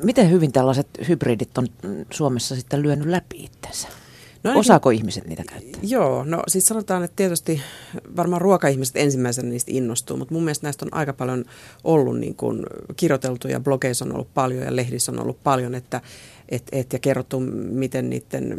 Miten 0.04 0.32
hyvin 0.32 0.52
tällaiset 0.52 0.88
hybridit 1.08 1.58
on 1.58 1.68
Suomessa 2.12 2.56
sitten 2.56 2.82
lyönyt 2.82 3.08
läpi 3.08 3.44
itsensä? 3.44 3.88
No 4.44 4.50
ainakin, 4.52 4.60
Osaako 4.60 4.90
ihmiset 4.90 5.28
niitä 5.28 5.44
käyttää? 5.44 5.82
Joo, 5.84 6.24
no 6.24 6.44
siis 6.48 6.68
sanotaan, 6.68 7.04
että 7.04 7.16
tietysti 7.16 7.62
varmaan 8.16 8.42
ruokaihmiset 8.42 8.98
ensimmäisenä 8.98 9.50
niistä 9.50 9.72
innostuu, 9.72 10.18
mutta 10.18 10.34
mun 10.34 10.44
mielestä 10.44 10.66
näistä 10.66 10.86
on 10.86 10.94
aika 10.94 11.14
paljon 11.14 11.46
ollut 11.84 12.20
niin 12.20 12.36
kuin 12.36 12.64
kirjoiteltu 12.96 13.48
ja 13.48 13.60
blogeissa 13.60 14.06
on 14.06 14.14
ollut 14.14 14.34
paljon 14.34 14.64
ja 14.64 14.76
lehdissä 14.76 15.12
on 15.12 15.20
ollut 15.20 15.44
paljon, 15.44 15.76
että 15.76 16.02
et, 16.50 16.64
et, 16.72 16.94
ja 16.94 17.00
kerrottu, 17.00 17.40
miten 17.70 18.10
niiden 18.10 18.58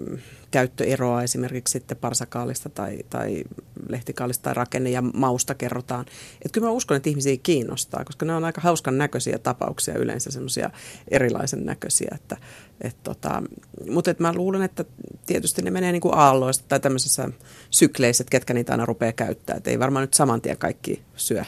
käyttö 0.50 0.84
eroaa 0.84 1.22
esimerkiksi 1.22 1.72
sitten 1.72 1.96
parsakaalista 1.96 2.68
tai, 2.68 2.98
tai 3.10 3.44
lehtikaalista 3.88 4.42
tai 4.42 4.54
rakenne 4.54 4.90
ja 4.90 5.02
mausta 5.02 5.54
kerrotaan. 5.54 6.06
Et 6.44 6.52
kyllä 6.52 6.66
mä 6.66 6.72
uskon, 6.72 6.96
että 6.96 7.10
ihmisiä 7.10 7.36
kiinnostaa, 7.42 8.04
koska 8.04 8.26
ne 8.26 8.34
on 8.34 8.44
aika 8.44 8.60
hauskan 8.60 8.98
näköisiä 8.98 9.38
tapauksia 9.38 9.98
yleensä, 9.98 10.30
semmoisia 10.30 10.70
erilaisen 11.10 11.66
näköisiä. 11.66 12.10
Että, 12.14 12.36
et 12.80 12.96
tota, 13.02 13.42
mutta 13.90 14.10
et 14.10 14.20
mä 14.20 14.32
luulen, 14.32 14.62
että 14.62 14.84
tietysti 15.26 15.62
ne 15.62 15.70
menee 15.70 15.92
niin 15.92 16.02
kuin 16.02 16.14
aalloista 16.14 16.64
tai 16.68 16.80
tämmöisessä 16.80 17.28
sykleissä, 17.70 18.22
että 18.22 18.30
ketkä 18.30 18.54
niitä 18.54 18.72
aina 18.72 18.86
rupeaa 18.86 19.12
käyttää. 19.12 19.56
Et 19.56 19.66
ei 19.66 19.78
varmaan 19.78 20.02
nyt 20.02 20.14
saman 20.14 20.40
tien 20.40 20.58
kaikki 20.58 21.02
syö 21.16 21.44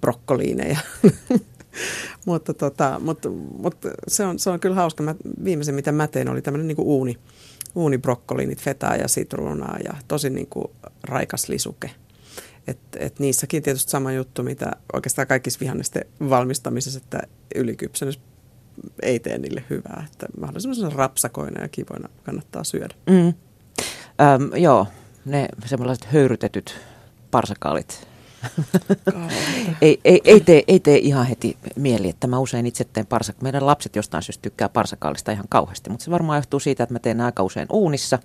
brokkoliineja. 0.00 0.78
mutta, 2.26 2.54
tota, 2.54 3.00
mutta, 3.04 3.28
mutta 3.58 3.88
se, 4.08 4.24
on, 4.24 4.38
se 4.38 4.50
on 4.50 4.60
kyllä 4.60 4.76
hauska. 4.76 5.02
Mä, 5.02 5.14
viimeisen 5.44 5.74
mitä 5.74 5.92
mä 5.92 6.06
tein 6.06 6.28
oli 6.28 6.42
tämmöinen 6.42 6.68
niin 6.68 6.80
uuni, 6.80 7.18
uunibrokkolinit, 7.74 8.62
fetaa 8.62 8.96
ja 8.96 9.08
sitruunaa 9.08 9.78
ja 9.84 9.94
tosi 10.08 10.30
niin 10.30 10.46
kuin 10.46 10.66
raikas 11.02 11.48
lisuke. 11.48 11.90
Et, 12.66 12.78
et 12.96 13.18
niissäkin 13.18 13.62
tietysti 13.62 13.90
sama 13.90 14.12
juttu, 14.12 14.42
mitä 14.42 14.70
oikeastaan 14.92 15.28
kaikissa 15.28 15.60
vihannesten 15.60 16.04
valmistamisessa, 16.30 16.98
että 16.98 17.20
ylikypsennys 17.54 18.20
ei 19.02 19.18
tee 19.20 19.38
niille 19.38 19.64
hyvää. 19.70 20.06
Että 20.12 20.26
mahdollisimman 20.40 20.92
rapsakoina 20.92 21.62
ja 21.62 21.68
kivoina 21.68 22.08
kannattaa 22.24 22.64
syödä. 22.64 22.94
Mm. 23.10 23.26
Öm, 23.26 24.56
joo, 24.56 24.86
ne 25.24 25.48
semmoiset 25.66 26.04
höyrytetyt 26.04 26.80
parsakaalit 27.30 28.08
ei, 29.82 30.00
ei, 30.04 30.20
ei, 30.24 30.40
tee, 30.40 30.62
ei 30.68 30.80
tee 30.80 30.98
ihan 30.98 31.26
heti 31.26 31.56
mieli, 31.76 32.08
että 32.08 32.26
mä 32.26 32.38
usein 32.38 32.66
itse 32.66 32.84
teen 32.84 33.06
parsak. 33.06 33.42
Meidän 33.42 33.66
lapset 33.66 33.96
jostain 33.96 34.22
syystä 34.22 34.42
tykkää 34.42 34.68
parsakaalista 34.68 35.32
ihan 35.32 35.46
kauheasti, 35.48 35.90
mutta 35.90 36.04
se 36.04 36.10
varmaan 36.10 36.38
johtuu 36.38 36.60
siitä, 36.60 36.82
että 36.82 36.92
mä 36.92 36.98
teen 36.98 37.20
aika 37.20 37.42
usein 37.42 37.68
uunissa 37.72 38.18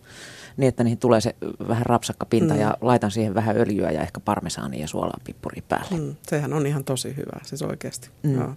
niin, 0.57 0.68
että 0.68 0.84
niihin 0.84 0.97
tulee 0.97 1.22
se 1.22 1.36
vähän 1.68 1.86
rapsakka 1.86 2.26
pinta 2.26 2.53
mm. 2.53 2.59
ja 2.59 2.78
laitan 2.82 3.11
siihen 3.11 3.34
vähän 3.34 3.57
öljyä 3.57 3.91
ja 3.91 4.01
ehkä 4.01 4.20
parmesaania 4.20 4.82
ja 4.82 4.88
suolaa 4.88 5.20
pippuri 5.24 5.64
päälle. 5.70 5.97
Mm, 5.97 6.16
sehän 6.28 6.53
on 6.53 6.68
ihan 6.68 6.84
tosi 6.84 7.16
hyvä, 7.18 7.39
siis 7.43 7.61
oikeasti. 7.61 8.09
Mm. 8.24 8.36
Joo. 8.36 8.53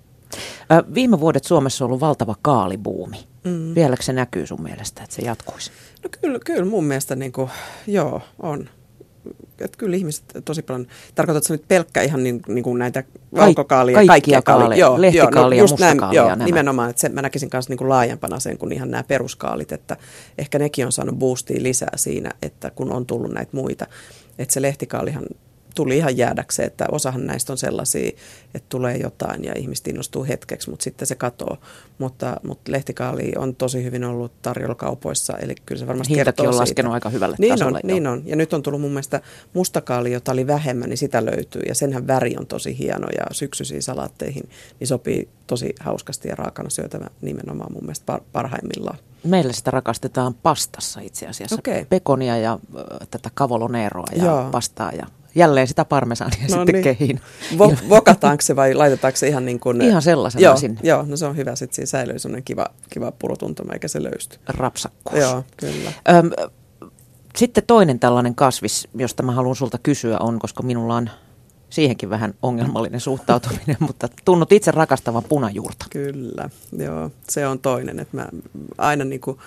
Viime 0.94 1.20
vuodet 1.20 1.44
Suomessa 1.44 1.84
on 1.84 1.86
ollut 1.86 2.00
valtava 2.00 2.34
kaalibuumi. 2.42 3.26
Mm. 3.44 3.74
Vieläkö 3.74 4.02
se 4.02 4.12
näkyy 4.12 4.46
sun 4.46 4.62
mielestä, 4.62 5.02
että 5.02 5.16
se 5.16 5.22
jatkuisi? 5.22 5.70
No 6.04 6.10
kyllä, 6.20 6.38
kyllä 6.44 6.64
mun 6.64 6.84
mielestä 6.84 7.16
niin 7.16 7.32
kuin, 7.32 7.50
joo, 7.86 8.22
on 8.42 8.68
että 9.60 9.78
kyllä 9.78 9.96
ihmiset 9.96 10.24
tosi 10.44 10.62
paljon, 10.62 10.86
tarkoitatko 11.14 11.54
nyt 11.54 11.68
pelkkä 11.68 12.02
ihan 12.02 12.22
niin, 12.22 12.42
niin 12.48 12.64
kuin 12.64 12.78
näitä 12.78 13.04
valkokaalia, 13.36 13.94
kaikkia, 13.94 14.12
kaikkia 14.12 14.42
kaaleja, 14.42 14.80
joo, 14.80 15.00
lehtikaalia, 15.00 15.58
joo, 15.58 15.66
no, 15.66 15.72
mustakaalia. 15.72 16.22
Joo, 16.22 16.34
nimenomaan, 16.34 16.90
että 16.90 17.00
se, 17.00 17.08
mä 17.08 17.22
näkisin 17.22 17.48
myös 17.52 17.68
niin 17.68 17.76
kuin 17.76 17.88
laajempana 17.88 18.40
sen 18.40 18.58
kuin 18.58 18.72
ihan 18.72 18.90
nämä 18.90 19.04
peruskaalit, 19.04 19.72
että 19.72 19.96
ehkä 20.38 20.58
nekin 20.58 20.86
on 20.86 20.92
saanut 20.92 21.18
boostia 21.18 21.62
lisää 21.62 21.92
siinä, 21.96 22.30
että 22.42 22.70
kun 22.70 22.92
on 22.92 23.06
tullut 23.06 23.32
näitä 23.32 23.50
muita, 23.52 23.86
että 24.38 24.54
se 24.54 24.62
lehtikaalihan 24.62 25.24
tuli 25.76 25.96
ihan 25.96 26.16
jäädäkseen, 26.16 26.66
että 26.66 26.86
osahan 26.92 27.26
näistä 27.26 27.52
on 27.52 27.58
sellaisia, 27.58 28.10
että 28.54 28.66
tulee 28.68 28.96
jotain 28.96 29.44
ja 29.44 29.52
ihmiset 29.56 29.88
innostuu 29.88 30.24
hetkeksi, 30.24 30.70
mutta 30.70 30.84
sitten 30.84 31.06
se 31.06 31.14
katoo. 31.14 31.56
Mutta, 31.98 32.40
mutta 32.42 32.72
lehtikaali 32.72 33.32
on 33.36 33.56
tosi 33.56 33.84
hyvin 33.84 34.04
ollut 34.04 34.32
tarjolla 34.42 34.74
kaupoissa, 34.74 35.36
eli 35.38 35.54
kyllä 35.66 35.78
se 35.78 35.86
varmasti 35.86 36.14
Hintakin 36.14 36.24
kertoo 36.24 36.48
on 36.48 36.56
laskenut 36.56 36.92
aika 36.92 37.08
hyvälle 37.08 37.36
niin 37.38 37.52
tasolle. 37.52 37.80
On, 37.84 37.88
niin 37.88 38.06
on, 38.06 38.22
ja 38.24 38.36
nyt 38.36 38.52
on 38.52 38.62
tullut 38.62 38.80
mun 38.80 38.90
mielestä 38.90 39.20
mustakaali, 39.54 40.12
jota 40.12 40.32
oli 40.32 40.46
vähemmän, 40.46 40.88
niin 40.88 40.98
sitä 40.98 41.24
löytyy, 41.24 41.62
ja 41.68 41.74
senhän 41.74 42.06
väri 42.06 42.36
on 42.38 42.46
tosi 42.46 42.78
hieno, 42.78 43.08
ja 43.18 43.24
syksyisiin 43.32 43.82
salaatteihin 43.82 44.48
niin 44.80 44.88
sopii 44.88 45.28
tosi 45.46 45.74
hauskasti 45.80 46.28
ja 46.28 46.34
raakana 46.34 46.70
syötävä 46.70 47.06
nimenomaan 47.20 47.72
mun 47.72 47.82
mielestä 47.82 48.20
parhaimmillaan. 48.32 48.98
Meillä 49.24 49.52
sitä 49.52 49.70
rakastetaan 49.70 50.34
pastassa 50.34 51.00
itse 51.00 51.26
asiassa. 51.26 51.56
Okay. 51.58 51.84
Pekonia 51.84 52.36
ja 52.36 52.52
äh, 52.52 53.08
tätä 53.10 53.30
kavoloneeroa 53.34 54.06
ja 54.16 54.24
Joo. 54.24 54.48
pastaa 54.50 54.92
ja 54.92 55.06
jälleen 55.36 55.66
sitä 55.66 55.84
parmesaania 55.84 56.42
no 56.42 56.48
sitten 56.48 56.72
niin. 56.72 56.84
kehiin. 56.84 57.20
Vo- 57.52 57.76
vokataanko 57.88 58.42
se 58.42 58.56
vai 58.56 58.74
laitetaanko 58.74 59.16
se 59.16 59.28
ihan 59.28 59.44
niin 59.44 59.60
kuin... 59.60 59.80
Ihan 59.80 60.02
sellaisena 60.02 60.42
joo, 60.44 60.56
sinne. 60.56 60.80
Joo, 60.82 61.02
no 61.02 61.16
se 61.16 61.26
on 61.26 61.36
hyvä, 61.36 61.56
sitten 61.56 61.74
siinä 61.74 61.86
säilyy 61.86 62.18
sellainen 62.18 62.44
kiva, 62.44 62.66
kiva 62.90 63.12
purutuntuma 63.12 63.72
eikä 63.72 63.88
se 63.88 64.02
löysty. 64.02 64.38
Rapsakkuus. 64.48 65.20
Joo, 65.20 65.44
kyllä. 65.56 65.92
Öm, 66.08 66.30
sitten 67.36 67.64
toinen 67.66 67.98
tällainen 67.98 68.34
kasvis, 68.34 68.88
josta 68.94 69.22
mä 69.22 69.32
haluan 69.32 69.56
sulta 69.56 69.78
kysyä 69.82 70.16
on, 70.20 70.38
koska 70.38 70.62
minulla 70.62 70.94
on 70.96 71.10
siihenkin 71.76 72.10
vähän 72.10 72.34
ongelmallinen 72.42 73.00
suhtautuminen, 73.00 73.76
mutta 73.86 74.08
tunnut 74.24 74.52
itse 74.52 74.70
rakastavan 74.70 75.24
punajuurta. 75.28 75.86
Kyllä, 75.90 76.50
joo, 76.78 77.10
se 77.28 77.46
on 77.46 77.58
toinen, 77.58 78.00
että 78.00 78.16
mä 78.16 78.28
aina 78.78 79.04
niin 79.04 79.20
kuin 79.20 79.38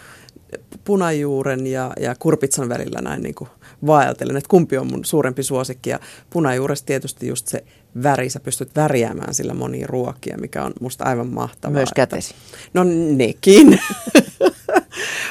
punajuuren 0.83 1.67
ja, 1.67 1.93
ja 1.99 2.15
kurpitsan 2.19 2.69
välillä 2.69 3.01
näin 3.01 3.23
niin 3.23 3.35
kuin 3.35 3.49
vaeltelen, 3.85 4.37
että 4.37 4.49
kumpi 4.49 4.77
on 4.77 4.87
mun 4.87 5.05
suurempi 5.05 5.43
suosikki. 5.43 5.89
Ja 5.89 5.99
punajuuresta 6.29 6.85
tietysti 6.85 7.27
just 7.27 7.47
se 7.47 7.63
väri, 8.03 8.29
sä 8.29 8.39
pystyt 8.39 8.75
värjäämään 8.75 9.33
sillä 9.33 9.53
monia 9.53 9.87
ruokia, 9.87 10.37
mikä 10.37 10.63
on 10.63 10.73
musta 10.81 11.03
aivan 11.03 11.27
mahtavaa. 11.27 11.73
Myös 11.73 11.89
kätesi. 11.95 12.33
Että, 12.33 12.69
no 12.73 12.83
nekin. 13.15 13.79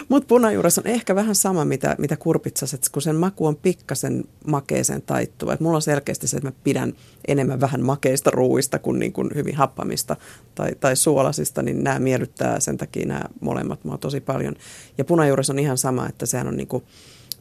Mutta 0.08 0.26
punajuures 0.26 0.78
on 0.78 0.86
ehkä 0.86 1.14
vähän 1.14 1.34
sama, 1.34 1.64
mitä, 1.64 1.96
mitä 1.98 2.16
kurpitsas, 2.16 2.74
että 2.74 2.88
kun 2.92 3.02
sen 3.02 3.16
maku 3.16 3.46
on 3.46 3.56
pikkasen 3.56 4.24
makeeseen 4.46 5.02
taittuva. 5.02 5.52
Et 5.52 5.60
mulla 5.60 5.76
on 5.76 5.82
selkeästi 5.82 6.28
se, 6.28 6.36
että 6.36 6.48
mä 6.48 6.52
pidän 6.64 6.92
enemmän 7.28 7.60
vähän 7.60 7.82
makeista 7.82 8.30
ruuista 8.30 8.78
kuin, 8.78 8.98
niin 8.98 9.12
kuin 9.12 9.30
hyvin 9.34 9.56
happamista 9.56 10.16
tai, 10.54 10.70
tai 10.80 10.96
suolasista, 10.96 11.62
niin 11.62 11.84
nämä 11.84 11.98
miellyttää 11.98 12.60
sen 12.60 12.76
takia 12.76 13.06
nämä 13.06 13.24
molemmat 13.40 13.84
mua 13.84 13.98
tosi 13.98 14.20
paljon. 14.20 14.56
Ja 14.98 15.04
punajuures 15.04 15.50
on 15.50 15.58
ihan 15.58 15.78
sama, 15.78 16.08
että 16.08 16.26
sehän 16.26 16.48
on 16.48 16.56
niin 16.56 16.68
kuin, 16.68 16.84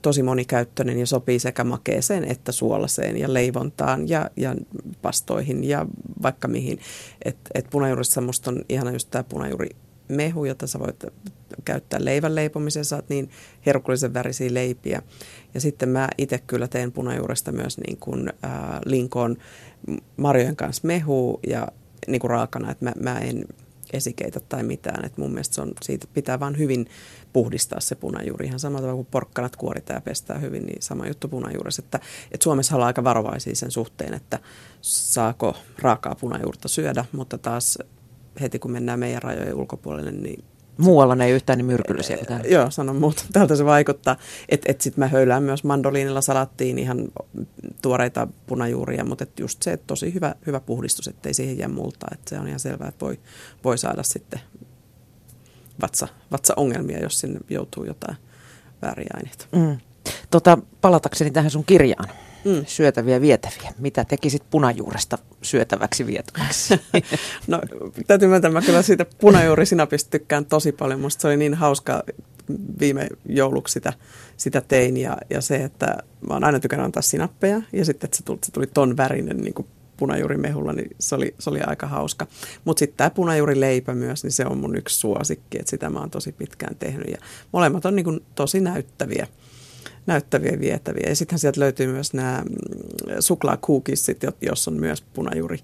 tosi 0.01 0.23
monikäyttöinen 0.23 0.99
ja 0.99 1.05
sopii 1.05 1.39
sekä 1.39 1.63
makeeseen 1.63 2.23
että 2.23 2.51
suolaseen 2.51 3.17
ja 3.17 3.33
leivontaan 3.33 4.09
ja, 4.09 4.29
ja 4.35 4.55
pastoihin 5.01 5.63
ja 5.63 5.85
vaikka 6.21 6.47
mihin. 6.47 6.79
Et, 7.25 7.37
et 7.53 7.67
punajuurissa 7.69 8.21
musta 8.21 8.51
on 8.51 8.65
ihana 8.69 8.91
just 8.91 9.07
tämä 9.11 9.23
punajuuri 9.23 9.69
mehu, 10.07 10.45
jota 10.45 10.67
sä 10.67 10.79
voit 10.79 11.05
käyttää 11.65 12.05
leivän 12.05 12.35
leipomiseen, 12.35 12.85
saat 12.85 13.09
niin 13.09 13.29
herkullisen 13.65 14.13
värisiä 14.13 14.53
leipiä. 14.53 15.01
Ja 15.53 15.61
sitten 15.61 15.89
mä 15.89 16.07
itse 16.17 16.37
kyllä 16.37 16.67
teen 16.67 16.91
punajuuresta 16.91 17.51
myös 17.51 17.77
niin 17.77 17.97
kuin, 17.97 18.33
äh, 18.45 18.51
linkoon 18.85 19.37
marjojen 20.17 20.55
kanssa 20.55 20.87
mehu 20.87 21.39
ja 21.47 21.67
niin 22.07 22.21
kuin 22.21 22.31
raakana, 22.31 22.71
että 22.71 22.85
mä, 22.85 22.93
mä 22.99 23.19
en 23.19 23.45
esikeitä 23.93 24.39
tai 24.39 24.63
mitään. 24.63 25.05
Et 25.05 25.17
mun 25.17 25.31
mielestä 25.31 25.55
se 25.55 25.61
on, 25.61 25.71
siitä 25.81 26.07
pitää 26.13 26.39
vaan 26.39 26.57
hyvin 26.57 26.87
puhdistaa 27.33 27.79
se 27.79 27.95
punajuuri. 27.95 28.45
Ihan 28.45 28.59
samalla 28.59 28.81
tavalla 28.81 29.03
kuin 29.03 29.07
porkkanat 29.11 29.55
kuoritaan 29.55 29.97
ja 29.97 30.01
pestää 30.01 30.37
hyvin, 30.37 30.65
niin 30.65 30.81
sama 30.81 31.07
juttu 31.07 31.27
punajuuressa. 31.27 31.81
Että, 31.85 31.99
että 32.31 32.43
Suomessa 32.43 32.75
ollaan 32.75 32.87
aika 32.87 33.03
varovaisia 33.03 33.55
sen 33.55 33.71
suhteen, 33.71 34.13
että 34.13 34.39
saako 34.81 35.55
raakaa 35.79 36.15
punajuurta 36.15 36.67
syödä, 36.67 37.05
mutta 37.11 37.37
taas 37.37 37.79
heti 38.41 38.59
kun 38.59 38.71
mennään 38.71 38.99
meidän 38.99 39.23
rajojen 39.23 39.55
ulkopuolelle, 39.55 40.11
niin 40.11 40.43
Muualla 40.77 41.15
ne 41.15 41.25
ei 41.25 41.31
yhtään 41.31 41.57
niin 41.57 41.65
myrkyllisiä 41.65 42.17
kuin 42.17 42.27
täällä. 42.27 42.47
Joo, 42.47 42.71
sanon 42.71 42.95
muuta. 42.95 43.23
Täältä 43.33 43.55
se 43.55 43.65
vaikuttaa. 43.65 44.15
Että 44.49 44.71
et 44.71 44.81
sitten 44.81 44.99
mä 45.01 45.07
höylään 45.07 45.43
myös 45.43 45.63
mandoliinilla 45.63 46.21
salattiin 46.21 46.79
ihan 46.79 47.07
tuoreita 47.81 48.27
punajuuria, 48.47 49.05
mutta 49.05 49.23
et 49.23 49.39
just 49.39 49.63
se, 49.63 49.73
että 49.73 49.87
tosi 49.87 50.13
hyvä, 50.13 50.35
hyvä 50.47 50.59
puhdistus, 50.59 51.07
ettei 51.07 51.33
siihen 51.33 51.57
jää 51.57 51.67
multaa. 51.67 52.09
Että 52.13 52.29
se 52.29 52.39
on 52.39 52.47
ihan 52.47 52.59
selvää, 52.59 52.87
että 52.87 53.05
voi, 53.05 53.19
voi 53.63 53.77
saada 53.77 54.03
sitten 54.03 54.39
vatsa, 55.81 56.07
vatsaongelmia, 56.31 56.99
jos 56.99 57.19
sinne 57.19 57.39
joutuu 57.49 57.83
jotain 57.83 58.17
vääriä 58.81 59.09
aineita. 59.13 59.45
Mm. 59.55 59.77
Tota, 60.31 60.57
palatakseni 60.81 61.31
tähän 61.31 61.51
sun 61.51 61.65
kirjaan 61.65 62.09
mm. 62.47 62.65
syötäviä 62.65 63.21
vietäviä. 63.21 63.73
Mitä 63.79 64.05
tekisit 64.05 64.43
punajuuresta 64.49 65.17
syötäväksi 65.41 66.05
vietäväksi? 66.05 66.79
no 67.47 67.61
täytyy 68.07 68.27
myöntää, 68.27 68.51
mä 68.51 68.61
kyllä 68.61 68.81
siitä 68.81 69.05
punajuurisinapista 69.21 70.09
tykkään 70.09 70.45
tosi 70.45 70.71
paljon. 70.71 70.99
Musta 70.99 71.21
se 71.21 71.27
oli 71.27 71.37
niin 71.37 71.53
hauska 71.53 72.03
viime 72.79 73.07
jouluksi 73.29 73.71
sitä, 73.71 73.93
sitä 74.37 74.61
tein 74.61 74.97
ja, 74.97 75.17
ja 75.29 75.41
se, 75.41 75.55
että 75.55 75.85
mä 76.27 76.33
oon 76.33 76.43
aina 76.43 76.59
tykännyt 76.59 76.85
antaa 76.85 77.01
sinappeja 77.01 77.61
ja 77.73 77.85
sitten, 77.85 78.07
että 78.07 78.17
se 78.17 78.23
tuli, 78.23 78.39
se 78.43 78.51
tuli 78.51 78.67
ton 78.67 78.97
värinen 78.97 79.37
niin 79.37 79.53
kuin 79.53 79.67
punajuurimehulla, 79.97 80.73
niin 80.73 80.95
se 80.99 81.15
oli, 81.15 81.35
se 81.39 81.49
oli 81.49 81.61
aika 81.61 81.87
hauska. 81.87 82.27
Mutta 82.65 82.79
sitten 82.79 82.97
tämä 82.97 83.09
punajuurileipä 83.09 83.93
myös, 83.93 84.23
niin 84.23 84.31
se 84.31 84.45
on 84.45 84.57
mun 84.57 84.77
yksi 84.77 84.97
suosikki, 84.97 85.59
että 85.59 85.69
sitä 85.69 85.89
mä 85.89 85.99
oon 85.99 86.11
tosi 86.11 86.31
pitkään 86.31 86.75
tehnyt. 86.75 87.07
Ja 87.07 87.17
molemmat 87.51 87.85
on 87.85 87.95
niin 87.95 88.03
kuin 88.03 88.19
tosi 88.35 88.59
näyttäviä 88.59 89.27
näyttäviä 90.07 90.59
vietäviä. 90.59 91.09
Ja 91.09 91.15
sittenhän 91.15 91.39
sieltä 91.39 91.59
löytyy 91.59 91.87
myös 91.87 92.13
nämä 92.13 92.43
mm, 92.49 92.55
suklaakuukissit, 93.19 94.21
jos 94.41 94.67
on 94.67 94.73
myös 94.73 95.01
punajuuri 95.01 95.59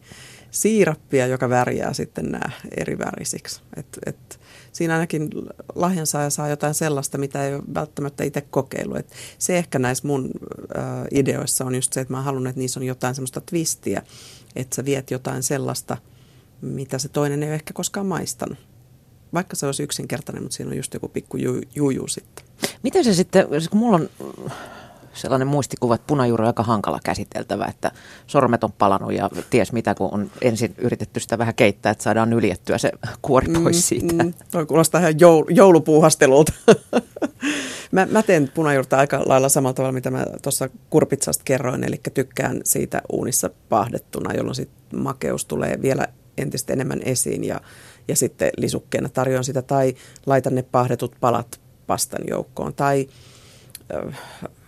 siirappia, 0.53 1.27
joka 1.27 1.49
värjää 1.49 1.93
sitten 1.93 2.25
nämä 2.25 2.49
eri 2.77 2.97
värisiksi. 2.97 3.61
Et, 3.75 3.99
et, 4.05 4.39
siinä 4.71 4.93
ainakin 4.93 5.29
lahjansaaja 5.75 6.29
saa 6.29 6.49
jotain 6.49 6.73
sellaista, 6.73 7.17
mitä 7.17 7.47
ei 7.47 7.55
ole 7.55 7.63
välttämättä 7.73 8.23
itse 8.23 8.41
kokeillut. 8.41 8.97
Et 8.97 9.11
se 9.37 9.57
ehkä 9.57 9.79
näissä 9.79 10.07
mun 10.07 10.31
äh, 10.77 10.83
ideoissa 11.11 11.65
on 11.65 11.75
just 11.75 11.93
se, 11.93 12.01
että 12.01 12.13
mä 12.13 12.21
haluan, 12.21 12.47
että 12.47 12.59
niissä 12.59 12.79
on 12.79 12.85
jotain 12.85 13.15
semmoista 13.15 13.41
twistiä, 13.41 14.01
että 14.55 14.75
sä 14.75 14.85
viet 14.85 15.11
jotain 15.11 15.43
sellaista, 15.43 15.97
mitä 16.61 16.97
se 16.97 17.09
toinen 17.09 17.43
ei 17.43 17.49
ole 17.49 17.55
ehkä 17.55 17.73
koskaan 17.73 18.05
maistanut. 18.05 18.57
Vaikka 19.33 19.55
se 19.55 19.65
olisi 19.65 19.83
yksinkertainen, 19.83 20.43
mutta 20.43 20.55
siinä 20.55 20.71
on 20.71 20.77
just 20.77 20.93
joku 20.93 21.07
pikku 21.07 21.37
juju, 21.37 21.61
juju 21.75 22.07
sitten. 22.07 22.42
Miten 22.83 23.03
se 23.03 23.13
sitten, 23.13 23.47
kun 23.71 23.79
mulla 23.79 23.95
on 23.95 24.09
sellainen 25.13 25.47
muistikuva, 25.47 25.95
että 25.95 26.07
punajuuri 26.07 26.41
on 26.41 26.47
aika 26.47 26.63
hankala 26.63 26.99
käsiteltävä, 27.03 27.65
että 27.65 27.91
sormet 28.27 28.63
on 28.63 28.71
palannut 28.71 29.13
ja 29.13 29.29
ties 29.49 29.71
mitä, 29.71 29.95
kun 29.95 30.09
on 30.11 30.31
ensin 30.41 30.75
yritetty 30.77 31.19
sitä 31.19 31.37
vähän 31.37 31.55
keittää, 31.55 31.91
että 31.91 32.03
saadaan 32.03 32.33
yljettyä 32.33 32.77
se 32.77 32.91
kuori 33.21 33.47
mm, 33.47 33.63
pois 33.63 33.87
siitä. 33.87 34.23
Mm, 34.23 34.33
toi 34.51 34.65
kuulostaa 34.65 35.01
ihan 35.01 35.19
joul, 35.19 35.43
joulupuuhastelulta. 35.49 36.53
mä, 37.91 38.07
mä 38.11 38.23
teen 38.23 38.51
punajuurta 38.53 38.97
aika 38.97 39.21
lailla 39.25 39.49
samalla 39.49 39.73
tavalla, 39.73 39.91
mitä 39.93 40.11
mä 40.11 40.25
tuossa 40.41 40.69
kurpitsasta 40.89 41.43
kerroin, 41.45 41.83
eli 41.83 42.01
tykkään 42.13 42.61
siitä 42.63 43.01
uunissa 43.11 43.49
pahdettuna, 43.69 44.33
jolloin 44.33 44.55
sit 44.55 44.69
makeus 44.95 45.45
tulee 45.45 45.81
vielä 45.81 46.07
entistä 46.37 46.73
enemmän 46.73 47.01
esiin 47.05 47.43
ja, 47.43 47.61
ja 48.07 48.15
sitten 48.15 48.49
lisukkeena 48.57 49.09
tarjoan 49.09 49.43
sitä 49.43 49.61
tai 49.61 49.95
laitan 50.25 50.55
ne 50.55 50.63
pahdetut 50.63 51.15
palat 51.19 51.62
pastan 51.93 52.21
joukkoon 52.29 52.73
tai 52.73 53.07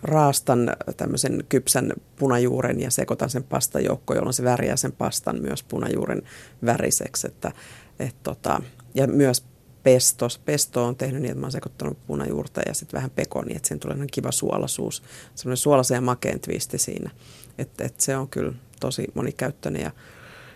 raastan 0.04 0.76
tämmöisen 0.98 1.44
kypsän 1.50 1.94
punajuuren 2.16 2.82
ja 2.82 2.92
sekoitan 2.92 3.30
sen 3.30 3.44
pastajoukkoon, 3.44 4.18
jolloin 4.18 4.34
se 4.34 4.44
värjää 4.44 4.76
sen 4.76 4.92
pastan 4.92 5.42
myös 5.42 5.64
punajuuren 5.64 6.22
väriseksi. 6.66 7.28
Että, 7.28 7.52
et 8.00 8.16
tota, 8.24 8.62
ja 8.94 9.08
myös 9.08 9.44
pesto. 9.84 10.28
Pesto 10.46 10.86
on 10.86 10.96
tehnyt 10.96 11.22
niin, 11.22 11.32
että 11.32 11.40
mä 11.40 11.46
oon 11.46 11.52
sekoittanut 11.52 11.98
punajuurta 12.08 12.62
ja 12.68 12.74
sitten 12.74 12.98
vähän 12.98 13.12
pekoni, 13.12 13.56
että 13.56 13.68
siinä 13.68 13.80
tulee 13.80 13.98
kiva 14.12 14.32
suolasuus. 14.32 15.04
Semmoinen 15.36 15.58
suolaisen 15.58 15.96
ja 15.96 16.02
makeen 16.02 16.40
twisti 16.40 16.78
siinä. 16.78 17.10
Että 17.58 17.84
et 17.84 18.00
se 18.00 18.18
on 18.18 18.28
kyllä 18.28 18.54
tosi 18.80 19.08
monikäyttöinen 19.14 19.82
ja 19.82 19.92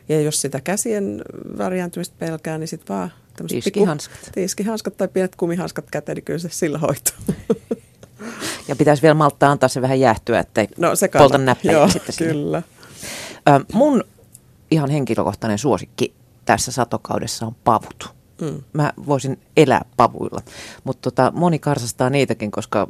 ja 0.09 0.21
jos 0.21 0.41
sitä 0.41 0.61
käsien 0.61 1.21
värjääntymistä 1.57 2.15
pelkää, 2.19 2.57
niin 2.57 2.67
sitten 2.67 2.95
vaan 2.95 3.11
tiskihanskat. 3.47 4.17
Pikku, 4.19 4.31
tiskihanskat 4.33 4.97
tai 4.97 5.07
pienet 5.07 5.35
kumihanskat 5.35 5.85
käteen, 5.91 6.15
niin 6.15 6.25
kyllä 6.25 6.39
se 6.39 6.49
sillä 6.51 6.77
hoituu. 6.77 7.15
Ja 8.67 8.75
pitäisi 8.75 9.01
vielä 9.01 9.13
malttaa 9.13 9.51
antaa 9.51 9.69
se 9.69 9.81
vähän 9.81 9.99
jäähtyä, 9.99 10.39
ettei 10.39 10.67
no, 10.77 10.95
se 10.95 11.07
polta 11.07 11.37
näppejä 11.37 11.71
Joo, 11.71 11.89
sitten 11.89 12.15
kyllä. 12.17 12.61
Ö, 13.49 13.65
mun 13.73 14.03
ihan 14.71 14.89
henkilökohtainen 14.89 15.57
suosikki 15.57 16.13
tässä 16.45 16.71
satokaudessa 16.71 17.45
on 17.45 17.55
pavut. 17.63 18.09
Mm. 18.41 18.63
Mä 18.73 18.93
voisin 19.07 19.39
elää 19.57 19.85
pavuilla, 19.97 20.41
mutta 20.83 21.11
tota, 21.11 21.31
moni 21.35 21.59
karsastaa 21.59 22.09
niitäkin, 22.09 22.51
koska 22.51 22.87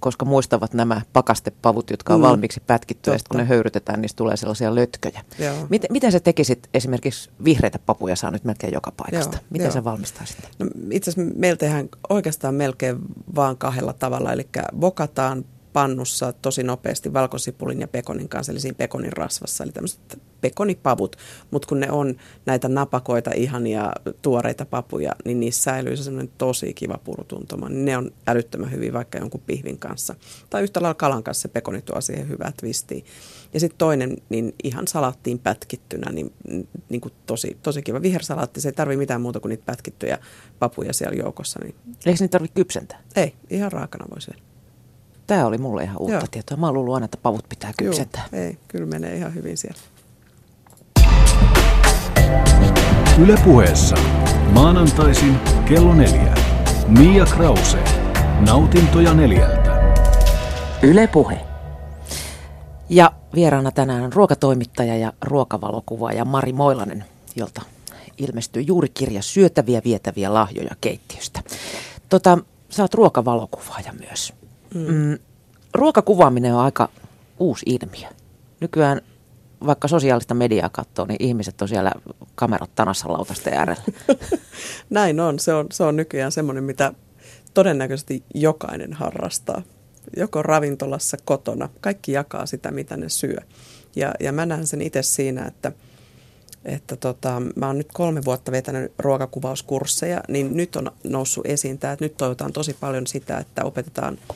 koska 0.00 0.24
muistavat 0.24 0.74
nämä 0.74 1.00
pakastepavut, 1.12 1.90
jotka 1.90 2.14
on 2.14 2.20
mm. 2.20 2.26
valmiiksi 2.26 2.62
pätkitty, 2.66 3.10
ja 3.10 3.18
kun 3.28 3.38
ne 3.38 3.44
höyrytetään, 3.44 4.00
niin 4.00 4.10
tulee 4.16 4.36
sellaisia 4.36 4.74
lötköjä. 4.74 5.24
Miten, 5.68 5.88
miten 5.92 6.12
sä 6.12 6.20
tekisit 6.20 6.68
esimerkiksi 6.74 7.30
vihreitä 7.44 7.78
papuja 7.78 8.16
saa 8.16 8.30
nyt 8.30 8.44
melkein 8.44 8.72
joka 8.72 8.92
paikasta? 8.96 9.36
Joo, 9.36 9.44
miten 9.50 9.64
joo. 9.64 9.72
sä 9.72 9.84
valmistaisit? 9.84 10.38
No, 10.58 10.66
itse 10.90 11.10
asiassa 11.10 11.34
meillä 11.36 11.56
tehdään 11.56 11.88
oikeastaan 12.08 12.54
melkein 12.54 12.96
vaan 13.34 13.56
kahdella 13.56 13.92
tavalla, 13.92 14.32
eli 14.32 14.48
vokataan 14.80 15.44
pannussa 15.72 16.32
tosi 16.32 16.62
nopeasti 16.62 17.12
valkosipulin 17.12 17.80
ja 17.80 17.88
pekonin 17.88 18.28
kanssa, 18.28 18.52
eli 18.52 18.60
siinä 18.60 18.76
pekonin 18.78 19.12
rasvassa, 19.12 19.64
eli 19.64 19.72
tämmöiset 19.72 20.18
pekonipavut, 20.40 21.16
mutta 21.50 21.68
kun 21.68 21.80
ne 21.80 21.90
on 21.90 22.16
näitä 22.46 22.68
napakoita, 22.68 23.30
ihania 23.34 23.92
tuoreita 24.22 24.66
papuja, 24.66 25.12
niin 25.24 25.40
niissä 25.40 25.62
säilyy 25.62 25.96
se 25.96 26.02
semmoinen 26.02 26.32
tosi 26.38 26.74
kiva 26.74 26.98
purutuntuma. 27.04 27.68
Niin 27.68 27.84
ne 27.84 27.96
on 27.96 28.10
älyttömän 28.26 28.72
hyvin 28.72 28.92
vaikka 28.92 29.18
jonkun 29.18 29.42
pihvin 29.46 29.78
kanssa. 29.78 30.14
Tai 30.50 30.62
yhtä 30.62 30.82
lailla 30.82 30.94
kalan 30.94 31.22
kanssa 31.22 31.42
se 31.42 31.48
pekoni 31.48 31.82
tuo 31.82 32.00
siihen 32.00 32.28
hyvää 32.28 32.52
twistiä. 32.60 33.04
Ja 33.54 33.60
sitten 33.60 33.78
toinen, 33.78 34.16
niin 34.28 34.54
ihan 34.64 34.88
salaattiin 34.88 35.38
pätkittynä, 35.38 36.12
niin, 36.12 36.32
niin 36.88 37.00
kuin 37.00 37.14
tosi, 37.26 37.56
tosi 37.62 37.82
kiva. 37.82 38.02
Vihersalaatti, 38.02 38.60
se 38.60 38.68
ei 38.68 38.72
tarvi 38.72 38.96
mitään 38.96 39.20
muuta 39.20 39.40
kuin 39.40 39.50
niitä 39.50 39.66
pätkittyjä 39.66 40.18
papuja 40.58 40.92
siellä 40.92 41.16
joukossa. 41.22 41.60
Niin... 41.62 41.74
Eikö 41.86 42.20
niitä 42.20 42.32
tarvitse 42.32 42.54
kypsentää? 42.54 43.02
Ei, 43.16 43.34
ihan 43.50 43.72
raakana 43.72 44.06
voi 44.10 44.20
syödä. 44.20 44.38
Tämä 45.26 45.46
oli 45.46 45.58
mulle 45.58 45.84
ihan 45.84 45.98
uutta 45.98 46.14
Joo. 46.14 46.26
tietoa. 46.30 46.56
Mä 46.56 46.68
oon 46.68 46.94
aina, 46.94 47.04
että 47.04 47.18
pavut 47.22 47.48
pitää 47.48 47.72
kypsentää. 47.78 48.28
Joo, 48.32 48.42
ei, 48.42 48.58
kyllä 48.68 48.86
menee 48.86 49.16
ihan 49.16 49.34
hyvin 49.34 49.56
siellä. 49.56 49.78
Ylepuheessa 53.18 53.96
maanantaisin 54.52 55.38
kello 55.68 55.94
neljä. 55.94 56.34
Mia 56.88 57.24
Krause. 57.24 57.78
Nautintoja 58.46 59.14
neljältä. 59.14 59.94
Ylepuhe. 60.82 61.40
Ja 62.88 63.12
vieraana 63.34 63.70
tänään 63.70 64.02
on 64.02 64.12
ruokatoimittaja 64.12 64.96
ja 64.96 65.12
ruokavalokuvaaja 65.22 66.24
Mari 66.24 66.52
Moilanen, 66.52 67.04
jolta 67.36 67.62
ilmestyy 68.18 68.62
juuri 68.62 68.88
kirja 68.88 69.22
Syötäviä 69.22 69.80
vietäviä 69.84 70.34
lahjoja 70.34 70.76
keittiöstä. 70.80 71.42
Tota, 72.08 72.38
sä 72.70 72.82
oot 72.82 72.94
ruokavalokuvaaja 72.94 73.92
myös. 73.92 74.32
Mm. 74.74 74.80
Mm, 74.80 75.18
ruokakuvaaminen 75.74 76.54
on 76.54 76.60
aika 76.60 76.88
uusi 77.38 77.66
ilmiö. 77.66 78.08
Nykyään 78.60 79.00
vaikka 79.66 79.88
sosiaalista 79.88 80.34
mediaa 80.34 80.68
katsoo, 80.68 81.06
niin 81.06 81.22
ihmiset 81.22 81.62
on 81.62 81.68
siellä 81.68 81.92
kamerat 82.34 82.70
tanassa 82.74 83.12
lautasten 83.12 83.52
äärellä. 83.52 83.82
Näin 84.90 85.20
on. 85.20 85.38
Se, 85.38 85.54
on. 85.54 85.66
se 85.72 85.84
on 85.84 85.96
nykyään 85.96 86.32
semmoinen, 86.32 86.64
mitä 86.64 86.92
todennäköisesti 87.54 88.22
jokainen 88.34 88.92
harrastaa. 88.92 89.62
Joko 90.16 90.42
ravintolassa, 90.42 91.16
kotona. 91.24 91.68
Kaikki 91.80 92.12
jakaa 92.12 92.46
sitä, 92.46 92.70
mitä 92.70 92.96
ne 92.96 93.08
syö. 93.08 93.38
Ja, 93.96 94.14
ja 94.20 94.32
mä 94.32 94.46
näen 94.46 94.66
sen 94.66 94.82
itse 94.82 95.02
siinä, 95.02 95.46
että, 95.46 95.72
että 96.64 96.96
tota, 96.96 97.42
mä 97.56 97.66
oon 97.66 97.78
nyt 97.78 97.88
kolme 97.92 98.24
vuotta 98.24 98.52
vetänyt 98.52 98.92
ruokakuvauskursseja, 98.98 100.20
niin 100.28 100.56
nyt 100.56 100.76
on 100.76 100.92
noussut 101.04 101.46
esiin 101.46 101.78
tämä, 101.78 101.92
että 101.92 102.04
nyt 102.04 102.16
toivotaan 102.16 102.52
tosi 102.52 102.76
paljon 102.80 103.06
sitä, 103.06 103.38
että 103.38 103.64
opetetaan– 103.64 104.18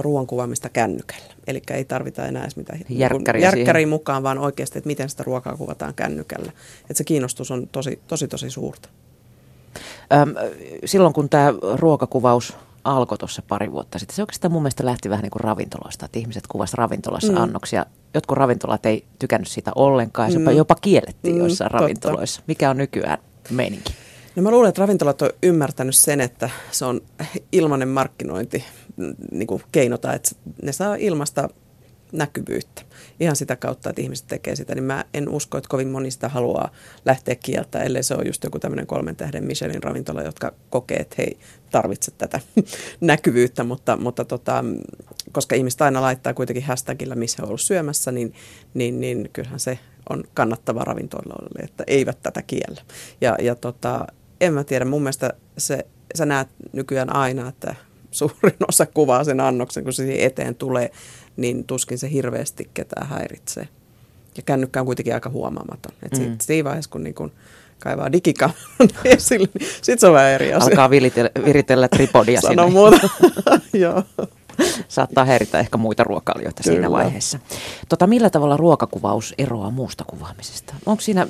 ruoan 0.00 0.26
kuvaamista 0.26 0.68
kännykällä. 0.68 1.35
Eli 1.46 1.62
ei 1.70 1.84
tarvita 1.84 2.26
enää 2.26 2.42
edes 2.42 2.56
mitään 2.56 2.80
järkkäriä, 2.88 3.42
järkkäriä 3.42 3.86
mukaan, 3.86 4.22
vaan 4.22 4.38
oikeasti, 4.38 4.78
että 4.78 4.86
miten 4.86 5.08
sitä 5.08 5.22
ruokaa 5.22 5.56
kuvataan 5.56 5.94
kännykällä. 5.94 6.52
Että 6.80 6.94
se 6.94 7.04
kiinnostus 7.04 7.50
on 7.50 7.68
tosi, 7.72 7.98
tosi, 8.08 8.28
tosi 8.28 8.50
suurta. 8.50 8.88
Öm, 10.12 10.34
silloin 10.84 11.14
kun 11.14 11.28
tämä 11.28 11.54
ruokakuvaus 11.74 12.56
alkoi 12.84 13.18
tuossa 13.18 13.42
pari 13.48 13.72
vuotta 13.72 13.98
sitten, 13.98 14.16
se 14.16 14.22
oikeastaan 14.22 14.52
mun 14.52 14.62
mielestä 14.62 14.84
lähti 14.84 15.10
vähän 15.10 15.22
niin 15.22 15.30
kuin 15.30 15.40
ravintoloista, 15.40 16.04
että 16.04 16.18
ihmiset 16.18 16.46
kuvasivat 16.46 16.78
ravintolassa 16.78 17.32
mm. 17.32 17.38
annoksia. 17.38 17.86
Jotkut 18.14 18.38
ravintolat 18.38 18.86
ei 18.86 19.04
tykännyt 19.18 19.48
sitä 19.48 19.72
ollenkaan, 19.74 20.32
mm. 20.32 20.56
jopa 20.56 20.74
kiellettiin 20.74 21.34
mm, 21.34 21.40
joissain 21.40 21.70
totta. 21.70 21.80
ravintoloissa. 21.82 22.42
Mikä 22.46 22.70
on 22.70 22.76
nykyään 22.76 23.18
meininki? 23.50 23.94
No 24.36 24.42
mä 24.42 24.50
luulen, 24.50 24.68
että 24.68 24.80
ravintolat 24.80 25.22
on 25.22 25.30
ymmärtänyt 25.42 25.96
sen, 25.96 26.20
että 26.20 26.50
se 26.70 26.84
on 26.84 27.00
ilmainen 27.52 27.88
markkinointi 27.88 28.64
niin 29.30 29.46
kuin 29.46 29.62
keinota, 29.72 30.12
että 30.12 30.30
ne 30.62 30.72
saa 30.72 30.94
ilmasta 30.94 31.48
näkyvyyttä. 32.12 32.82
Ihan 33.20 33.36
sitä 33.36 33.56
kautta, 33.56 33.90
että 33.90 34.02
ihmiset 34.02 34.26
tekee 34.26 34.56
sitä, 34.56 34.74
niin 34.74 34.84
mä 34.84 35.04
en 35.14 35.28
usko, 35.28 35.58
että 35.58 35.68
kovin 35.68 35.88
moni 35.88 36.10
sitä 36.10 36.28
haluaa 36.28 36.70
lähteä 37.04 37.34
kieltä, 37.34 37.82
ellei 37.82 38.02
se 38.02 38.14
on 38.14 38.26
just 38.26 38.44
joku 38.44 38.58
tämmöinen 38.58 38.86
kolmen 38.86 39.16
tähden 39.16 39.44
Michelin 39.44 39.82
ravintola, 39.82 40.22
jotka 40.22 40.52
kokee, 40.70 40.96
että 40.96 41.14
hei, 41.18 41.38
tarvitse 41.70 42.10
tätä 42.18 42.40
näkyvyyttä, 43.00 43.64
mutta, 43.64 43.96
mutta 43.96 44.24
tota, 44.24 44.64
koska 45.32 45.54
ihmiset 45.54 45.82
aina 45.82 46.02
laittaa 46.02 46.34
kuitenkin 46.34 46.64
hashtagilla, 46.64 47.14
missä 47.14 47.42
on 47.42 47.48
ollut 47.48 47.60
syömässä, 47.60 48.12
niin, 48.12 48.34
niin, 48.74 49.00
niin 49.00 49.30
kyllähän 49.32 49.60
se 49.60 49.78
on 50.08 50.24
kannattava 50.34 50.84
ravintoloille, 50.84 51.62
että 51.62 51.84
eivät 51.86 52.22
tätä 52.22 52.42
kiellä. 52.42 52.82
Ja, 53.20 53.36
ja 53.40 53.54
tota, 53.54 54.06
en 54.40 54.54
mä 54.54 54.64
tiedä, 54.64 54.84
mun 54.84 55.02
mielestä 55.02 55.32
se, 55.58 55.86
sä 56.14 56.26
näet 56.26 56.48
nykyään 56.72 57.16
aina, 57.16 57.48
että 57.48 57.74
suurin 58.10 58.56
osa 58.68 58.86
kuvaa 58.86 59.24
sen 59.24 59.40
annoksen, 59.40 59.84
kun 59.84 59.92
se 59.92 60.24
eteen 60.24 60.54
tulee, 60.54 60.90
niin 61.36 61.64
tuskin 61.64 61.98
se 61.98 62.10
hirveästi 62.10 62.70
ketään 62.74 63.06
häiritsee. 63.06 63.68
Ja 64.36 64.42
kännykkä 64.42 64.80
on 64.80 64.86
kuitenkin 64.86 65.14
aika 65.14 65.30
huomaamaton. 65.30 65.96
Et 66.02 66.18
mm. 66.18 66.36
siinä 66.40 66.64
vaiheessa, 66.64 66.90
kun 66.90 67.04
niin 67.04 67.14
kun 67.14 67.32
kaivaa 67.78 68.12
digikameran 68.12 68.88
esille, 69.04 69.48
niin 69.58 69.68
sitten 69.70 69.98
se 69.98 70.06
on 70.06 70.12
vähän 70.12 70.30
eri 70.30 70.54
asia. 70.54 70.66
Alkaa 70.66 70.90
viritellä, 70.90 71.30
viritellä 71.44 71.88
tripodia 71.88 72.40
Sano 72.40 72.62
sinne. 72.62 72.72
muuta. 72.78 73.08
Joo. 73.72 74.02
Saattaa 74.88 75.24
häiritä 75.24 75.58
ehkä 75.58 75.78
muita 75.78 76.04
ruokailijoita 76.04 76.62
Kyllä. 76.62 76.74
siinä 76.74 76.90
vaiheessa. 76.90 77.38
Tota, 77.88 78.06
millä 78.06 78.30
tavalla 78.30 78.56
ruokakuvaus 78.56 79.34
eroaa 79.38 79.70
muusta 79.70 80.04
kuvaamisesta? 80.04 80.74
Onko 80.86 81.00
siinä 81.00 81.26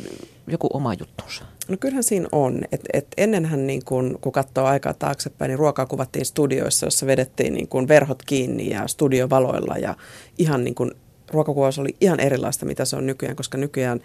joku 0.46 0.68
oma 0.72 0.94
juttunsa? 0.94 1.44
No 1.68 1.76
kyllähän 1.80 2.02
siinä 2.02 2.28
on. 2.32 2.62
Et, 2.72 2.80
et 2.92 3.06
ennenhän 3.16 3.66
niin 3.66 3.84
kun, 3.84 4.18
kun 4.20 4.32
katsoo 4.32 4.64
aikaa 4.64 4.94
taaksepäin, 4.94 5.48
niin 5.48 5.58
ruokaa 5.58 5.86
kuvattiin 5.86 6.26
studioissa, 6.26 6.86
jossa 6.86 7.06
vedettiin 7.06 7.54
niin 7.54 7.68
kun 7.68 7.88
verhot 7.88 8.22
kiinni 8.26 8.70
ja 8.70 8.86
studiovaloilla 8.86 9.78
ja 9.78 9.94
ihan 10.38 10.64
niin 10.64 10.74
kun, 10.74 10.94
ruokakuvaus 11.30 11.78
oli 11.78 11.96
ihan 12.00 12.20
erilaista, 12.20 12.66
mitä 12.66 12.84
se 12.84 12.96
on 12.96 13.06
nykyään, 13.06 13.36
koska 13.36 13.58
nykyään 13.58 14.00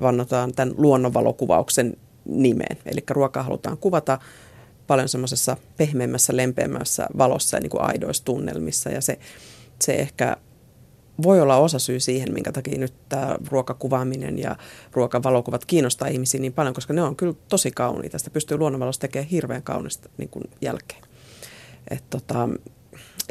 vannotaan 0.00 0.52
tämän 0.52 0.74
luonnonvalokuvauksen 0.78 1.96
nimeen. 2.24 2.76
Eli 2.86 3.00
ruokaa 3.10 3.42
halutaan 3.42 3.78
kuvata 3.78 4.18
paljon 4.90 5.08
semmoisessa 5.08 5.56
pehmeämmässä, 5.76 6.36
lempeämmässä 6.36 7.06
valossa 7.18 7.56
ja 7.56 7.60
niin 7.60 7.70
kuin 7.70 7.82
aidoissa 7.82 8.24
tunnelmissa. 8.24 8.90
Ja 8.90 9.00
se, 9.00 9.18
se 9.80 9.92
ehkä 9.92 10.36
voi 11.22 11.40
olla 11.40 11.56
osa 11.56 11.78
syy 11.78 12.00
siihen, 12.00 12.34
minkä 12.34 12.52
takia 12.52 12.78
nyt 12.78 12.94
tämä 13.08 13.36
ruokakuvaaminen 13.50 14.38
ja 14.38 14.56
ruokavalokuvat 14.92 15.64
kiinnostaa 15.64 16.08
ihmisiä 16.08 16.40
niin 16.40 16.52
paljon, 16.52 16.74
koska 16.74 16.92
ne 16.92 17.02
on 17.02 17.16
kyllä 17.16 17.34
tosi 17.48 17.70
kauniita. 17.70 18.18
Sitä 18.18 18.30
pystyy 18.30 18.58
luonnonvalossa 18.58 19.00
tekemään 19.00 19.28
hirveän 19.28 19.62
kaunista 19.62 20.10
niin 20.18 20.28
kuin 20.28 20.44
jälkeen. 20.60 21.02
Et 21.90 22.04
tota, 22.10 22.48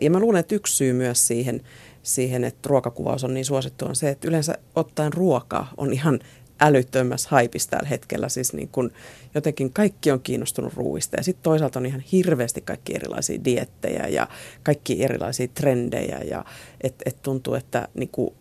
ja 0.01 0.11
mä 0.11 0.19
luulen, 0.19 0.39
että 0.39 0.55
yksi 0.55 0.75
syy 0.75 0.93
myös 0.93 1.27
siihen, 1.27 1.61
siihen, 2.03 2.43
että 2.43 2.69
ruokakuvaus 2.69 3.23
on 3.23 3.33
niin 3.33 3.45
suosittu, 3.45 3.85
on 3.85 3.95
se, 3.95 4.09
että 4.09 4.27
yleensä 4.27 4.57
ottaen 4.75 5.13
ruokaa 5.13 5.73
on 5.77 5.93
ihan 5.93 6.19
älyttömässä 6.59 7.29
haipissa 7.31 7.69
tällä 7.69 7.89
hetkellä. 7.89 8.29
Siis 8.29 8.53
niin 8.53 8.69
kun 8.71 8.91
jotenkin 9.35 9.73
kaikki 9.73 10.11
on 10.11 10.21
kiinnostunut 10.21 10.73
ruuista 10.73 11.17
ja 11.17 11.23
sitten 11.23 11.43
toisaalta 11.43 11.79
on 11.79 11.85
ihan 11.85 12.03
hirveästi 12.11 12.61
kaikki 12.61 12.95
erilaisia 12.95 13.43
diettejä 13.45 14.07
ja 14.07 14.27
kaikki 14.63 15.03
erilaisia 15.03 15.47
trendejä 15.47 16.19
ja 16.29 16.45
et, 16.81 16.95
et 17.05 17.21
tuntuu, 17.21 17.53
että 17.53 17.87
niin 17.93 18.09
kun, 18.09 18.33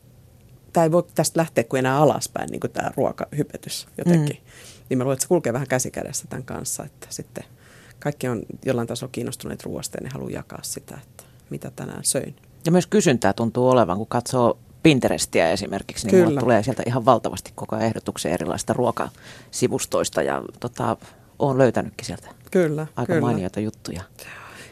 tämä 0.73 0.85
ei 0.85 0.93
voi 0.93 1.07
tästä 1.15 1.41
lähteä 1.41 1.65
kuin 1.65 1.79
enää 1.79 1.97
alaspäin, 1.97 2.49
niin 2.51 2.61
kuin 2.61 2.71
tämä 2.71 2.91
ruokahypetys 2.97 3.89
jotenkin. 3.99 4.37
Mm. 4.37 4.51
Niin 4.89 4.99
mä 4.99 5.05
luulen, 5.05 5.15
että 5.15 5.23
se 5.23 5.29
kulkee 5.29 5.53
vähän 5.53 5.69
käsikädessä 5.69 6.25
tämän 6.29 6.45
kanssa, 6.45 6.85
että 6.85 7.07
sitten 7.11 7.45
kaikki 7.99 8.29
on 8.29 8.43
jollain 8.65 8.89
tasolla 8.89 9.13
kiinnostuneet 9.13 9.63
ruoasta 9.63 9.99
ja 9.99 10.03
ne 10.03 10.11
haluaa 10.13 10.31
jakaa 10.31 10.63
sitä, 10.63 10.99
että 11.03 11.25
mitä 11.51 11.73
tänään 11.77 12.05
söin. 12.05 12.37
Ja 12.67 12.73
myös 12.73 12.87
kysyntää 12.87 13.33
tuntuu 13.33 13.69
olevan, 13.69 13.97
kun 13.97 14.07
katsoo 14.07 14.59
Pinterestiä 14.89 15.51
esimerkiksi, 15.51 16.07
niin 16.07 16.25
Kyllä. 16.25 16.41
tulee 16.41 16.63
sieltä 16.63 16.83
ihan 16.87 17.05
valtavasti 17.05 17.53
koko 17.55 17.77
ajan 17.77 17.87
ehdotuksia 17.87 18.31
erilaisista 18.31 18.73
ruokasivustoista 18.73 20.23
ja 20.23 20.43
tota, 20.61 20.97
olen 21.39 21.59
löytänytkin 21.59 22.07
sieltä 22.07 22.29
kyllä, 22.51 22.87
aika 22.97 23.13
kyllä. 23.13 23.27
mainioita 23.27 23.61
juttuja. 23.61 24.03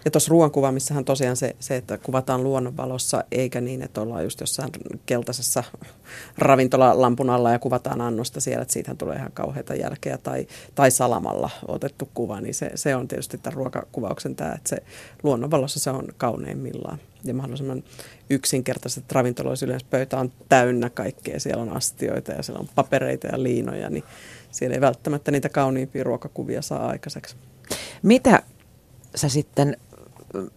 Ja 0.05 0.11
tuossa 0.11 0.31
ruoankuvaamissahan 0.31 1.05
tosiaan 1.05 1.37
se, 1.37 1.57
se, 1.61 1.77
että 1.77 1.99
kuvataan 1.99 2.43
luonnonvalossa, 2.43 3.25
eikä 3.33 3.61
niin, 3.61 3.83
että 3.83 4.01
ollaan 4.01 4.25
just 4.25 4.41
jossain 4.41 4.71
keltaisessa 5.07 5.65
ravintolalampun 6.39 7.31
alla 7.31 7.53
ja 7.53 7.59
kuvataan 7.59 8.01
annosta 8.01 8.41
siellä, 8.41 8.63
että 8.63 8.73
siitähän 8.73 8.97
tulee 8.97 9.17
ihan 9.17 9.33
kauheita 9.33 9.75
jälkeä, 9.75 10.19
tai, 10.19 10.47
tai 10.75 10.91
salamalla 10.91 11.51
otettu 11.69 12.09
kuva, 12.15 12.41
niin 12.41 12.55
se, 12.55 12.71
se 12.75 12.97
on 12.97 13.09
tietysti 13.09 13.39
tämän 13.39 13.57
ruokakuvauksen 13.57 14.37
tämä, 14.37 14.53
että 14.53 14.69
se 14.69 14.77
luonnonvalossa 15.23 15.81
se 15.81 15.91
on 15.91 16.09
kauneimmillaan. 16.17 16.99
Ja 17.27 17.35
mahdollisimman 17.35 17.85
yksinkertaiset 18.31 19.13
ravintoloissa 19.13 19.67
yleensä 19.67 19.87
pöytä 19.91 20.19
on 20.19 20.33
täynnä 20.49 20.91
kaikkea, 20.91 21.41
siellä 21.41 21.63
on 21.63 21.77
astioita 21.77 22.33
ja 22.33 22.43
siellä 22.43 22.61
on 22.61 22.69
papereita 22.75 23.27
ja 23.27 23.43
liinoja, 23.43 23.91
niin 23.91 24.05
siellä 24.51 24.75
ei 24.75 24.81
välttämättä 24.81 25.31
niitä 25.31 25.49
kauniimpia 25.49 26.05
ruokakuvia 26.05 26.63
saa 26.63 26.89
aikaiseksi. 26.89 27.37
Mitä 28.03 28.43
sä 29.15 29.29
sitten 29.29 29.77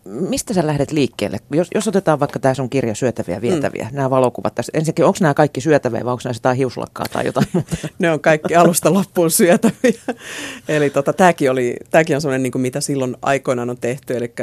mistä 0.05 0.53
sä 0.53 0.67
lähdet 0.67 0.91
liikkeelle? 0.91 1.39
Jos, 1.51 1.67
jos 1.75 1.87
otetaan 1.87 2.19
vaikka 2.19 2.39
tämä 2.39 2.53
sun 2.53 2.69
kirja 2.69 2.95
Syötäviä 2.95 3.35
ja 3.35 3.41
vietäviä, 3.41 3.87
mm. 3.91 3.95
nämä 3.95 4.09
valokuvat 4.09 4.55
tässä. 4.55 4.71
Ensinnäkin, 4.73 5.05
onko 5.05 5.17
nämä 5.21 5.33
kaikki 5.33 5.61
syötäviä 5.61 6.05
vai 6.05 6.11
onko 6.11 6.21
nämä 6.23 6.33
jotain 6.35 6.57
hiuslakkaa 6.57 7.05
tai 7.11 7.25
jotain 7.25 7.47
muuta? 7.53 7.75
ne 7.99 8.11
on 8.11 8.19
kaikki 8.19 8.55
alusta 8.55 8.93
loppuun 8.93 9.31
syötäviä. 9.31 10.01
eli 10.67 10.89
tota, 10.89 11.13
tämäkin, 11.13 11.51
oli, 11.51 11.75
tämäkin 11.89 12.15
on 12.15 12.21
sellainen, 12.21 12.43
niin 12.43 12.51
kuin 12.51 12.61
mitä 12.61 12.81
silloin 12.81 13.17
aikoinaan 13.21 13.69
on 13.69 13.77
tehty. 13.77 14.17
Eli, 14.17 14.33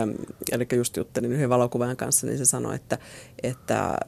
eli 0.53 0.67
just 0.77 0.97
juttelin 0.97 1.33
yhden 1.33 1.49
valokuvan 1.49 1.97
kanssa, 1.97 2.27
niin 2.27 2.39
se 2.39 2.45
sanoi, 2.45 2.75
että, 2.75 2.99
että 3.43 3.99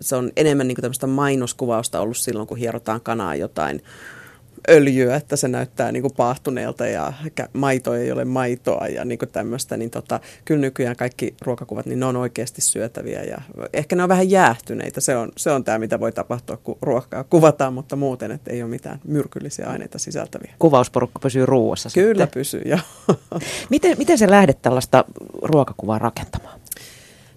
se 0.00 0.16
on 0.16 0.30
enemmän 0.36 0.68
niin 0.68 0.76
kuin 0.76 0.82
tämmöistä 0.82 1.06
mainoskuvausta 1.06 2.00
ollut 2.00 2.16
silloin, 2.16 2.48
kun 2.48 2.58
hierotaan 2.58 3.00
kanaa 3.00 3.34
jotain 3.34 3.82
öljyä, 4.68 5.16
että 5.16 5.36
se 5.36 5.48
näyttää 5.48 5.92
niin 5.92 6.02
kuin 6.02 6.14
paahtuneelta 6.16 6.86
ja 6.86 7.12
maito 7.52 7.94
ei 7.94 8.12
ole 8.12 8.24
maitoa 8.24 8.86
ja 8.86 9.04
niin 9.04 9.18
kuin 9.18 9.28
tämmöistä, 9.28 9.76
niin 9.76 9.90
tota, 9.90 10.20
kyllä 10.44 10.60
nykyään 10.60 10.96
kaikki 10.96 11.34
ruokakuvat, 11.42 11.86
niin 11.86 12.00
ne 12.00 12.06
on 12.06 12.16
oikeasti 12.16 12.60
syötäviä 12.60 13.22
ja 13.22 13.38
ehkä 13.72 13.96
ne 13.96 14.02
on 14.02 14.08
vähän 14.08 14.30
jäähtyneitä. 14.30 15.00
Se 15.00 15.16
on, 15.16 15.32
se 15.36 15.50
on 15.50 15.64
tämä, 15.64 15.78
mitä 15.78 16.00
voi 16.00 16.12
tapahtua, 16.12 16.56
kun 16.56 16.78
ruokaa 16.82 17.24
kuvataan, 17.24 17.72
mutta 17.72 17.96
muuten, 17.96 18.30
että 18.30 18.50
ei 18.50 18.62
ole 18.62 18.70
mitään 18.70 19.00
myrkyllisiä 19.04 19.66
aineita 19.66 19.98
sisältäviä. 19.98 20.54
Kuvausporukka 20.58 21.18
pysyy 21.18 21.46
ruuassa 21.46 21.88
Kyllä 21.94 22.24
sitten. 22.24 22.40
pysyy, 22.40 22.62
joo. 22.64 22.80
miten, 23.70 23.98
miten 23.98 24.18
se 24.18 24.30
lähdet 24.30 24.62
tällaista 24.62 25.04
ruokakuvaa 25.42 25.98
rakentamaan? 25.98 26.60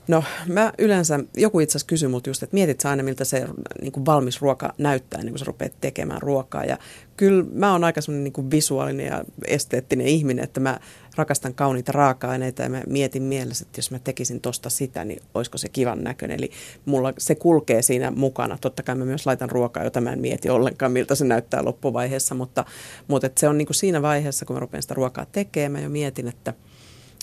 No 0.07 0.23
mä 0.47 0.73
yleensä, 0.77 1.19
joku 1.38 1.59
itse 1.59 1.71
asiassa 1.71 1.88
kysyi 1.88 2.09
multa 2.09 2.29
just, 2.29 2.43
että 2.43 2.53
mietit 2.53 2.79
sä 2.79 2.89
aina 2.89 3.03
miltä 3.03 3.25
se 3.25 3.47
niin 3.82 3.91
kuin 3.91 4.05
valmis 4.05 4.41
ruoka 4.41 4.73
näyttää 4.77 5.19
ennen 5.19 5.34
kuin 5.34 5.39
sä 5.39 5.45
rupeat 5.45 5.73
tekemään 5.82 6.21
ruokaa. 6.21 6.65
Ja 6.65 6.77
kyllä 7.22 7.45
mä 7.53 7.72
oon 7.72 7.84
aika 7.84 8.01
semmoinen 8.01 8.34
niin 8.38 8.51
visuaalinen 8.51 9.05
ja 9.05 9.24
esteettinen 9.47 10.07
ihminen, 10.07 10.43
että 10.43 10.59
mä 10.59 10.80
rakastan 11.15 11.53
kauniita 11.53 11.91
raaka-aineita 11.91 12.61
ja 12.61 12.69
mä 12.69 12.82
mietin 12.88 13.24
mielessä, 13.24 13.65
että 13.67 13.80
jos 13.80 13.91
mä 13.91 13.99
tekisin 13.99 14.41
tosta 14.41 14.69
sitä, 14.69 15.05
niin 15.05 15.22
olisiko 15.34 15.57
se 15.57 15.69
kivan 15.69 16.03
näköinen. 16.03 16.38
Eli 16.38 16.51
mulla 16.86 17.13
se 17.17 17.36
kulkee 17.36 17.82
siinä 17.82 18.11
mukana. 18.11 18.57
Totta 18.61 18.84
kai 18.84 18.95
mä 18.95 19.05
myös 19.05 19.26
laitan 19.26 19.49
ruokaa, 19.49 19.84
jota 19.84 20.01
mä 20.01 20.13
en 20.13 20.22
mieti 20.22 20.49
ollenkaan, 20.49 20.91
miltä 20.91 21.15
se 21.15 21.26
näyttää 21.26 21.65
loppuvaiheessa, 21.65 22.36
mutta, 22.36 22.65
mutta 23.07 23.30
se 23.38 23.47
on 23.47 23.57
niin 23.57 23.65
kuin 23.65 23.76
siinä 23.76 24.01
vaiheessa, 24.01 24.45
kun 24.45 24.55
mä 24.55 24.59
rupean 24.59 24.82
sitä 24.82 24.93
ruokaa 24.93 25.26
tekemään, 25.26 25.72
mä 25.72 25.80
jo 25.80 25.89
mietin, 25.89 26.28
että– 26.28 26.53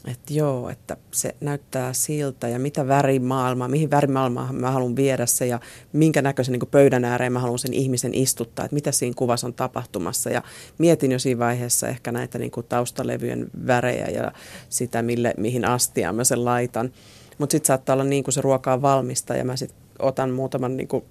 että 0.07 0.35
joo, 0.35 0.71
että 0.71 0.97
se 1.11 1.35
näyttää 1.41 1.93
siltä 1.93 2.49
ja 2.49 2.59
mitä 2.59 2.89
värimaailmaa, 2.89 3.69
mihin 3.69 3.91
värimaailmaan 3.91 4.55
mä 4.55 4.71
haluan 4.71 4.97
viedä 4.97 5.27
se 5.27 5.47
ja 5.47 5.61
minkä 5.93 6.23
näköisen 6.23 6.53
niin 6.53 6.71
pöydän 6.71 7.05
ääreen 7.05 7.33
mä 7.33 7.39
haluan 7.39 7.59
sen 7.59 7.75
ihmisen 7.75 8.15
istuttaa, 8.15 8.65
että 8.65 8.75
mitä 8.75 8.93
siinä 8.93 9.15
kuvassa 9.17 9.47
on 9.47 9.55
tapahtumassa. 9.55 10.31
Ja 10.31 10.43
mietin 10.79 11.13
jo 11.13 11.19
siinä 11.19 11.39
vaiheessa 11.39 11.89
ehkä 11.89 12.13
näitä 12.13 12.39
niin 12.39 12.51
kuin 12.51 12.67
taustalevyjen 12.69 13.47
värejä 13.67 14.07
ja 14.07 14.33
sitä, 14.69 15.03
mille, 15.03 15.35
mihin 15.37 15.65
astiaan 15.65 16.15
mä 16.15 16.25
sen 16.25 16.45
laitan. 16.45 16.93
Mutta 17.39 17.53
sitten 17.53 17.67
saattaa 17.67 17.93
olla 17.93 18.05
niin 18.05 18.25
kuin 18.25 18.35
se 18.35 18.41
ruoka 18.41 18.73
on 18.73 18.83
valmista 18.83 19.37
ja 19.37 19.45
mä 19.45 19.57
sitten 19.57 19.79
otan 19.99 20.31
muutaman 20.31 20.77
niin 20.77 20.89
kuin 20.89 21.05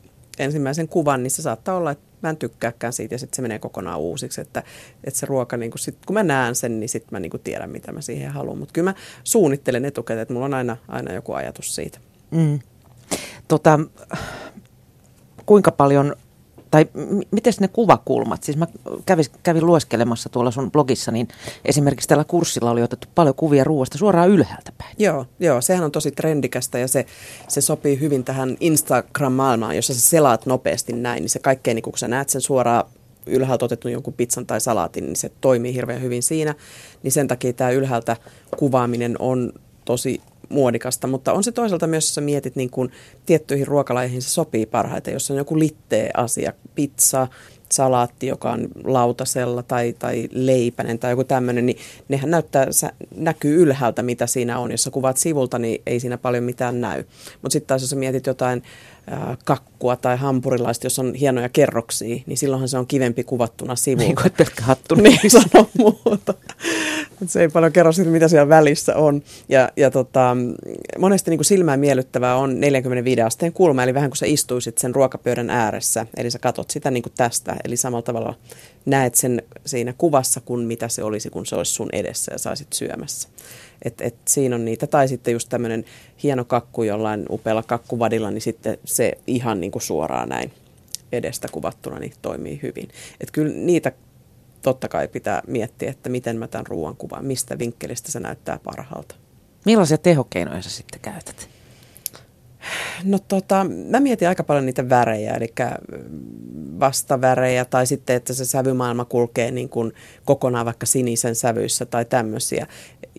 ensimmäisen 0.44 0.88
kuvan, 0.88 1.24
niin 1.24 1.32
se 1.32 1.42
saattaa 1.42 1.78
olla, 1.78 1.92
että 1.92 2.08
mä 2.22 2.30
en 2.30 2.38
tykkääkään 2.38 2.94
siitä 2.94 3.16
ja 3.16 3.20
sitten 3.20 3.36
se 3.36 3.42
menee 3.42 3.60
kokonaan 3.60 4.00
uusiksi. 4.00 4.42
Että, 4.42 4.64
että 5.04 5.20
se 5.20 5.26
ruoka, 5.26 5.58
niin 5.58 5.72
kun, 5.72 5.80
sit, 5.80 5.98
kun 6.06 6.14
mä 6.14 6.24
näen 6.24 6.56
sen, 6.56 6.80
niin 6.80 6.90
sitten 6.90 7.10
mä 7.12 7.20
niin 7.20 7.32
tiedän, 7.44 7.70
mitä 7.70 7.92
mä 7.92 8.02
siihen 8.02 8.32
haluan. 8.32 8.58
Mutta 8.58 8.74
kyllä 8.74 8.92
mä 8.92 8.96
suunnittelen 9.24 9.86
etukäteen, 9.86 10.22
että 10.22 10.34
mulla 10.34 10.46
on 10.46 10.54
aina, 10.54 10.78
aina 10.88 11.14
joku 11.14 11.34
ajatus 11.34 11.76
siitä. 11.76 12.00
Mm. 12.32 12.60
Tota, 13.48 13.80
kuinka 15.46 15.72
paljon 15.72 16.16
tai 16.78 16.88
m- 16.94 17.22
miten 17.32 17.54
ne 17.60 17.68
kuvakulmat? 17.68 18.44
Siis 18.44 18.58
mä 18.58 18.68
kävin, 19.06 19.26
kävin 19.44 19.66
lueskelemassa 19.66 20.30
tuolla 20.30 20.52
sun 20.52 20.72
blogissa, 20.72 21.12
niin 21.12 21.28
esimerkiksi 21.66 22.08
tällä 22.08 22.24
kurssilla 22.24 22.72
oli 22.72 22.84
otettu 22.84 23.08
paljon 23.16 23.36
kuvia 23.36 23.64
ruoasta 23.64 23.98
suoraan 23.98 24.30
ylhäältä 24.30 24.72
päin. 24.78 24.96
Joo, 25.00 25.26
joo 25.40 25.62
sehän 25.62 25.84
on 25.84 25.92
tosi 25.92 26.12
trendikästä 26.12 26.80
ja 26.80 26.88
se, 26.88 27.06
se 27.48 27.62
sopii 27.62 28.00
hyvin 28.00 28.24
tähän 28.24 28.58
Instagram-maailmaan, 28.60 29.76
jossa 29.76 29.94
sä 29.94 30.02
selaat 30.02 30.46
nopeasti 30.46 30.94
näin, 30.94 31.22
niin 31.22 31.30
se 31.30 31.40
kaikkein, 31.40 31.76
niin 31.76 31.84
kun 31.84 31.98
sä 31.98 32.08
näet 32.08 32.30
sen 32.30 32.42
suoraan 32.42 32.86
ylhäältä 33.26 33.66
otettu 33.66 33.88
jonkun 33.88 34.14
pizzan 34.14 34.46
tai 34.46 34.62
salaatin, 34.62 35.06
niin 35.06 35.16
se 35.16 35.32
toimii 35.42 35.74
hirveän 35.74 36.02
hyvin 36.02 36.24
siinä. 36.24 36.56
Niin 37.04 37.12
sen 37.12 37.28
takia 37.28 37.54
tämä 37.54 37.70
ylhäältä 37.70 38.18
kuvaaminen 38.58 39.16
on 39.20 39.54
tosi 39.86 40.22
muodikasta, 40.50 41.08
mutta 41.08 41.34
on 41.34 41.44
se 41.44 41.52
toisaalta 41.52 41.88
myös, 41.88 42.06
jos 42.06 42.16
sä 42.16 42.22
mietit 42.22 42.56
niin 42.56 42.70
kuin 42.70 42.92
tiettyihin 43.26 43.68
ruokalaihin 43.68 44.22
se 44.22 44.30
sopii 44.30 44.66
parhaiten, 44.66 45.14
jos 45.14 45.32
on 45.32 45.38
joku 45.38 45.60
littee 45.60 46.10
asia, 46.14 46.54
pizza, 46.76 47.28
salaatti, 47.72 48.28
joka 48.28 48.52
on 48.52 48.68
lautasella 48.84 49.64
tai, 49.64 49.96
tai 50.00 50.30
leipänen 50.32 51.00
tai 51.00 51.12
joku 51.12 51.24
tämmöinen, 51.24 51.66
niin 51.66 51.78
nehän 52.08 52.32
näyttää, 52.32 52.68
näkyy 53.16 53.62
ylhäältä, 53.62 54.04
mitä 54.04 54.28
siinä 54.28 54.60
on. 54.60 54.72
Jos 54.72 54.84
sä 54.84 54.92
kuvaat 54.92 55.18
sivulta, 55.18 55.60
niin 55.60 55.82
ei 55.86 56.00
siinä 56.00 56.18
paljon 56.18 56.44
mitään 56.44 56.82
näy. 56.82 57.04
Mutta 57.42 57.54
sitten 57.54 57.68
taas 57.68 57.82
jos 57.82 57.90
sä 57.90 57.96
mietit 57.96 58.26
jotain 58.26 58.64
kakkua 59.46 59.96
tai 59.96 60.18
hampurilaista, 60.18 60.86
jos 60.86 61.00
on 61.00 61.14
hienoja 61.14 61.50
kerroksia, 61.50 62.24
niin 62.26 62.38
silloinhan 62.38 62.70
se 62.70 62.78
on 62.78 62.88
kivempi 62.88 63.24
kuvattuna 63.24 63.76
sivulta. 63.76 64.04
Niin 64.04 64.16
kuin 64.16 64.32
pelkkä 64.38 64.64
hattu. 64.64 64.96
Niin, 65.08 65.32
sano 65.32 65.70
muuta. 65.78 66.34
se 67.26 67.42
ei 67.42 67.50
paljon 67.50 67.72
kerro 67.72 67.92
siitä, 67.92 68.12
mitä 68.12 68.28
siellä 68.28 68.50
välissä 68.50 68.96
on. 68.96 69.22
Ja, 69.50 69.70
ja 69.78 69.92
tota, 69.92 70.38
monesti 71.00 71.32
niin 71.32 71.38
kuin 71.38 71.46
silmään 71.46 71.80
miellyttävää 71.80 72.36
on 72.36 72.60
45 72.60 73.22
asteen 73.22 73.54
kulma, 73.54 73.84
eli 73.84 73.94
vähän 73.94 74.10
kuin 74.10 74.18
sä 74.18 74.26
istuisit 74.26 74.78
sen 74.78 74.96
ruokapöydän 74.96 75.50
ääressä, 75.50 76.06
eli 76.18 76.32
sä 76.32 76.40
katot 76.40 76.70
sitä 76.70 76.92
niin 76.92 77.04
kuin 77.04 77.14
tästä, 77.18 77.56
eli 77.64 77.78
samalla 77.78 78.02
tavalla 78.02 78.34
näet 78.86 79.16
sen 79.16 79.44
siinä 79.66 79.94
kuvassa 79.98 80.42
kuin 80.42 80.66
mitä 80.66 80.88
se 80.88 81.04
olisi, 81.04 81.30
kun 81.30 81.46
se 81.46 81.56
olisi 81.56 81.74
sun 81.74 81.90
edessä 81.94 82.32
ja 82.32 82.40
saisit 82.40 82.74
syömässä. 82.74 83.30
Et, 83.82 84.02
et 84.02 84.16
siinä 84.28 84.56
on 84.56 84.66
niitä. 84.66 84.88
Tai 84.88 85.08
sitten 85.08 85.32
just 85.32 85.50
tämmöinen 85.50 85.86
hieno 86.24 86.46
kakku 86.46 86.84
jollain 86.84 87.26
upealla 87.30 87.64
kakkuvadilla, 87.64 88.32
niin 88.32 88.42
sitten 88.42 88.78
se 88.86 89.18
ihan 89.28 89.62
niin 89.62 89.72
kuin 89.72 89.82
suoraan 89.82 90.30
näin 90.30 90.54
edestä 91.12 91.48
kuvattuna 91.52 92.00
niin 92.00 92.14
toimii 92.22 92.60
hyvin. 92.64 92.88
Et 93.22 93.32
kyllä 93.32 93.54
niitä 93.54 93.92
totta 94.62 94.88
kai 94.88 95.08
pitää 95.08 95.42
miettiä, 95.48 95.90
että 95.90 96.10
miten 96.10 96.38
mä 96.38 96.48
tämän 96.48 96.68
ruoan 96.68 96.96
kuvaan, 96.96 97.26
mistä 97.26 97.60
vinkkelistä 97.60 98.12
se 98.12 98.20
näyttää 98.20 98.60
parhaalta. 98.64 99.16
Millaisia 99.66 99.98
tehokeinoja 99.98 100.62
sä 100.62 100.70
sitten 100.70 101.00
käytät? 101.02 101.50
No 103.04 103.20
tota, 103.28 103.66
mä 103.90 104.00
mietin 104.00 104.28
aika 104.28 104.44
paljon 104.44 104.66
niitä 104.66 104.90
värejä, 104.90 105.34
eli 105.34 105.54
vastavärejä 106.80 107.66
tai 107.66 107.88
sitten, 107.88 108.16
että 108.16 108.34
se 108.34 108.46
sävymaailma 108.46 109.06
kulkee 109.06 109.52
niin 109.52 109.70
kuin 109.70 109.94
kokonaan 110.26 110.66
vaikka 110.66 110.86
sinisen 110.86 111.36
sävyissä 111.36 111.86
tai 111.86 112.06
tämmöisiä. 112.06 112.68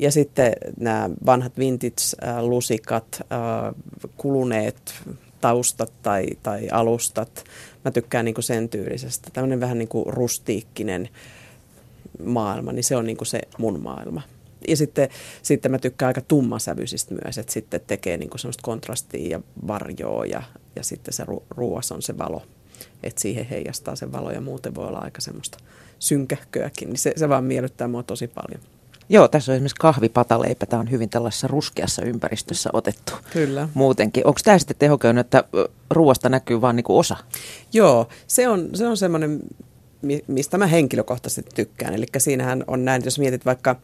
Ja 0.00 0.12
sitten 0.12 0.52
nämä 0.80 1.10
vanhat 1.26 1.52
vintage-lusikat, 1.58 3.20
kuluneet 4.16 4.94
taustat 5.40 5.92
tai, 6.02 6.26
tai 6.42 6.68
alustat. 6.72 7.44
Mä 7.84 7.90
tykkään 7.90 8.24
niin 8.24 8.34
kuin 8.34 8.44
sen 8.44 8.68
tyylisestä. 8.68 9.30
Tämmöinen 9.32 9.60
vähän 9.60 9.78
niin 9.78 9.88
kuin 9.88 10.06
rustiikkinen 10.06 11.08
maailma, 12.24 12.72
niin 12.72 12.84
se 12.84 12.96
on 12.96 13.06
niin 13.06 13.16
kuin 13.16 13.28
se 13.28 13.40
mun 13.58 13.80
maailma. 13.80 14.22
Ja 14.68 14.76
sitten, 14.76 15.08
sitten 15.42 15.70
mä 15.70 15.78
tykkään 15.78 16.08
aika 16.08 16.20
tummasävyisistä 16.20 17.14
myös, 17.24 17.38
että 17.38 17.52
sitten 17.52 17.80
tekee 17.86 18.16
niin 18.16 18.30
kuin 18.30 18.38
semmoista 18.38 18.62
kontrastia 18.64 19.30
ja 19.30 19.40
varjoa 19.66 20.26
ja, 20.26 20.42
ja 20.76 20.82
sitten 20.82 21.14
se 21.14 21.24
ru- 21.24 21.42
ruuas 21.50 21.92
on 21.92 22.02
se 22.02 22.18
valo, 22.18 22.42
että 23.02 23.20
siihen 23.20 23.46
heijastaa 23.46 23.96
se 23.96 24.12
valo 24.12 24.30
ja 24.30 24.40
muuten 24.40 24.74
voi 24.74 24.86
olla 24.86 24.98
aika 24.98 25.20
semmoista 25.20 25.58
synkähköäkin, 25.98 26.88
niin 26.88 26.98
se, 26.98 27.12
se 27.16 27.28
vaan 27.28 27.44
miellyttää 27.44 27.88
mua 27.88 28.02
tosi 28.02 28.26
paljon. 28.26 28.60
Joo, 29.10 29.28
tässä 29.28 29.52
on 29.52 29.56
esimerkiksi 29.56 29.76
kahvipataleipä. 29.80 30.66
Tämä 30.66 30.80
on 30.80 30.90
hyvin 30.90 31.08
tällaisessa 31.08 31.48
ruskeassa 31.48 32.02
ympäristössä 32.02 32.70
otettu. 32.72 33.12
Kyllä. 33.32 33.68
Muutenkin. 33.74 34.26
Onko 34.26 34.40
tämä 34.44 34.58
sitten 34.58 34.76
tehokäynyt, 34.78 35.26
että 35.26 35.44
ruoasta 35.90 36.28
näkyy 36.28 36.60
vain 36.60 36.76
niinku 36.76 36.98
osa? 36.98 37.16
Joo, 37.72 38.08
se 38.26 38.48
on, 38.48 38.68
se 38.74 38.86
on 38.86 38.96
semmoinen, 38.96 39.40
mistä 40.26 40.58
mä 40.58 40.66
henkilökohtaisesti 40.66 41.50
tykkään. 41.54 41.94
Eli 41.94 42.06
siinähän 42.18 42.64
on 42.66 42.84
näin, 42.84 43.02
jos 43.04 43.18
mietit 43.18 43.46
vaikka, 43.46 43.76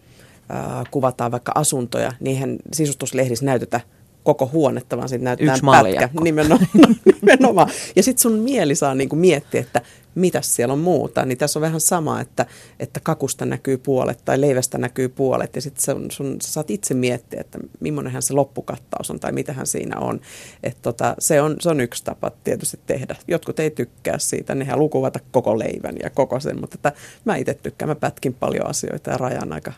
äh, 0.50 0.84
kuvataan 0.90 1.32
vaikka 1.32 1.52
asuntoja, 1.54 2.12
niin 2.20 2.58
sisustuslehdissä 2.72 3.44
näytetä 3.44 3.80
koko 4.24 4.50
huonetta, 4.52 4.96
vaan 4.96 5.08
sitten 5.08 5.24
näytetään 5.24 5.56
Yksi 5.56 5.66
pätkä. 5.82 6.08
Nimenomaan. 6.20 6.68
nimenomaan. 7.22 7.68
Ja 7.96 8.02
sitten 8.02 8.22
sun 8.22 8.32
mieli 8.32 8.74
saa 8.74 8.94
niinku 8.94 9.16
miettiä, 9.16 9.60
että 9.60 9.82
mitä 10.14 10.42
siellä 10.42 10.72
on 10.72 10.78
muuta. 10.78 11.24
Niin 11.24 11.38
tässä 11.38 11.58
on 11.58 11.60
vähän 11.60 11.80
sama, 11.80 12.20
että, 12.20 12.46
että 12.80 13.00
kakusta 13.00 13.46
näkyy 13.46 13.78
puolet 13.78 14.18
tai 14.24 14.40
leivästä 14.40 14.78
näkyy 14.78 15.08
puolet. 15.08 15.56
Ja 15.56 15.62
sitten 15.62 15.84
sun, 15.84 16.10
sun, 16.10 16.36
sä 16.42 16.52
saat 16.52 16.70
itse 16.70 16.94
miettiä, 16.94 17.40
että 17.40 17.58
millainenhan 17.80 18.22
se 18.22 18.34
loppukattaus 18.34 19.10
on 19.10 19.20
tai 19.20 19.32
mitähän 19.32 19.66
siinä 19.66 19.98
on. 20.00 20.20
Et 20.62 20.76
tota, 20.82 21.14
se, 21.18 21.40
on 21.40 21.56
se 21.60 21.68
on 21.68 21.80
yksi 21.80 22.04
tapa 22.04 22.30
tietysti 22.44 22.80
tehdä. 22.86 23.16
Jotkut 23.28 23.60
ei 23.60 23.70
tykkää 23.70 24.18
siitä, 24.18 24.54
nehän 24.54 24.78
lukuvata 24.78 25.20
koko 25.30 25.58
leivän 25.58 25.94
ja 26.02 26.10
koko 26.10 26.40
sen. 26.40 26.60
Mutta 26.60 26.74
että 26.74 26.92
mä 27.24 27.36
itse 27.36 27.54
tykkään, 27.54 27.88
mä 27.88 27.94
pätkin 27.94 28.34
paljon 28.34 28.66
asioita 28.66 29.10
ja 29.10 29.16
rajan 29.16 29.52
aika 29.52 29.72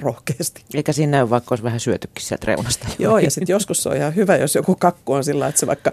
rohkeasti. 0.00 0.62
Eikä 0.74 0.92
siinä 0.92 1.10
näy, 1.10 1.30
vaikka 1.30 1.52
olisi 1.52 1.64
vähän 1.64 1.80
syötykin 1.80 2.24
sieltä 2.24 2.46
reunasta. 2.46 2.88
Joo, 2.98 3.18
ja 3.18 3.30
sitten 3.30 3.52
joskus 3.52 3.82
se 3.82 3.88
on 3.88 3.96
ihan 3.96 4.14
hyvä, 4.14 4.36
jos 4.36 4.54
joku 4.54 4.76
kakku 4.80 5.12
on 5.12 5.24
sillä 5.24 5.48
että 5.48 5.60
se 5.60 5.66
vaikka 5.66 5.92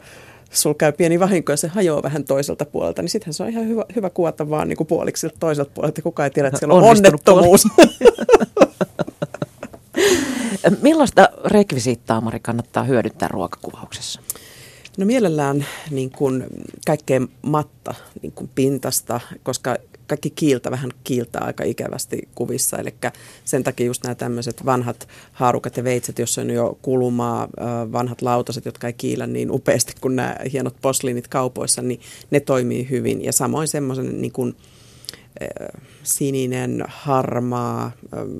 sulla 0.51 0.75
käy 0.79 0.91
pieni 0.91 1.19
vahinko 1.19 1.51
ja 1.51 1.57
se 1.57 1.67
hajoaa 1.67 2.03
vähän 2.03 2.23
toiselta 2.23 2.65
puolelta, 2.65 3.01
niin 3.01 3.09
sittenhän 3.09 3.33
se 3.33 3.43
on 3.43 3.49
ihan 3.49 3.67
hyvä, 3.67 3.85
hyvä 3.95 4.09
kuvata 4.09 4.49
vaan 4.49 4.67
niin 4.67 4.77
kuin 4.77 4.87
puoliksi 4.87 5.27
toiselta 5.39 5.71
puolelta 5.73 6.01
kukaan 6.01 6.25
ei 6.25 6.31
tiedä, 6.31 6.47
että 6.47 6.59
siellä 6.59 6.73
on 6.73 6.83
onnettomuus. 6.83 7.63
Millaista 10.81 11.29
rekvisiittaa, 11.45 12.21
Mari, 12.21 12.39
kannattaa 12.39 12.83
hyödyntää 12.83 13.27
ruokakuvauksessa? 13.27 14.21
No 14.97 15.05
mielellään 15.05 15.65
niin 15.91 16.11
kuin 16.11 16.45
kaikkein 16.87 17.31
matta 17.41 17.93
niin 18.21 18.31
kuin 18.31 18.49
pintasta, 18.55 19.19
koska 19.43 19.77
kaikki 20.07 20.29
kiiltä 20.29 20.71
vähän 20.71 20.91
kiiltää 21.03 21.41
aika 21.41 21.63
ikävästi 21.63 22.29
kuvissa. 22.35 22.77
Eli 22.77 22.93
sen 23.45 23.63
takia 23.63 23.85
just 23.85 24.03
nämä 24.03 24.15
tämmöiset 24.15 24.65
vanhat 24.65 25.07
haarukat 25.31 25.77
ja 25.77 25.83
veitset, 25.83 26.19
jossa 26.19 26.41
on 26.41 26.49
jo 26.49 26.77
kulumaa, 26.81 27.47
vanhat 27.91 28.21
lautaset, 28.21 28.65
jotka 28.65 28.87
ei 28.87 28.93
kiillä 28.93 29.27
niin 29.27 29.51
upeasti 29.51 29.93
kuin 30.01 30.15
nämä 30.15 30.35
hienot 30.53 30.75
posliinit 30.81 31.27
kaupoissa, 31.27 31.81
niin 31.81 31.99
ne 32.31 32.39
toimii 32.39 32.89
hyvin. 32.89 33.23
Ja 33.23 33.33
samoin 33.33 33.67
semmoisen 33.67 34.21
niin 34.21 34.31
kuin, 34.31 34.55
sininen, 36.03 36.83
harmaa, 36.87 37.91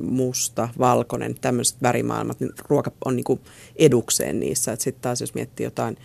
musta, 0.02 0.70
valkoinen, 0.80 1.36
tämmöiset 1.42 1.78
värimaailmat, 1.82 2.40
niin 2.40 2.52
ruoka 2.70 2.92
on 3.06 3.16
niin 3.16 3.24
kuin 3.24 3.40
edukseen 3.76 4.40
niissä. 4.40 4.76
Sitten 4.80 5.02
taas 5.02 5.22
jos 5.22 5.34
miettii 5.34 5.64
jotain 5.64 5.98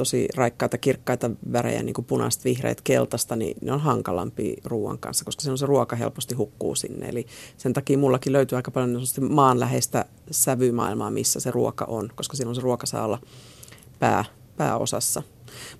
tosi 0.00 0.28
raikkaita, 0.34 0.78
kirkkaita 0.78 1.30
värejä, 1.52 1.82
niin 1.82 1.94
kuin 1.94 2.04
punaista, 2.04 2.44
vihreät, 2.44 2.80
keltaista, 2.80 3.36
niin 3.36 3.56
ne 3.60 3.72
on 3.72 3.80
hankalampi 3.80 4.56
ruoan 4.64 4.98
kanssa, 4.98 5.24
koska 5.24 5.42
se 5.42 5.50
on 5.50 5.58
se 5.58 5.66
ruoka 5.66 5.96
helposti 5.96 6.34
hukkuu 6.34 6.74
sinne. 6.74 7.08
Eli 7.08 7.26
sen 7.56 7.72
takia 7.72 7.98
mullakin 7.98 8.32
löytyy 8.32 8.56
aika 8.56 8.70
paljon 8.70 9.02
maanläheistä 9.28 10.04
sävymaailmaa, 10.30 11.10
missä 11.10 11.40
se 11.40 11.50
ruoka 11.50 11.84
on, 11.84 12.10
koska 12.14 12.36
silloin 12.36 12.54
se 12.54 12.60
ruoka 12.60 12.86
saa 12.86 13.04
olla 13.04 13.18
pää, 13.98 14.24
pääosassa. 14.56 15.22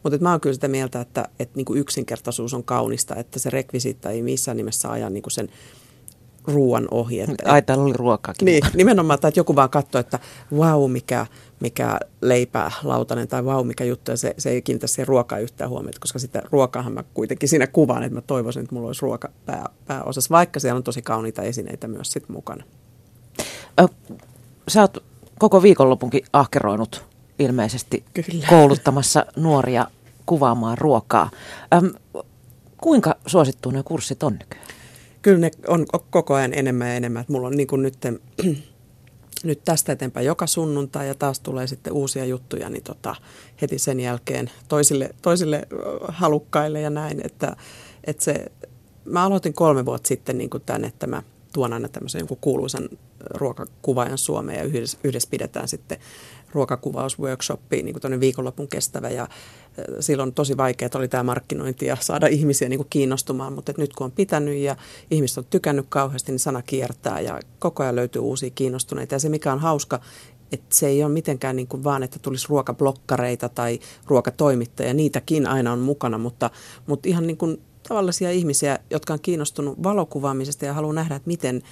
Mutta 0.03 0.19
mä 0.19 0.31
oon 0.31 0.41
kyllä 0.41 0.55
sitä 0.55 0.69
mieltä, 0.69 1.01
että, 1.01 1.29
että 1.39 1.57
niin 1.57 1.65
kuin 1.65 1.79
yksinkertaisuus 1.79 2.55
on 2.55 2.65
kaunista, 2.65 3.17
että 3.17 3.39
se 3.39 3.51
rekvisiitta 3.51 4.11
ei 4.11 4.23
missään 4.23 4.57
nimessä 4.57 4.91
aja 4.91 5.11
niin 5.11 5.23
kuin 5.23 5.33
sen 5.33 5.49
ruoan 6.53 6.89
ohi. 6.91 7.21
Että, 7.21 7.53
Ai, 7.53 7.63
täällä 7.63 7.85
oli 7.85 7.93
ruokaakin. 7.93 8.47
Niin, 8.47 8.63
nimenomaan, 8.75 9.15
että 9.15 9.33
joku 9.37 9.57
vaan 9.57 9.71
katsoo, 9.71 10.01
että 10.01 10.19
vau, 10.59 10.81
wow, 10.81 10.91
mikä, 10.91 11.27
mikä 11.61 11.99
leipää 12.21 12.71
lautanen 12.83 13.29
tai 13.29 13.45
vau, 13.45 13.57
wow, 13.57 13.67
mikä 13.67 13.85
juttu, 13.85 14.11
ja 14.11 14.17
se, 14.17 14.35
se 14.39 14.51
ei 14.51 14.63
kiinnitä 14.63 14.87
siihen 14.87 15.09
ruokaa 15.09 15.39
yhtään 15.39 15.71
huomiota, 15.71 16.01
koska 16.01 16.19
sitä 16.19 16.43
ruokaahan 16.53 16.93
mä 16.93 17.05
kuitenkin 17.15 17.49
siinä 17.49 17.67
kuvaan, 17.67 18.03
että 18.03 18.15
mä 18.15 18.21
toivoisin, 18.21 18.63
että 18.63 18.75
mulla 18.75 18.87
olisi 18.87 19.03
ruoka 19.03 19.31
pää, 19.47 19.69
pääosassa, 19.87 20.31
vaikka 20.31 20.61
siellä 20.61 20.77
on 20.77 20.83
tosi 20.83 21.03
kauniita 21.03 21.43
esineitä 21.43 21.89
myös 21.89 22.13
sit 22.13 22.29
mukana. 22.29 22.65
Ö, 23.81 23.89
sä 24.69 24.81
oot 24.81 25.05
koko 25.39 25.63
viikonlopunkin 25.63 26.25
ahkeroinut 26.33 27.05
ilmeisesti 27.39 28.05
Kyllä. 28.15 28.47
kouluttamassa 28.49 29.27
nuoria 29.37 29.87
kuvaamaan 30.27 30.79
ruokaa. 30.79 31.31
Öm, 31.75 31.91
kuinka 32.77 33.15
suosittu 33.27 33.71
ne 33.71 33.83
kurssit 33.83 34.23
on 34.23 34.33
nykyään? 34.33 34.67
Kyllä 35.23 35.39
ne 35.39 35.51
on 35.69 35.87
koko 36.11 36.35
ajan 36.35 36.55
enemmän 36.55 36.89
ja 36.89 36.95
enemmän. 36.95 37.25
Mulla 37.29 37.47
on 37.47 37.57
niin 37.57 37.67
kuin 37.67 37.83
nyt, 37.83 37.99
nyt 39.45 39.65
tästä 39.65 39.93
eteenpäin 39.93 40.27
joka 40.27 40.47
sunnuntai 40.47 41.09
ja 41.09 41.15
taas 41.15 41.41
tulee 41.41 41.67
sitten 41.67 41.93
uusia 41.93 42.25
juttuja, 42.25 42.71
niin 42.71 42.85
tota, 42.85 43.17
heti 43.63 43.79
sen 43.79 44.01
jälkeen 44.01 44.51
toisille, 44.69 45.11
toisille 45.23 45.69
halukkaille 46.09 46.81
ja 46.81 46.91
näin. 46.91 47.21
Että, 47.25 47.57
että 48.05 48.25
se, 48.25 48.53
mä 49.05 49.25
aloitin 49.25 49.55
kolme 49.55 49.87
vuotta 49.87 50.09
sitten 50.09 50.39
niin 50.39 50.51
kuin 50.51 50.63
tämän, 50.67 50.85
että 50.85 51.07
mä 51.07 51.23
tuon 51.53 51.73
aina 51.73 51.89
tämmöisen 51.89 52.27
kuuluisan 52.41 52.89
ruokakuvaajan 53.21 54.19
Suomeen 54.19 54.59
ja 54.59 54.65
yhdessä, 54.65 54.99
yhdessä 55.05 55.29
pidetään 55.31 55.69
sitten 55.69 55.99
ruokakuvausworkshoppi, 56.53 57.83
niin 57.83 58.01
kuin 58.01 58.21
viikonlopun 58.21 58.69
kestävä 58.69 59.09
ja 59.09 59.29
silloin 60.01 60.35
tosi 60.35 60.57
vaikeaa 60.57 60.91
oli 60.95 61.09
tämä 61.09 61.23
markkinointi 61.23 61.87
ja 61.87 61.97
saada 62.01 62.27
ihmisiä 62.39 62.69
niin 62.69 62.79
kuin 62.79 62.91
kiinnostumaan, 62.91 63.53
mutta 63.53 63.73
nyt 63.77 63.93
kun 63.93 64.05
on 64.05 64.13
pitänyt 64.13 64.57
ja 64.57 64.77
ihmiset 65.11 65.39
on 65.39 65.45
tykännyt 65.51 65.87
kauheasti, 65.89 66.33
niin 66.33 66.39
sana 66.39 66.63
kiertää 66.63 67.21
ja 67.21 67.41
koko 67.59 67.83
ajan 67.83 67.97
löytyy 67.97 68.23
uusia 68.23 68.51
kiinnostuneita. 68.51 69.15
Ja 69.15 69.19
se 69.19 69.29
mikä 69.29 69.53
on 69.53 69.59
hauska, 69.59 70.01
että 70.53 70.77
se 70.77 70.87
ei 70.87 71.05
ole 71.05 71.13
mitenkään 71.13 71.57
niin 71.57 71.69
kuin 71.69 71.85
vaan, 71.85 72.03
että 72.03 72.19
tulisi 72.19 72.47
ruokablokkareita 72.49 73.49
tai 73.49 73.81
ruokatoimittajia, 74.07 74.95
niitäkin 74.95 75.47
aina 75.47 75.73
on 75.73 75.79
mukana, 75.79 76.19
mutta, 76.19 76.51
mutta 76.87 77.09
ihan 77.09 77.27
niin 77.27 77.37
kuin 77.37 77.63
tavallisia 77.89 78.31
ihmisiä, 78.31 78.79
jotka 78.91 79.13
on 79.13 79.21
kiinnostunut 79.21 79.83
valokuvaamisesta 79.83 80.65
ja 80.65 80.75
haluaa 80.75 80.95
nähdä, 80.95 81.17
että 81.17 81.29
miten– 81.29 81.63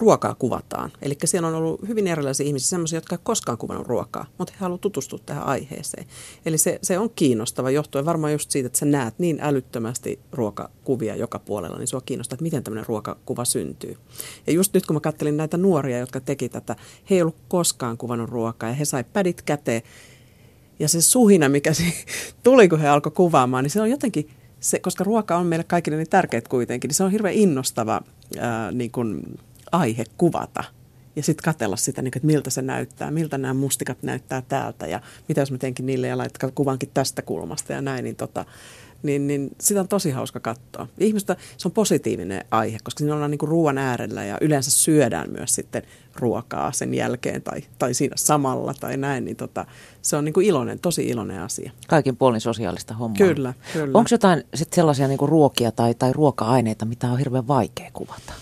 ruokaa 0.00 0.34
kuvataan. 0.34 0.92
Eli 1.02 1.16
siellä 1.24 1.48
on 1.48 1.54
ollut 1.54 1.88
hyvin 1.88 2.06
erilaisia 2.06 2.46
ihmisiä, 2.46 2.68
sellaisia, 2.68 2.96
jotka 2.96 3.14
ei 3.14 3.20
koskaan 3.22 3.58
kuvannut 3.58 3.86
ruokaa, 3.86 4.26
mutta 4.38 4.52
he 4.52 4.58
haluavat 4.60 4.80
tutustua 4.80 5.18
tähän 5.26 5.46
aiheeseen. 5.46 6.06
Eli 6.46 6.58
se, 6.58 6.78
se 6.82 6.98
on 6.98 7.10
kiinnostava 7.10 7.70
johtuen 7.70 8.04
varmaan 8.04 8.32
just 8.32 8.50
siitä, 8.50 8.66
että 8.66 8.78
sä 8.78 8.86
näet 8.86 9.14
niin 9.18 9.38
älyttömästi 9.40 10.18
ruokakuvia 10.32 11.16
joka 11.16 11.38
puolella, 11.38 11.78
niin 11.78 11.88
sua 11.88 12.00
kiinnostaa, 12.00 12.34
että 12.34 12.42
miten 12.42 12.64
tämmöinen 12.64 12.86
ruokakuva 12.86 13.44
syntyy. 13.44 13.96
Ja 14.46 14.52
just 14.52 14.74
nyt 14.74 14.86
kun 14.86 14.96
mä 14.96 15.00
kattelin 15.00 15.36
näitä 15.36 15.56
nuoria, 15.56 15.98
jotka 15.98 16.20
teki 16.20 16.48
tätä, 16.48 16.76
he 17.10 17.14
ei 17.14 17.22
ollut 17.22 17.36
koskaan 17.48 17.98
kuvannut 17.98 18.30
ruokaa 18.30 18.68
ja 18.68 18.74
he 18.74 18.84
sai 18.84 19.04
pädit 19.04 19.42
käteen. 19.42 19.82
Ja 20.78 20.88
se 20.88 21.02
suhina, 21.02 21.48
mikä 21.48 21.74
se 21.74 21.84
tuli, 22.42 22.68
kun 22.68 22.80
he 22.80 22.88
alkoi 22.88 23.12
kuvaamaan, 23.12 23.64
niin 23.64 23.70
se 23.70 23.80
on 23.80 23.90
jotenkin, 23.90 24.30
se, 24.60 24.78
koska 24.78 25.04
ruoka 25.04 25.36
on 25.36 25.46
meille 25.46 25.64
kaikille 25.64 25.96
niin 25.96 26.10
tärkeät 26.10 26.48
kuitenkin, 26.48 26.88
niin 26.88 26.96
se 26.96 27.04
on 27.04 27.12
hirveän 27.12 27.34
innostava 27.34 28.00
ää, 28.38 28.72
niin 28.72 28.90
kuin 28.90 29.38
aihe 29.72 30.04
kuvata. 30.16 30.64
Ja 31.16 31.22
sitten 31.22 31.44
katella 31.44 31.76
sitä, 31.76 32.02
niin 32.02 32.12
että 32.16 32.26
miltä 32.26 32.50
se 32.50 32.62
näyttää, 32.62 33.10
miltä 33.10 33.38
nämä 33.38 33.54
mustikat 33.54 34.02
näyttää 34.02 34.42
täältä 34.48 34.86
ja 34.86 35.00
mitä 35.28 35.40
jos 35.40 35.50
mä 35.50 35.58
teenkin 35.58 35.86
niille 35.86 36.06
ja 36.06 36.18
laitan 36.18 36.52
kuvankin 36.54 36.90
tästä 36.94 37.22
kulmasta 37.22 37.72
ja 37.72 37.82
näin, 37.82 38.04
niin, 38.04 38.16
tota, 38.16 38.44
niin, 39.02 39.26
niin 39.26 39.50
sitä 39.60 39.80
on 39.80 39.88
tosi 39.88 40.10
hauska 40.10 40.40
katsoa. 40.40 40.88
Ihmistä 40.98 41.36
se 41.56 41.68
on 41.68 41.72
positiivinen 41.72 42.44
aihe, 42.50 42.78
koska 42.84 42.98
siinä 42.98 43.14
ollaan 43.14 43.30
niin 43.30 43.38
kuin 43.38 43.48
ruoan 43.48 43.78
äärellä 43.78 44.24
ja 44.24 44.38
yleensä 44.40 44.70
syödään 44.70 45.30
myös 45.30 45.54
sitten 45.54 45.82
ruokaa 46.16 46.72
sen 46.72 46.94
jälkeen 46.94 47.42
tai, 47.42 47.62
tai 47.78 47.94
siinä 47.94 48.16
samalla 48.16 48.74
tai 48.80 48.96
näin, 48.96 49.24
niin 49.24 49.36
tota, 49.36 49.66
se 50.02 50.16
on 50.16 50.24
niin 50.24 50.32
kuin 50.32 50.46
iloinen, 50.46 50.78
tosi 50.80 51.08
iloinen 51.08 51.40
asia. 51.40 51.72
Kaikin 51.88 52.16
puolin 52.16 52.40
sosiaalista 52.40 52.94
hommaa. 52.94 53.18
Kyllä, 53.18 53.54
kyllä. 53.72 53.98
Onko 53.98 54.08
jotain 54.10 54.44
sit 54.54 54.72
sellaisia 54.72 55.08
niin 55.08 55.18
kuin 55.18 55.28
ruokia 55.28 55.72
tai, 55.72 55.94
tai 55.94 56.12
ruoka-aineita, 56.12 56.84
mitä 56.84 57.10
on 57.10 57.18
hirveän 57.18 57.48
vaikea 57.48 57.90
kuvata? 57.92 58.32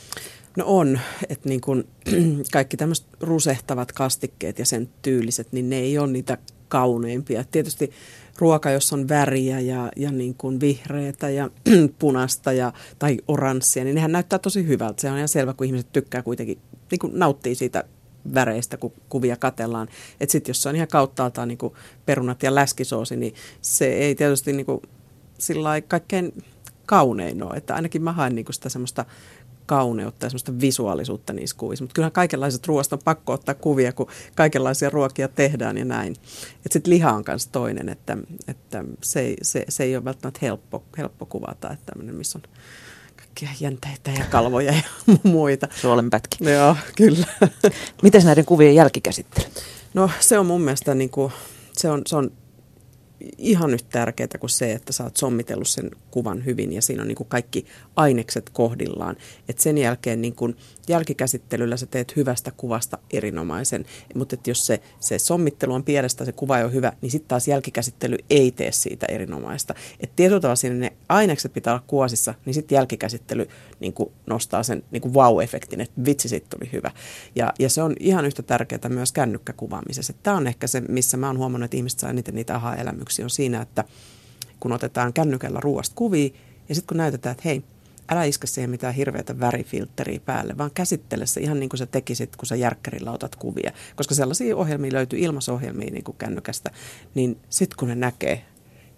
No 0.57 0.64
on, 0.66 1.00
että 1.28 1.48
niin 1.48 1.61
kun, 1.61 1.84
kaikki 2.52 2.76
tämmöiset 2.76 3.07
rusehtavat 3.20 3.92
kastikkeet 3.92 4.59
ja 4.59 4.66
sen 4.66 4.88
tyyliset, 5.02 5.52
niin 5.52 5.70
ne 5.70 5.76
ei 5.76 5.98
ole 5.98 6.12
niitä 6.12 6.38
kauneimpia. 6.68 7.44
Tietysti 7.44 7.90
ruoka, 8.38 8.70
jos 8.70 8.92
on 8.92 9.09
väriä 9.09 9.61
ja, 9.61 9.90
ja 9.96 10.11
niin 10.12 10.34
kuin 10.34 10.61
vihreätä 10.61 11.30
ja 11.30 11.50
punasta 11.98 12.52
ja, 12.52 12.72
tai 12.98 13.18
oranssia, 13.28 13.84
niin 13.84 13.94
nehän 13.94 14.12
näyttää 14.12 14.38
tosi 14.38 14.66
hyvältä. 14.66 15.00
Se 15.00 15.11
on 15.11 15.16
ihan 15.16 15.28
selvä, 15.28 15.54
kun 15.54 15.66
ihmiset 15.66 15.92
tykkää 15.92 16.22
kuitenkin, 16.22 16.59
niin 16.90 16.98
kuin 16.98 17.12
nauttii 17.18 17.54
siitä 17.54 17.84
väreistä, 18.34 18.76
kun 18.76 18.92
kuvia 19.09 19.36
katellaan. 19.36 19.88
Että 20.20 20.32
sitten 20.32 20.50
jos 20.50 20.62
se 20.62 20.68
on 20.68 20.76
ihan 20.76 20.88
kauttaaltaan 20.88 21.48
niin 21.48 21.59
perunat 22.07 22.42
ja 22.42 22.54
läskisoosi, 22.54 23.16
niin 23.16 23.34
se 23.61 23.86
ei 23.86 24.14
tietysti 24.14 24.52
niin 24.52 24.66
kuin 24.66 24.82
sillä 25.38 25.80
kaikkein 25.80 26.32
kaunein 26.86 27.42
ole. 27.42 27.57
Että 27.57 27.74
ainakin 27.74 28.02
mä 28.02 28.12
haen 28.12 28.34
niin 28.34 28.46
sitä 28.50 28.68
semmoista 28.68 29.04
kauneutta 29.67 30.27
ja 30.27 30.31
semmoista 30.31 30.61
visuaalisuutta 30.61 31.33
niissä 31.33 31.57
kuvissa. 31.57 31.85
Mutta 31.85 31.95
kyllähän 31.95 32.12
kaikenlaiset 32.12 32.67
ruoasta 32.67 32.97
on 32.97 33.03
pakko 33.05 33.33
ottaa 33.33 33.55
kuvia, 33.55 33.93
kun 33.93 34.07
kaikenlaisia 34.35 34.91
ruokia 34.91 35.29
tehdään 35.29 35.79
ja 35.79 35.85
näin. 35.85 36.12
Että 36.12 36.73
sitten 36.73 36.93
liha 36.93 37.12
on 37.12 37.25
myös 37.29 37.47
toinen, 37.47 37.89
että, 37.89 38.17
että 38.49 38.85
se, 39.03 39.35
se, 39.43 39.64
se 39.69 39.85
ei 39.85 39.97
ole 39.97 40.05
välttämättä 40.05 40.39
helppo, 40.43 40.83
helppo 40.99 41.27
kuvata, 41.27 41.73
että 41.73 41.87
tämmöinen, 41.87 42.14
missä 42.14 42.39
on 42.39 42.51
kaikkia 43.17 43.49
jänteitä 43.61 44.11
ja 44.11 44.25
kalvoja 44.31 44.73
ja 44.73 44.83
muita. 45.23 45.69
Suolenpätki. 45.81 46.45
Joo, 46.45 46.77
kyllä. 46.97 47.27
Miten 48.03 48.25
näiden 48.25 48.45
kuvien 48.45 48.75
jälkikäsittely? 48.75 49.47
No 49.95 50.11
se 50.21 50.39
on 50.39 50.47
mun 50.47 50.61
mielestä 50.61 50.95
niin 50.95 51.11
kuin, 51.11 51.33
se 51.73 51.91
on, 51.91 52.03
se 52.07 52.17
on 52.17 52.31
ihan 53.39 53.75
yhtä 53.75 53.89
tärkeää 53.91 54.29
kuin 54.41 54.51
se, 54.51 54.73
että 54.73 54.93
sä 54.93 55.05
oot 55.05 55.17
sommitellut 55.17 55.69
sen 55.69 55.91
kuvan 56.11 56.45
hyvin 56.45 56.73
ja 56.73 56.83
siinä 56.83 57.03
on 57.03 57.09
niin 57.09 57.17
kuin 57.17 57.29
kaikki 57.29 57.67
ainekset 57.97 58.51
kohdillaan. 58.51 59.17
Et 59.49 59.59
sen 59.59 59.79
jälkeen 59.79 60.23
niin 60.23 60.35
kuin 60.35 60.57
jälkikäsittelyllä 60.89 61.77
sä 61.77 61.87
teet 61.87 62.17
hyvästä 62.17 62.53
kuvasta 62.57 62.99
erinomaisen, 63.11 63.87
mutta 64.14 64.37
jos 64.47 64.67
se, 64.67 64.81
se 65.01 65.19
sommittelu 65.19 65.75
on 65.75 65.85
pienestä, 65.85 66.25
se 66.25 66.33
kuva 66.33 66.59
ei 66.59 66.64
ole 66.64 66.73
hyvä, 66.73 66.93
niin 67.01 67.11
sitten 67.11 67.29
taas 67.29 67.49
jälkikäsittely 67.49 68.17
ei 68.31 68.51
tee 68.51 68.73
siitä 68.73 69.07
erinomaista. 69.07 69.75
Et 70.01 70.17
tietyllä 70.17 70.41
tavalla 70.41 70.57
siinä 70.57 70.77
ne 70.77 70.93
ainekset 71.09 71.53
pitää 71.53 71.73
olla 71.73 71.85
kuosissa, 71.87 72.35
niin 72.45 72.55
sitten 72.55 72.77
jälkikäsittely 72.77 73.49
niin 73.81 73.93
kuin 73.93 74.12
nostaa 74.27 74.62
sen 74.62 74.83
niin 74.91 75.03
kuin 75.03 75.14
wow-efektin, 75.14 75.81
että 75.81 76.05
vitsi, 76.05 76.29
siitä 76.29 76.47
tuli 76.51 76.73
hyvä. 76.73 76.91
Ja, 77.35 77.53
ja 77.59 77.71
se 77.71 77.83
on 77.83 77.95
ihan 78.01 78.27
yhtä 78.27 78.43
tärkeää 78.43 78.89
myös 78.89 79.12
kännykkäkuvaamisessa. 79.12 80.12
Tämä 80.23 80.37
on 80.37 80.47
ehkä 80.47 80.67
se, 80.67 80.81
missä 80.81 81.17
mä 81.17 81.27
oon 81.27 81.39
huomannut, 81.39 81.64
että 81.64 81.77
ihmiset 81.77 82.01
saa 82.01 82.11
eniten 82.11 82.35
niitä 82.35 82.55
aha-elämyksiä, 82.55 83.05
on 83.24 83.30
siinä, 83.30 83.62
että 83.62 83.84
kun 84.61 84.72
otetaan 84.72 85.12
kännykällä 85.12 85.61
ruoasta 85.61 85.94
kuvia, 85.94 86.30
ja 86.68 86.74
sitten 86.74 86.88
kun 86.88 86.96
näytetään, 86.96 87.32
että 87.32 87.42
hei, 87.44 87.62
älä 88.09 88.24
iske 88.24 88.46
siihen 88.46 88.70
mitään 88.70 88.94
hirveätä 88.94 89.40
värifiltteriä 89.40 90.20
päälle, 90.24 90.59
vaan 90.59 90.70
käsittele 90.74 91.26
se 91.26 91.40
ihan 91.40 91.61
niin 91.61 91.68
kuin 91.68 91.78
sä 91.78 91.86
tekisit, 91.86 92.36
kun 92.36 92.46
sä 92.46 92.57
järkkärillä 92.57 93.12
otat 93.12 93.36
kuvia. 93.36 93.72
Koska 93.96 94.14
sellaisia 94.14 94.57
ohjelmia 94.57 94.92
löytyy, 94.92 95.18
ilmasohjelmia 95.18 95.90
niin 95.90 96.04
kuin 96.04 96.16
kännykästä, 96.18 96.70
niin 97.14 97.38
sitten 97.50 97.76
kun 97.78 97.88
ne 97.88 97.94
näkee, 97.94 98.44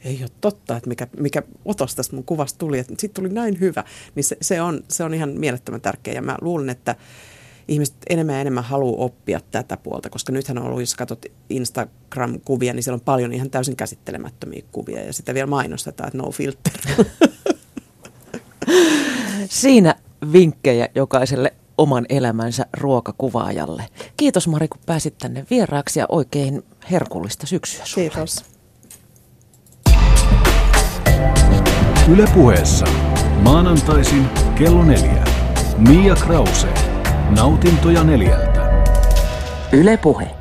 ei 0.04 0.18
ole 0.20 0.30
totta, 0.40 0.76
että 0.76 0.88
mikä, 0.88 1.06
mikä 1.20 1.42
otos 1.64 1.94
tästä 1.94 2.16
mun 2.16 2.24
kuvasta 2.24 2.58
tuli, 2.58 2.78
että 2.78 2.94
siitä 2.98 3.14
tuli 3.14 3.28
näin 3.28 3.60
hyvä, 3.60 3.84
niin 4.14 4.24
se, 4.24 4.36
se, 4.40 4.62
on, 4.62 4.84
se 4.88 5.04
on 5.04 5.14
ihan 5.14 5.30
mielettömän 5.30 5.80
tärkeä. 5.80 6.14
Ja 6.14 6.22
mä 6.22 6.36
luulen, 6.40 6.68
että 6.68 6.96
ihmiset 7.68 7.96
enemmän 8.10 8.34
ja 8.34 8.40
enemmän 8.40 8.64
haluaa 8.64 9.04
oppia 9.04 9.40
tätä 9.50 9.76
puolta, 9.76 10.10
koska 10.10 10.32
nythän 10.32 10.58
on 10.58 10.64
ollut, 10.64 10.80
jos 10.80 10.94
katsot 10.94 11.26
Instagram-kuvia, 11.50 12.72
niin 12.72 12.82
siellä 12.82 12.94
on 12.94 13.00
paljon 13.00 13.32
ihan 13.32 13.50
täysin 13.50 13.76
käsittelemättömiä 13.76 14.62
kuvia 14.72 15.02
ja 15.04 15.12
sitä 15.12 15.34
vielä 15.34 15.46
mainostetaan, 15.46 16.08
että 16.08 16.18
no 16.18 16.30
filter. 16.30 16.72
Siinä 19.48 19.94
vinkkejä 20.32 20.88
jokaiselle 20.94 21.54
oman 21.78 22.06
elämänsä 22.08 22.66
ruokakuvaajalle. 22.76 23.86
Kiitos 24.16 24.48
Mari, 24.48 24.68
kun 24.68 24.80
pääsit 24.86 25.18
tänne 25.18 25.46
vieraaksi 25.50 26.00
ja 26.00 26.06
oikein 26.08 26.62
herkullista 26.90 27.46
syksyä 27.46 27.84
sulle. 27.84 28.08
Kiitos. 28.08 28.44
Ylepuheessa 32.08 32.86
maanantaisin 33.42 34.28
kello 34.58 34.84
neljä. 34.84 35.24
Mia 35.78 36.14
Krause. 36.14 36.87
Nautintoja 37.36 38.04
neljältä. 38.04 38.70
Ylepuhe. 39.72 40.37